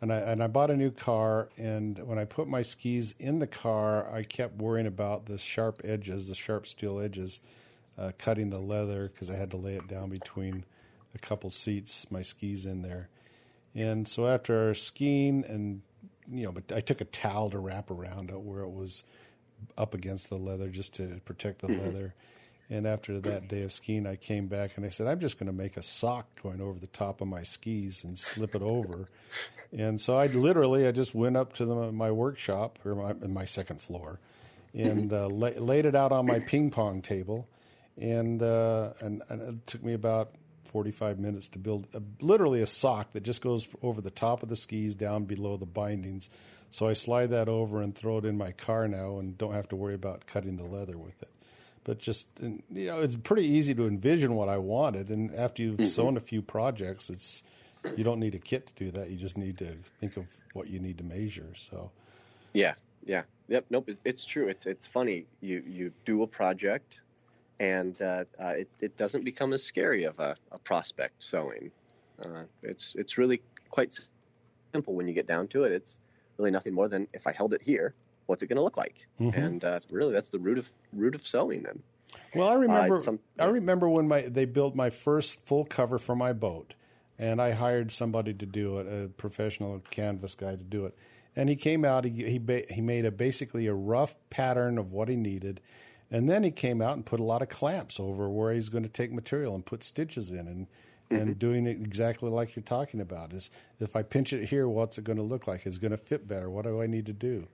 and 0.00 0.12
I 0.12 0.16
and 0.18 0.42
I 0.42 0.46
bought 0.46 0.70
a 0.70 0.76
new 0.76 0.90
car, 0.90 1.48
and 1.58 1.98
when 2.06 2.18
I 2.18 2.24
put 2.24 2.48
my 2.48 2.62
skis 2.62 3.14
in 3.18 3.38
the 3.38 3.46
car, 3.46 4.10
I 4.12 4.22
kept 4.22 4.56
worrying 4.56 4.86
about 4.86 5.26
the 5.26 5.38
sharp 5.38 5.82
edges, 5.84 6.28
the 6.28 6.34
sharp 6.34 6.66
steel 6.66 6.98
edges, 6.98 7.40
uh, 7.98 8.12
cutting 8.18 8.50
the 8.50 8.58
leather 8.58 9.08
because 9.08 9.30
I 9.30 9.36
had 9.36 9.50
to 9.50 9.56
lay 9.56 9.74
it 9.74 9.86
down 9.88 10.08
between 10.08 10.64
a 11.14 11.18
couple 11.18 11.50
seats, 11.50 12.10
my 12.10 12.22
skis 12.22 12.64
in 12.64 12.82
there, 12.82 13.08
and 13.74 14.08
so 14.08 14.26
after 14.26 14.74
skiing 14.74 15.44
and 15.46 15.82
you 16.30 16.44
know, 16.44 16.52
but 16.52 16.72
I 16.74 16.80
took 16.80 17.00
a 17.00 17.04
towel 17.04 17.50
to 17.50 17.58
wrap 17.58 17.90
around 17.90 18.30
it 18.30 18.40
where 18.40 18.62
it 18.62 18.70
was 18.70 19.02
up 19.76 19.94
against 19.94 20.28
the 20.28 20.36
leather 20.36 20.68
just 20.68 20.94
to 20.94 21.20
protect 21.24 21.60
the 21.60 21.68
mm-hmm. 21.68 21.84
leather. 21.84 22.14
And 22.70 22.86
after 22.86 23.20
that 23.20 23.48
day 23.48 23.62
of 23.64 23.72
skiing, 23.72 24.06
I 24.06 24.16
came 24.16 24.46
back 24.46 24.76
and 24.76 24.86
I 24.86 24.88
said, 24.88 25.06
I'm 25.06 25.20
just 25.20 25.38
going 25.38 25.48
to 25.48 25.52
make 25.52 25.76
a 25.76 25.82
sock 25.82 26.42
going 26.42 26.60
over 26.60 26.78
the 26.78 26.86
top 26.86 27.20
of 27.20 27.28
my 27.28 27.42
skis 27.42 28.02
and 28.02 28.18
slip 28.18 28.54
it 28.54 28.62
over. 28.62 29.08
and 29.76 30.00
so 30.00 30.16
I 30.16 30.28
literally, 30.28 30.86
I 30.86 30.92
just 30.92 31.14
went 31.14 31.36
up 31.36 31.52
to 31.54 31.66
the, 31.66 31.92
my 31.92 32.10
workshop 32.10 32.78
or 32.84 32.94
my, 32.94 33.12
my 33.26 33.44
second 33.44 33.82
floor 33.82 34.20
and 34.74 35.10
mm-hmm. 35.10 35.14
uh, 35.14 35.26
lay, 35.26 35.58
laid 35.58 35.84
it 35.84 35.94
out 35.94 36.12
on 36.12 36.24
my 36.24 36.38
ping 36.38 36.70
pong 36.70 37.02
table. 37.02 37.46
And, 38.00 38.42
uh, 38.42 38.92
and, 39.00 39.22
and 39.28 39.42
it 39.42 39.66
took 39.66 39.84
me 39.84 39.92
about 39.92 40.34
45 40.64 41.18
minutes 41.18 41.48
to 41.48 41.58
build 41.58 41.88
a, 41.92 42.00
literally 42.24 42.62
a 42.62 42.66
sock 42.66 43.12
that 43.12 43.22
just 43.22 43.42
goes 43.42 43.68
over 43.82 44.00
the 44.00 44.10
top 44.10 44.42
of 44.42 44.48
the 44.48 44.56
skis 44.56 44.94
down 44.94 45.24
below 45.24 45.56
the 45.56 45.66
bindings 45.66 46.30
so 46.72 46.88
I 46.88 46.94
slide 46.94 47.28
that 47.30 47.50
over 47.50 47.82
and 47.82 47.94
throw 47.94 48.16
it 48.16 48.24
in 48.24 48.38
my 48.38 48.52
car 48.52 48.88
now 48.88 49.18
and 49.18 49.36
don't 49.36 49.52
have 49.52 49.68
to 49.68 49.76
worry 49.76 49.94
about 49.94 50.26
cutting 50.26 50.56
the 50.56 50.64
leather 50.64 50.96
with 50.96 51.22
it. 51.22 51.28
But 51.84 51.98
just, 51.98 52.28
you 52.40 52.62
know, 52.86 53.00
it's 53.00 53.14
pretty 53.14 53.44
easy 53.44 53.74
to 53.74 53.86
envision 53.86 54.34
what 54.36 54.48
I 54.48 54.56
wanted. 54.56 55.10
And 55.10 55.34
after 55.34 55.62
you've 55.62 55.76
mm-hmm. 55.76 55.86
sewn 55.86 56.16
a 56.16 56.20
few 56.20 56.40
projects, 56.40 57.10
it's, 57.10 57.42
you 57.94 58.04
don't 58.04 58.18
need 58.18 58.34
a 58.34 58.38
kit 58.38 58.68
to 58.68 58.72
do 58.84 58.90
that. 58.92 59.10
You 59.10 59.18
just 59.18 59.36
need 59.36 59.58
to 59.58 59.74
think 60.00 60.16
of 60.16 60.24
what 60.54 60.68
you 60.68 60.78
need 60.78 60.96
to 60.96 61.04
measure. 61.04 61.52
So, 61.56 61.90
yeah, 62.54 62.72
yeah, 63.04 63.24
yep, 63.48 63.66
nope. 63.68 63.90
It's 64.04 64.24
true. 64.24 64.48
It's 64.48 64.64
it's 64.64 64.86
funny. 64.86 65.26
You 65.40 65.62
you 65.66 65.92
do 66.04 66.22
a 66.22 66.26
project, 66.26 67.02
and 67.60 68.00
uh, 68.00 68.24
uh, 68.40 68.54
it 68.56 68.68
it 68.80 68.96
doesn't 68.96 69.24
become 69.24 69.52
as 69.52 69.62
scary 69.62 70.04
of 70.04 70.18
a, 70.20 70.36
a 70.52 70.58
prospect 70.58 71.22
sewing. 71.22 71.70
Uh, 72.24 72.44
it's 72.62 72.94
it's 72.96 73.18
really 73.18 73.42
quite 73.70 73.98
simple 74.72 74.94
when 74.94 75.08
you 75.08 75.14
get 75.14 75.26
down 75.26 75.48
to 75.48 75.64
it. 75.64 75.72
It's 75.72 75.98
really 76.38 76.50
nothing 76.50 76.74
more 76.74 76.88
than 76.88 77.08
if 77.12 77.26
I 77.26 77.32
held 77.32 77.52
it 77.52 77.62
here, 77.62 77.94
what's 78.26 78.42
it 78.42 78.46
going 78.46 78.56
to 78.56 78.62
look 78.62 78.76
like? 78.76 79.06
Mm-hmm. 79.20 79.38
And 79.38 79.64
uh, 79.64 79.80
really, 79.90 80.12
that's 80.12 80.30
the 80.30 80.38
root 80.38 80.58
of 80.58 80.72
root 80.92 81.14
of 81.14 81.26
sewing. 81.26 81.62
Then. 81.62 81.82
Well, 82.34 82.48
I 82.48 82.54
remember. 82.54 82.96
Uh, 82.96 82.98
some, 82.98 83.20
I 83.38 83.46
remember 83.46 83.88
when 83.88 84.08
my 84.08 84.22
they 84.22 84.44
built 84.44 84.74
my 84.74 84.90
first 84.90 85.44
full 85.46 85.64
cover 85.64 85.98
for 85.98 86.16
my 86.16 86.32
boat, 86.32 86.74
and 87.18 87.40
I 87.40 87.52
hired 87.52 87.92
somebody 87.92 88.34
to 88.34 88.46
do 88.46 88.78
it, 88.78 88.86
a 88.86 89.08
professional 89.08 89.80
canvas 89.90 90.34
guy 90.34 90.52
to 90.52 90.64
do 90.64 90.86
it. 90.86 90.96
And 91.34 91.48
he 91.48 91.56
came 91.56 91.84
out. 91.84 92.04
He 92.04 92.10
he 92.10 92.64
he 92.70 92.80
made 92.80 93.04
a 93.04 93.10
basically 93.10 93.66
a 93.66 93.74
rough 93.74 94.16
pattern 94.30 94.78
of 94.78 94.92
what 94.92 95.08
he 95.08 95.16
needed, 95.16 95.60
and 96.10 96.28
then 96.28 96.42
he 96.42 96.50
came 96.50 96.82
out 96.82 96.94
and 96.94 97.06
put 97.06 97.20
a 97.20 97.24
lot 97.24 97.42
of 97.42 97.48
clamps 97.48 97.98
over 97.98 98.28
where 98.28 98.52
he's 98.52 98.68
going 98.68 98.84
to 98.84 98.88
take 98.88 99.12
material 99.12 99.54
and 99.54 99.64
put 99.64 99.82
stitches 99.82 100.30
in 100.30 100.46
and 100.46 100.66
and 101.12 101.30
mm-hmm. 101.30 101.38
doing 101.38 101.66
it 101.66 101.80
exactly 101.80 102.30
like 102.30 102.56
you're 102.56 102.62
talking 102.62 103.00
about 103.00 103.32
is 103.32 103.50
if 103.80 103.96
I 103.96 104.02
pinch 104.02 104.32
it 104.32 104.46
here, 104.46 104.68
what's 104.68 104.98
it 104.98 105.04
going 105.04 105.18
to 105.18 105.22
look 105.22 105.46
like? 105.46 105.66
Is 105.66 105.78
going 105.78 105.90
to 105.90 105.96
fit 105.96 106.26
better? 106.26 106.50
What 106.50 106.64
do 106.64 106.82
I 106.82 106.86
need 106.86 107.06
to 107.06 107.12
do? 107.12 107.46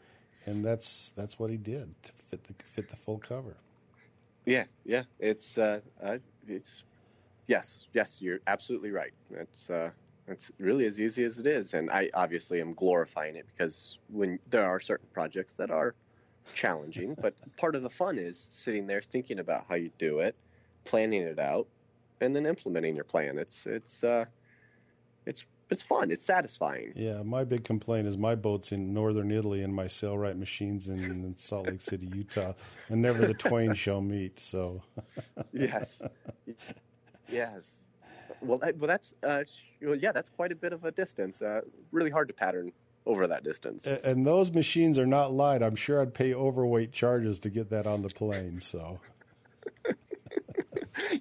And 0.47 0.65
that's 0.65 1.11
that's 1.11 1.39
what 1.39 1.51
he 1.51 1.57
did 1.57 1.95
to 2.03 2.13
fit 2.13 2.45
the 2.45 2.55
fit 2.65 2.89
the 2.89 2.97
full 2.97 3.19
cover. 3.19 3.57
Yeah, 4.47 4.65
yeah, 4.85 5.03
it's 5.19 5.59
uh, 5.59 5.81
uh 6.03 6.19
it's 6.47 6.85
yes, 7.49 7.89
yes, 7.93 8.19
you're 8.21 8.41
absolutely 8.47 8.91
right. 8.91 9.13
It's 9.31 9.69
uh, 9.69 9.91
it's 10.29 10.53
really 10.59 10.87
as 10.87 11.01
easy 11.01 11.25
as 11.25 11.39
it 11.39 11.47
is. 11.47 11.75
And 11.75 11.91
I 11.91 12.11
obviously 12.15 12.61
am 12.61 12.75
glorifying 12.75 13.37
it 13.37 13.47
because 13.57 13.99
when 14.09 14.39
there 14.51 14.65
are 14.65 14.81
certain 14.81 15.09
projects 15.13 15.55
that 15.55 15.71
are 15.71 15.95
challenging, 16.55 17.15
but 17.21 17.35
part 17.57 17.75
of 17.75 17.83
the 17.83 17.91
fun 17.91 18.19
is 18.19 18.49
sitting 18.51 18.87
there 18.87 19.03
thinking 19.03 19.39
about 19.39 19.65
how 19.69 19.75
you 19.75 19.91
do 19.99 20.21
it, 20.21 20.35
planning 20.85 21.23
it 21.23 21.39
out, 21.39 21.67
and 22.21 22.35
then 22.35 22.47
implementing 22.47 22.95
your 22.95 23.05
plan. 23.05 23.39
It's 23.39 23.67
it's 23.67 24.05
uh, 24.05 24.25
it's 25.27 25.45
it's 25.71 25.83
fun. 25.83 26.11
It's 26.11 26.25
satisfying. 26.25 26.93
Yeah, 26.97 27.23
my 27.25 27.45
big 27.45 27.65
complaint 27.65 28.09
is 28.09 28.17
my 28.17 28.35
boat's 28.35 28.73
in 28.73 28.95
northern 28.95 29.31
Italy 29.31 29.63
and 29.63 29.75
my 29.75 29.85
sailrite 29.85 30.39
machine's 30.39 30.89
in, 30.89 30.99
in 30.99 31.35
Salt 31.37 31.67
Lake 31.67 31.81
City, 31.81 32.09
Utah, 32.15 32.55
and 32.89 33.03
never 33.03 33.27
the 33.27 33.35
twain 33.35 33.75
shall 33.75 34.01
meet. 34.01 34.41
So, 34.41 34.83
yes, 35.53 36.01
yes. 37.29 37.85
Well, 38.41 38.59
that, 38.59 38.77
well, 38.79 38.89
that's 38.89 39.15
uh, 39.23 39.45
well, 39.83 39.97
yeah, 39.97 40.13
that's 40.13 40.31
quite 40.31 40.53
a 40.53 40.57
bit 40.57 40.73
of 40.73 40.85
a 40.85 40.91
distance. 40.91 41.43
Uh, 41.43 41.61
really 41.93 42.11
hard 42.11 42.29
to 42.29 42.35
pattern 42.35 42.73
over 43.05 43.27
that 43.27 43.45
distance. 43.45 43.87
And, 43.87 44.05
and 44.05 44.27
those 44.27 44.53
machines 44.53 44.99
are 44.99 45.07
not 45.07 45.33
light. 45.33 45.63
I'm 45.63 45.77
sure 45.77 46.01
I'd 46.01 46.15
pay 46.15 46.35
overweight 46.35 46.93
charges 46.93 47.39
to 47.41 47.51
get 47.51 47.71
that 47.71 47.87
on 47.87 48.03
the 48.03 48.09
plane. 48.09 48.61
So. 48.61 49.01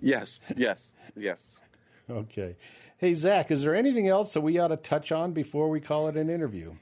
Yes, 0.07 0.41
yes, 0.55 0.95
yes. 1.15 1.59
Okay. 2.09 2.55
Hey, 2.97 3.13
Zach, 3.13 3.51
is 3.51 3.63
there 3.63 3.75
anything 3.75 4.07
else 4.07 4.33
that 4.33 4.41
we 4.41 4.57
ought 4.57 4.69
to 4.69 4.77
touch 4.77 5.11
on 5.11 5.33
before 5.33 5.69
we 5.69 5.79
call 5.79 6.07
it 6.07 6.15
an 6.15 6.29
interview? 6.29 6.73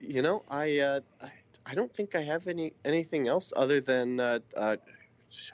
You 0.00 0.22
know, 0.22 0.44
I 0.50 0.78
uh, 0.78 1.00
I 1.64 1.74
don't 1.74 1.92
think 1.92 2.14
I 2.14 2.22
have 2.22 2.48
any 2.48 2.72
anything 2.84 3.28
else 3.28 3.52
other 3.56 3.80
than 3.80 4.20
uh, 4.20 4.40
uh, 4.56 4.76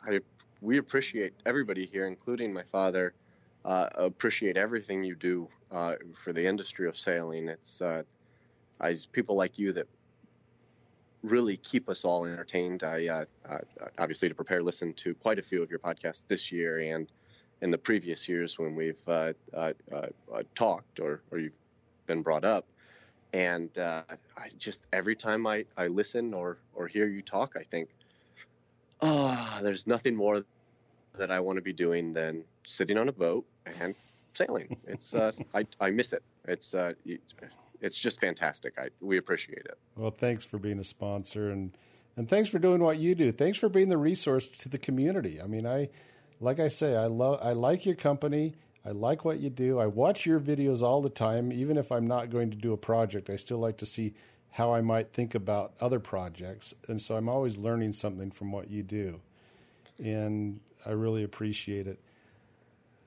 I, 0.07 0.21
we 0.61 0.79
appreciate 0.79 1.35
everybody 1.47 1.87
here, 1.87 2.07
including 2.07 2.53
my 2.53 2.63
father. 2.63 3.15
Uh, 3.65 3.89
appreciate 3.95 4.57
everything 4.57 5.05
you 5.05 5.15
do 5.15 5.49
uh, 5.71 5.95
for 6.15 6.33
the 6.33 6.45
industry 6.45 6.89
of 6.89 6.99
sailing. 6.99 7.49
It's 7.49 7.81
uh, 7.81 8.03
I, 8.81 8.97
people 9.13 9.37
like 9.37 9.59
you 9.59 9.73
that 9.75 9.87
really 11.23 11.57
keep 11.57 11.89
us 11.89 12.05
all 12.05 12.25
entertained. 12.25 12.83
I 12.83 13.27
obviously 13.99 14.29
to 14.29 14.35
prepare, 14.35 14.63
listen 14.63 14.93
to 14.95 15.15
quite 15.15 15.39
a 15.39 15.43
few 15.43 15.63
of 15.63 15.71
your 15.71 15.79
podcasts 15.79 16.27
this 16.27 16.51
year 16.51 16.79
and 16.79 17.07
in 17.61 17.71
the 17.71 17.79
previous 17.79 18.29
years 18.29 18.59
when 18.59 18.75
we've 18.75 19.09
uh, 19.09 19.33
uh, 19.55 19.73
uh, 19.93 20.43
talked 20.55 20.99
or, 20.99 21.23
or 21.31 21.39
you've 21.39 21.57
been 22.07 22.21
brought 22.21 22.45
up. 22.45 22.67
And 23.33 23.71
I 23.79 24.05
just 24.59 24.83
every 24.93 25.17
time 25.17 25.47
I, 25.47 25.65
I 25.77 25.87
listen 25.87 26.35
or, 26.35 26.59
or 26.75 26.87
hear 26.87 27.07
you 27.07 27.23
talk, 27.23 27.55
I 27.57 27.63
think, 27.63 27.89
oh, 29.01 29.59
there's 29.63 29.87
nothing 29.87 30.15
more 30.15 30.45
that 31.17 31.31
I 31.31 31.41
want 31.41 31.57
to 31.57 31.63
be 31.63 31.73
doing 31.73 32.13
than 32.13 32.45
sitting 32.65 32.99
on 32.99 33.09
a 33.09 33.13
boat 33.13 33.47
and 33.81 33.95
sailing. 34.35 34.77
It's 34.87 35.15
uh, 35.15 35.33
I 35.55 35.67
I 35.81 35.91
miss 35.91 36.13
it. 36.13 36.23
It's 36.47 36.75
uh, 36.75 36.93
it's 37.83 37.99
just 37.99 38.21
fantastic. 38.21 38.79
I 38.79 38.89
we 39.01 39.19
appreciate 39.19 39.67
it. 39.67 39.77
Well, 39.97 40.11
thanks 40.11 40.45
for 40.45 40.59
being 40.59 40.79
a 40.79 40.85
sponsor 40.85 41.51
and 41.51 41.77
and 42.17 42.29
thanks 42.29 42.49
for 42.49 42.59
doing 42.59 42.83
what 42.83 42.99
you 42.99 43.15
do. 43.15 43.33
Thanks 43.33 43.59
for 43.59 43.69
being 43.69 43.89
the 43.89 43.99
resource 43.99 44.47
to 44.47 44.69
the 44.69 44.79
community. 44.79 45.41
I 45.41 45.47
mean, 45.47 45.67
I 45.67 45.89
like 46.41 46.61
I 46.61 46.69
say, 46.69 46.97
I 46.97 47.07
love 47.07 47.41
I 47.43 47.53
like 47.53 47.85
your 47.85 47.97
company. 47.97 48.55
I 48.85 48.91
like 48.91 49.25
what 49.25 49.39
you 49.39 49.51
do. 49.51 49.79
I 49.79 49.87
watch 49.87 50.27
your 50.27 50.41
videos 50.41 50.83
all 50.83 51.03
the 51.03 51.11
time, 51.11 51.53
even 51.53 51.77
if 51.77 51.93
I'm 51.93 52.07
not 52.07 52.31
going 52.31 52.51
to 52.51 52.57
do 52.57 52.73
a 52.73 52.77
project. 52.77 53.31
I 53.31 53.37
still 53.37 53.59
like 53.59 53.77
to 53.79 53.87
see 53.87 54.15
how 54.51 54.75
I 54.75 54.81
might 54.81 55.13
think 55.13 55.35
about 55.35 55.73
other 55.81 56.01
projects, 56.01 56.75
and 56.89 57.01
so 57.01 57.17
I'm 57.17 57.29
always 57.29 57.57
learning 57.57 57.95
something 57.95 58.31
from 58.31 58.53
what 58.53 58.71
you 58.71 58.83
do, 58.83 59.21
and 59.99 60.61
I 60.85 60.91
really 60.91 61.23
appreciate 61.23 61.87
it. 61.87 61.99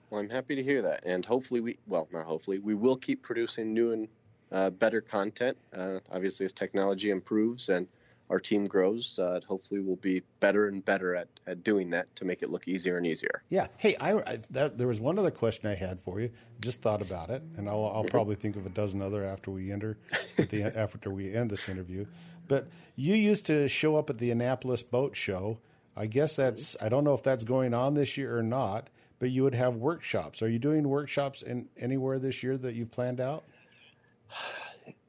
Well, 0.10 0.22
I'm 0.22 0.30
happy 0.30 0.56
to 0.56 0.64
hear 0.64 0.82
that, 0.82 1.04
and 1.06 1.26
hopefully 1.26 1.60
we 1.60 1.78
well 1.88 2.08
not 2.12 2.26
hopefully 2.26 2.60
we 2.60 2.74
will 2.74 2.96
keep 2.96 3.22
producing 3.22 3.74
new 3.74 3.92
and 3.92 4.08
uh, 4.52 4.70
better 4.70 5.02
content. 5.02 5.58
Uh, 5.76 6.00
obviously, 6.12 6.46
as 6.46 6.54
technology 6.54 7.10
improves 7.10 7.70
and 7.70 7.88
our 8.30 8.40
team 8.40 8.66
grows, 8.66 9.20
uh, 9.20 9.40
hopefully 9.48 9.80
we'll 9.80 9.98
be 9.98 10.24
better 10.40 10.68
and 10.68 10.84
better 10.84 11.16
at, 11.16 11.28
at 11.46 11.64
doing 11.64 11.92
that 11.92 12.14
to 12.16 12.26
make 12.26 12.42
it 12.42 12.50
look 12.50 12.68
easier 12.68 12.98
and 12.98 13.06
easier. 13.06 13.44
Yeah. 13.50 13.68
Hey, 13.78 13.96
I, 13.98 14.14
I 14.14 14.40
that, 14.52 14.78
there 14.78 14.88
was 14.88 15.00
one 15.00 15.20
other 15.20 15.32
question 15.32 15.70
I 15.70 15.76
had 15.76 16.00
for 16.00 16.20
you. 16.20 16.32
Just 16.60 16.82
thought 16.82 17.02
about 17.02 17.30
it, 17.30 17.44
and 17.58 17.70
I'll, 17.70 17.86
I'll 17.86 18.02
mm-hmm. 18.02 18.10
probably 18.10 18.36
think 18.36 18.56
of 18.56 18.66
a 18.66 18.70
dozen 18.70 19.02
other 19.02 19.24
after 19.24 19.52
we 19.52 19.72
enter 19.72 19.98
the 20.38 20.64
after 20.76 21.12
we 21.12 21.34
end 21.34 21.52
this 21.52 21.70
interview. 21.70 22.06
But 22.48 22.68
you 22.96 23.16
used 23.16 23.46
to 23.48 23.68
show 23.68 23.96
up 23.98 24.10
at 24.10 24.18
the 24.18 24.32
Annapolis 24.32 24.84
Boat 24.84 25.16
Show. 25.16 25.60
I 25.96 26.08
guess 26.08 26.36
that's 26.36 26.76
I 26.82 26.90
don't 26.90 27.04
know 27.04 27.14
if 27.14 27.24
that's 27.24 27.44
going 27.44 27.74
on 27.74 27.94
this 27.94 28.18
year 28.18 28.38
or 28.38 28.44
not. 28.44 28.90
But 29.18 29.32
you 29.32 29.44
would 29.44 29.56
have 29.56 29.76
workshops. 29.76 30.42
Are 30.42 30.50
you 30.50 30.60
doing 30.60 30.90
workshops 30.90 31.42
in 31.42 31.70
anywhere 31.78 32.20
this 32.20 32.44
year 32.44 32.58
that 32.58 32.76
you've 32.76 32.92
planned 32.92 33.22
out? 33.22 33.46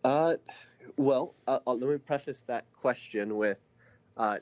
Uh, 0.07 0.37
well, 0.97 1.35
uh, 1.49 1.59
uh, 1.67 1.75
let 1.75 1.91
me 1.91 1.99
preface 1.99 2.43
that 2.43 2.65
question 2.81 3.37
with 3.37 3.61
uh, 4.17 4.37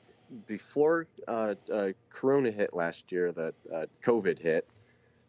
before 0.45 1.07
uh, 1.27 1.55
uh 1.73 1.87
Corona 2.11 2.51
hit 2.51 2.75
last 2.75 3.11
year, 3.11 3.31
that 3.31 3.55
uh, 3.73 3.85
COVID 4.03 4.37
hit, 4.37 4.67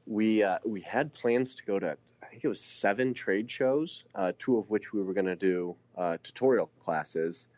we 0.07 0.45
we 0.67 0.83
had 0.83 1.15
plans 1.15 1.55
to 1.55 1.65
go 1.65 1.79
to 1.79 1.97
I 2.23 2.27
think 2.27 2.45
it 2.45 2.49
was 2.49 2.61
seven 2.61 3.15
trade 3.15 3.51
shows, 3.51 4.05
two 4.37 4.59
of 4.59 4.69
which 4.69 4.93
we 4.93 5.03
were 5.03 5.15
going 5.15 5.25
to 5.25 5.37
do 5.37 5.75
tutorial 6.23 6.71
classes, 6.81 7.49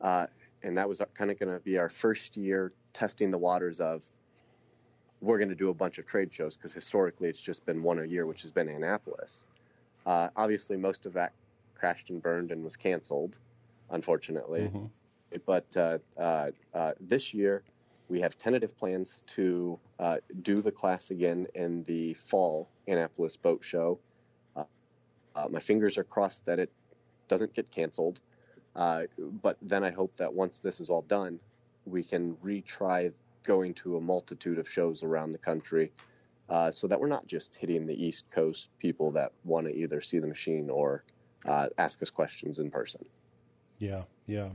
and 0.00 0.78
that 0.78 0.88
was 0.88 1.02
kind 1.12 1.30
of 1.30 1.38
going 1.38 1.52
to 1.52 1.60
be 1.60 1.76
our 1.76 1.90
first 1.90 2.38
year 2.38 2.72
testing 2.94 3.30
the 3.30 3.36
waters 3.36 3.78
of 3.78 4.04
we're 5.20 5.38
going 5.38 5.50
to 5.50 5.54
do 5.54 5.68
a 5.68 5.74
bunch 5.74 5.98
of 5.98 6.06
trade 6.06 6.32
shows 6.32 6.56
because 6.56 6.72
historically 6.72 7.28
it's 7.28 7.42
just 7.42 7.66
been 7.66 7.82
one 7.82 7.98
a 7.98 8.06
year, 8.06 8.24
which 8.24 8.40
has 8.40 8.52
been 8.52 8.68
Annapolis. 8.68 9.46
obviously, 10.06 10.78
most 10.78 11.04
of 11.04 11.12
that 11.12 11.34
crashed 11.82 12.10
and 12.10 12.22
burned 12.22 12.52
and 12.52 12.62
was 12.62 12.76
canceled, 12.76 13.40
unfortunately. 13.90 14.70
Mm-hmm. 14.72 14.86
But 15.44 15.76
uh, 15.76 15.98
uh, 16.16 16.50
uh, 16.72 16.92
this 17.00 17.34
year, 17.34 17.64
we 18.08 18.20
have 18.20 18.38
tentative 18.38 18.78
plans 18.78 19.24
to 19.28 19.80
uh, 19.98 20.18
do 20.42 20.62
the 20.62 20.70
class 20.70 21.10
again 21.10 21.48
in 21.56 21.82
the 21.82 22.14
fall 22.14 22.68
Annapolis 22.86 23.36
Boat 23.36 23.64
Show. 23.64 23.98
Uh, 24.54 24.62
uh, 25.34 25.48
my 25.50 25.58
fingers 25.58 25.98
are 25.98 26.04
crossed 26.04 26.46
that 26.46 26.60
it 26.60 26.70
doesn't 27.26 27.52
get 27.52 27.68
canceled. 27.68 28.20
but 28.76 29.56
then 29.60 29.82
I 29.82 29.90
hope 29.90 30.14
that 30.18 30.32
once 30.32 30.60
this 30.60 30.78
is 30.78 30.88
all 30.88 31.02
done, 31.02 31.40
we 31.84 32.04
can 32.04 32.36
retry 32.44 33.12
going 33.42 33.74
to 33.74 33.96
a 33.96 34.00
multitude 34.00 34.58
of 34.60 34.68
shows 34.68 35.02
around 35.02 35.32
the 35.32 35.38
country 35.38 35.90
uh, 36.48 36.70
so 36.70 36.86
that 36.86 37.00
we're 37.00 37.08
not 37.08 37.26
just 37.26 37.56
hitting 37.56 37.86
the 37.86 38.06
East 38.06 38.30
Coast 38.30 38.70
people 38.78 39.10
that 39.10 39.32
want 39.42 39.66
to 39.66 39.74
either 39.74 40.00
see 40.00 40.20
the 40.20 40.28
machine 40.28 40.70
or 40.70 41.02
uh, 41.46 41.68
ask 41.78 42.02
us 42.02 42.10
questions 42.10 42.58
in 42.58 42.70
person. 42.70 43.04
Yeah, 43.78 44.02
yeah, 44.26 44.50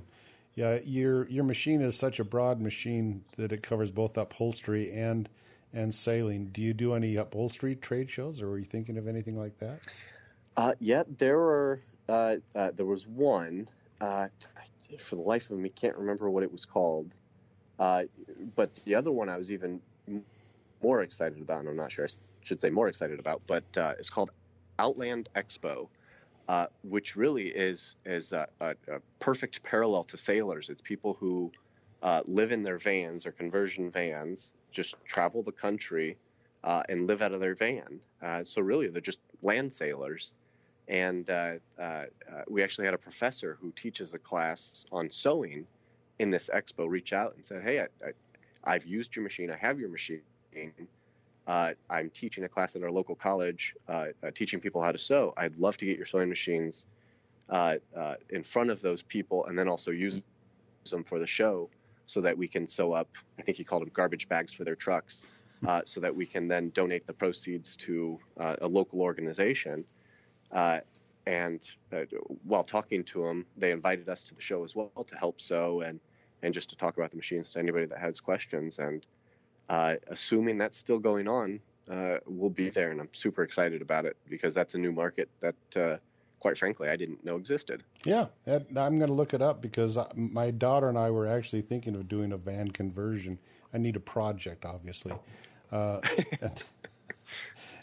yeah. 0.56 0.80
Your 0.84 1.28
your 1.28 1.44
machine 1.44 1.82
is 1.82 1.98
such 1.98 2.20
a 2.20 2.24
broad 2.24 2.62
machine 2.62 3.24
that 3.36 3.52
it 3.52 3.64
covers 3.64 3.92
both 3.92 4.18
upholstery 4.18 4.92
and 4.92 5.30
and 5.74 5.94
sailing. 5.94 6.48
Do 6.48 6.62
you 6.62 6.74
do 6.74 6.94
any 6.94 7.16
upholstery 7.16 7.76
trade 7.76 8.10
shows, 8.10 8.42
or 8.42 8.50
were 8.50 8.60
you 8.60 8.66
thinking 8.66 8.98
of 8.98 9.08
anything 9.08 9.38
like 9.38 9.58
that? 9.60 9.80
Uh, 10.56 10.74
yeah, 10.80 11.04
there 11.18 11.38
were. 11.38 11.82
Uh, 12.10 12.38
uh, 12.56 12.72
there 12.74 12.86
was 12.86 13.08
one. 13.08 13.68
Uh, 14.00 14.28
for 15.00 15.16
the 15.16 15.22
life 15.22 15.50
of 15.50 15.58
me, 15.58 15.70
can't 15.70 15.98
remember 15.98 16.30
what 16.30 16.44
it 16.44 16.52
was 16.52 16.64
called. 16.64 17.16
Uh, 17.80 18.04
but 18.56 18.74
the 18.86 18.96
other 18.96 19.12
one 19.12 19.28
I 19.28 19.38
was 19.38 19.52
even 19.52 19.82
more 20.82 21.02
excited 21.02 21.42
about, 21.42 21.60
and 21.60 21.70
I'm 21.70 21.76
not 21.76 21.92
sure 21.92 22.06
I 22.06 22.10
should 22.44 22.62
say 22.62 22.70
more 22.70 22.88
excited 22.88 23.20
about, 23.20 23.42
but 23.48 23.64
uh, 23.76 23.94
it's 24.00 24.10
called 24.10 24.32
Overland 24.80 25.30
Expo 25.36 25.88
uh, 26.48 26.68
which 26.84 27.16
really 27.16 27.48
is 27.48 27.95
is 28.06 28.32
a, 28.32 28.48
a, 28.62 28.70
a, 28.70 29.00
perfect 29.20 29.64
parallel 29.64 30.04
to 30.06 30.18
sailors. 30.18 30.70
It's 30.70 30.82
people 30.82 31.14
who 31.14 31.52
uh, 32.02 32.22
live 32.26 32.52
in 32.52 32.64
their 32.64 32.78
vans 32.78 33.26
or 33.26 33.32
conversion 33.32 33.89
vans, 33.89 34.54
just 34.72 34.95
travel 35.06 35.43
the 35.43 35.52
country 35.52 36.18
uh, 36.64 36.84
and 36.89 37.08
live 37.08 37.22
out 37.22 37.34
of 37.34 37.39
their 37.39 37.56
van. 37.56 38.00
Uh, 38.22 38.43
so 38.43 38.62
really, 38.62 38.88
they're 38.88 39.02
just 39.02 39.20
land 39.41 39.72
sailors. 39.72 40.36
And 40.88 41.30
uh, 41.30 41.56
uh, 41.78 42.06
we 42.48 42.64
actually 42.64 42.86
had 42.86 42.93
a 42.93 43.00
professor 43.00 43.58
who 43.60 43.72
teaches 43.72 44.14
a 44.14 44.20
class 44.20 44.86
on 44.91 45.10
sewing 45.10 45.68
in 46.20 46.32
this 46.32 46.50
expo 46.54 46.88
reach 46.88 47.12
out 47.12 47.36
and 47.36 47.45
said, 47.45 47.62
"Hey, 47.62 47.82
I, 47.82 47.88
I, 48.06 48.12
I've 48.64 48.86
used 48.86 49.16
your 49.16 49.24
machine. 49.24 49.52
I 49.52 49.58
have 49.58 49.80
your 49.80 49.89
machine." 49.89 50.22
Uh, 51.48 51.72
I'm 51.89 52.10
teaching 52.10 52.43
a 52.43 52.50
class 52.50 52.76
at 52.76 52.84
our 52.84 52.91
local 52.91 53.16
college, 53.16 53.74
uh, 53.88 54.08
uh, 54.22 54.32
teaching 54.32 54.60
people 54.60 54.84
how 54.84 54.91
to 54.91 54.98
sew. 54.98 55.34
I'd 55.38 55.58
love 55.58 55.78
to 55.78 55.86
get 55.86 55.95
your 55.95 56.06
sewing 56.06 56.28
machines 56.28 56.86
uh, 57.50 57.76
uh, 57.95 58.16
in 58.30 58.43
front 58.43 58.70
of 58.70 58.82
those 58.82 59.02
people, 59.02 59.45
and 59.45 59.58
then 59.58 59.70
also 59.70 59.91
use 59.91 60.22
them 60.89 61.06
for 61.06 61.20
the 61.20 61.28
show, 61.28 61.70
so 62.06 62.20
that 62.20 62.38
we 62.38 62.50
can 62.50 62.68
sew 62.68 62.91
up. 62.91 63.08
I 63.39 63.43
think 63.43 63.58
he 63.58 63.64
called 63.64 63.84
them 63.84 63.91
garbage 63.93 64.28
bags 64.28 64.54
for 64.54 64.66
their 64.66 64.76
trucks, 64.76 65.24
uh, 65.66 65.82
so 65.86 66.02
that 66.02 66.14
we 66.14 66.26
can 66.26 66.50
then 66.50 66.70
donate 66.72 67.08
the 67.08 67.14
proceeds 67.14 67.78
to 67.78 68.20
a 68.38 68.68
local 68.68 69.02
organization. 69.02 69.86
and 71.26 71.72
while 72.43 72.64
talking 72.64 73.04
to 73.06 73.24
them, 73.24 73.45
they 73.58 73.72
invited 73.72 74.08
us 74.10 74.24
to 74.24 74.36
the 74.36 74.41
show 74.41 74.66
as 74.66 74.76
well 74.76 75.06
to 75.08 75.16
help 75.16 75.39
sew 75.39 75.82
and 75.82 76.00
and 76.43 76.54
just 76.54 76.70
to 76.70 76.76
talk 76.76 76.98
about 76.98 77.10
the 77.10 77.18
machines 77.18 77.52
to 77.52 77.60
anybody 77.60 77.86
that 77.86 77.98
has 77.98 78.20
questions 78.20 78.78
and 78.78 79.08
uh, 79.70 79.95
assuming 80.07 80.57
that's 80.57 80.78
still 80.78 80.99
going 80.99 81.28
on, 81.28 81.59
uh, 81.89 82.18
we'll 82.26 82.49
be 82.49 82.70
there, 82.70 82.91
and 82.91 82.99
I'm 82.99 83.09
super 83.13 83.43
excited 83.43 83.82
about 83.82 84.05
it 84.05 84.18
because 84.30 84.53
that's 84.53 84.76
a 84.76 84.78
new 84.78 84.91
market 84.91 85.30
that, 85.39 85.55
uh, 85.76 85.97
quite 86.39 86.57
frankly, 86.57 86.89
I 86.89 86.95
didn't 86.95 87.24
know 87.24 87.38
existed. 87.38 87.84
Yeah, 88.03 88.28
I'm 88.45 88.65
going 88.97 88.99
to 88.99 89.13
look 89.13 89.34
it 89.34 89.41
up 89.41 89.61
because 89.61 89.97
my 90.15 90.51
daughter 90.51 90.89
and 90.89 90.97
I 90.97 91.11
were 91.11 91.28
actually 91.28 91.61
thinking 91.61 91.95
of 91.95 92.07
doing 92.07 92.32
a 92.32 92.38
van 92.38 92.72
conversion. 92.72 93.39
I 93.74 93.78
need 93.78 93.95
a 93.95 94.01
project, 94.01 94.65
obviously. 94.65 95.13
Uh, 95.70 95.99
and, 96.41 96.63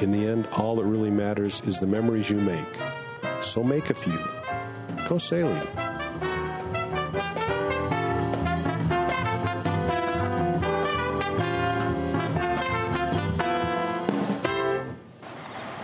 In 0.00 0.12
the 0.12 0.24
end, 0.24 0.46
all 0.52 0.76
that 0.76 0.84
really 0.84 1.10
matters 1.10 1.60
is 1.62 1.80
the 1.80 1.86
memories 1.86 2.30
you 2.30 2.36
make. 2.36 2.64
So 3.40 3.64
make 3.64 3.90
a 3.90 3.94
few. 3.94 4.16
Go 5.08 5.18
sailing. 5.18 5.60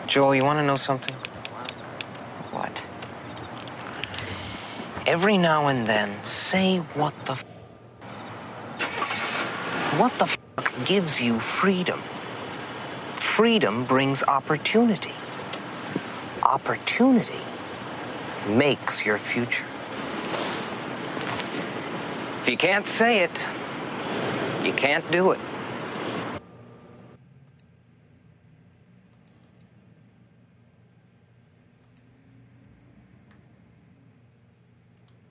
Joel, 0.07 0.37
you 0.37 0.45
want 0.45 0.61
to 0.61 0.65
know 0.65 0.77
something? 0.77 1.15
What? 2.53 2.85
Every 5.05 5.37
now 5.37 5.67
and 5.67 5.85
then, 5.85 6.15
say 6.25 6.79
what 6.95 7.13
the 7.25 7.33
f- 7.33 7.45
what 9.99 10.17
the 10.19 10.27
f- 10.27 10.39
gives 10.87 11.21
you 11.21 11.41
freedom 11.41 12.01
freedom 13.39 13.85
brings 13.85 14.25
opportunity. 14.25 15.15
Opportunity 16.43 17.39
makes 18.49 19.07
your 19.07 19.17
future. 19.17 19.65
If 22.41 22.49
you 22.49 22.57
can't 22.57 22.85
say 22.85 23.21
it, 23.23 23.47
you 24.65 24.73
can't 24.73 25.09
do 25.13 25.31
it. 25.31 25.39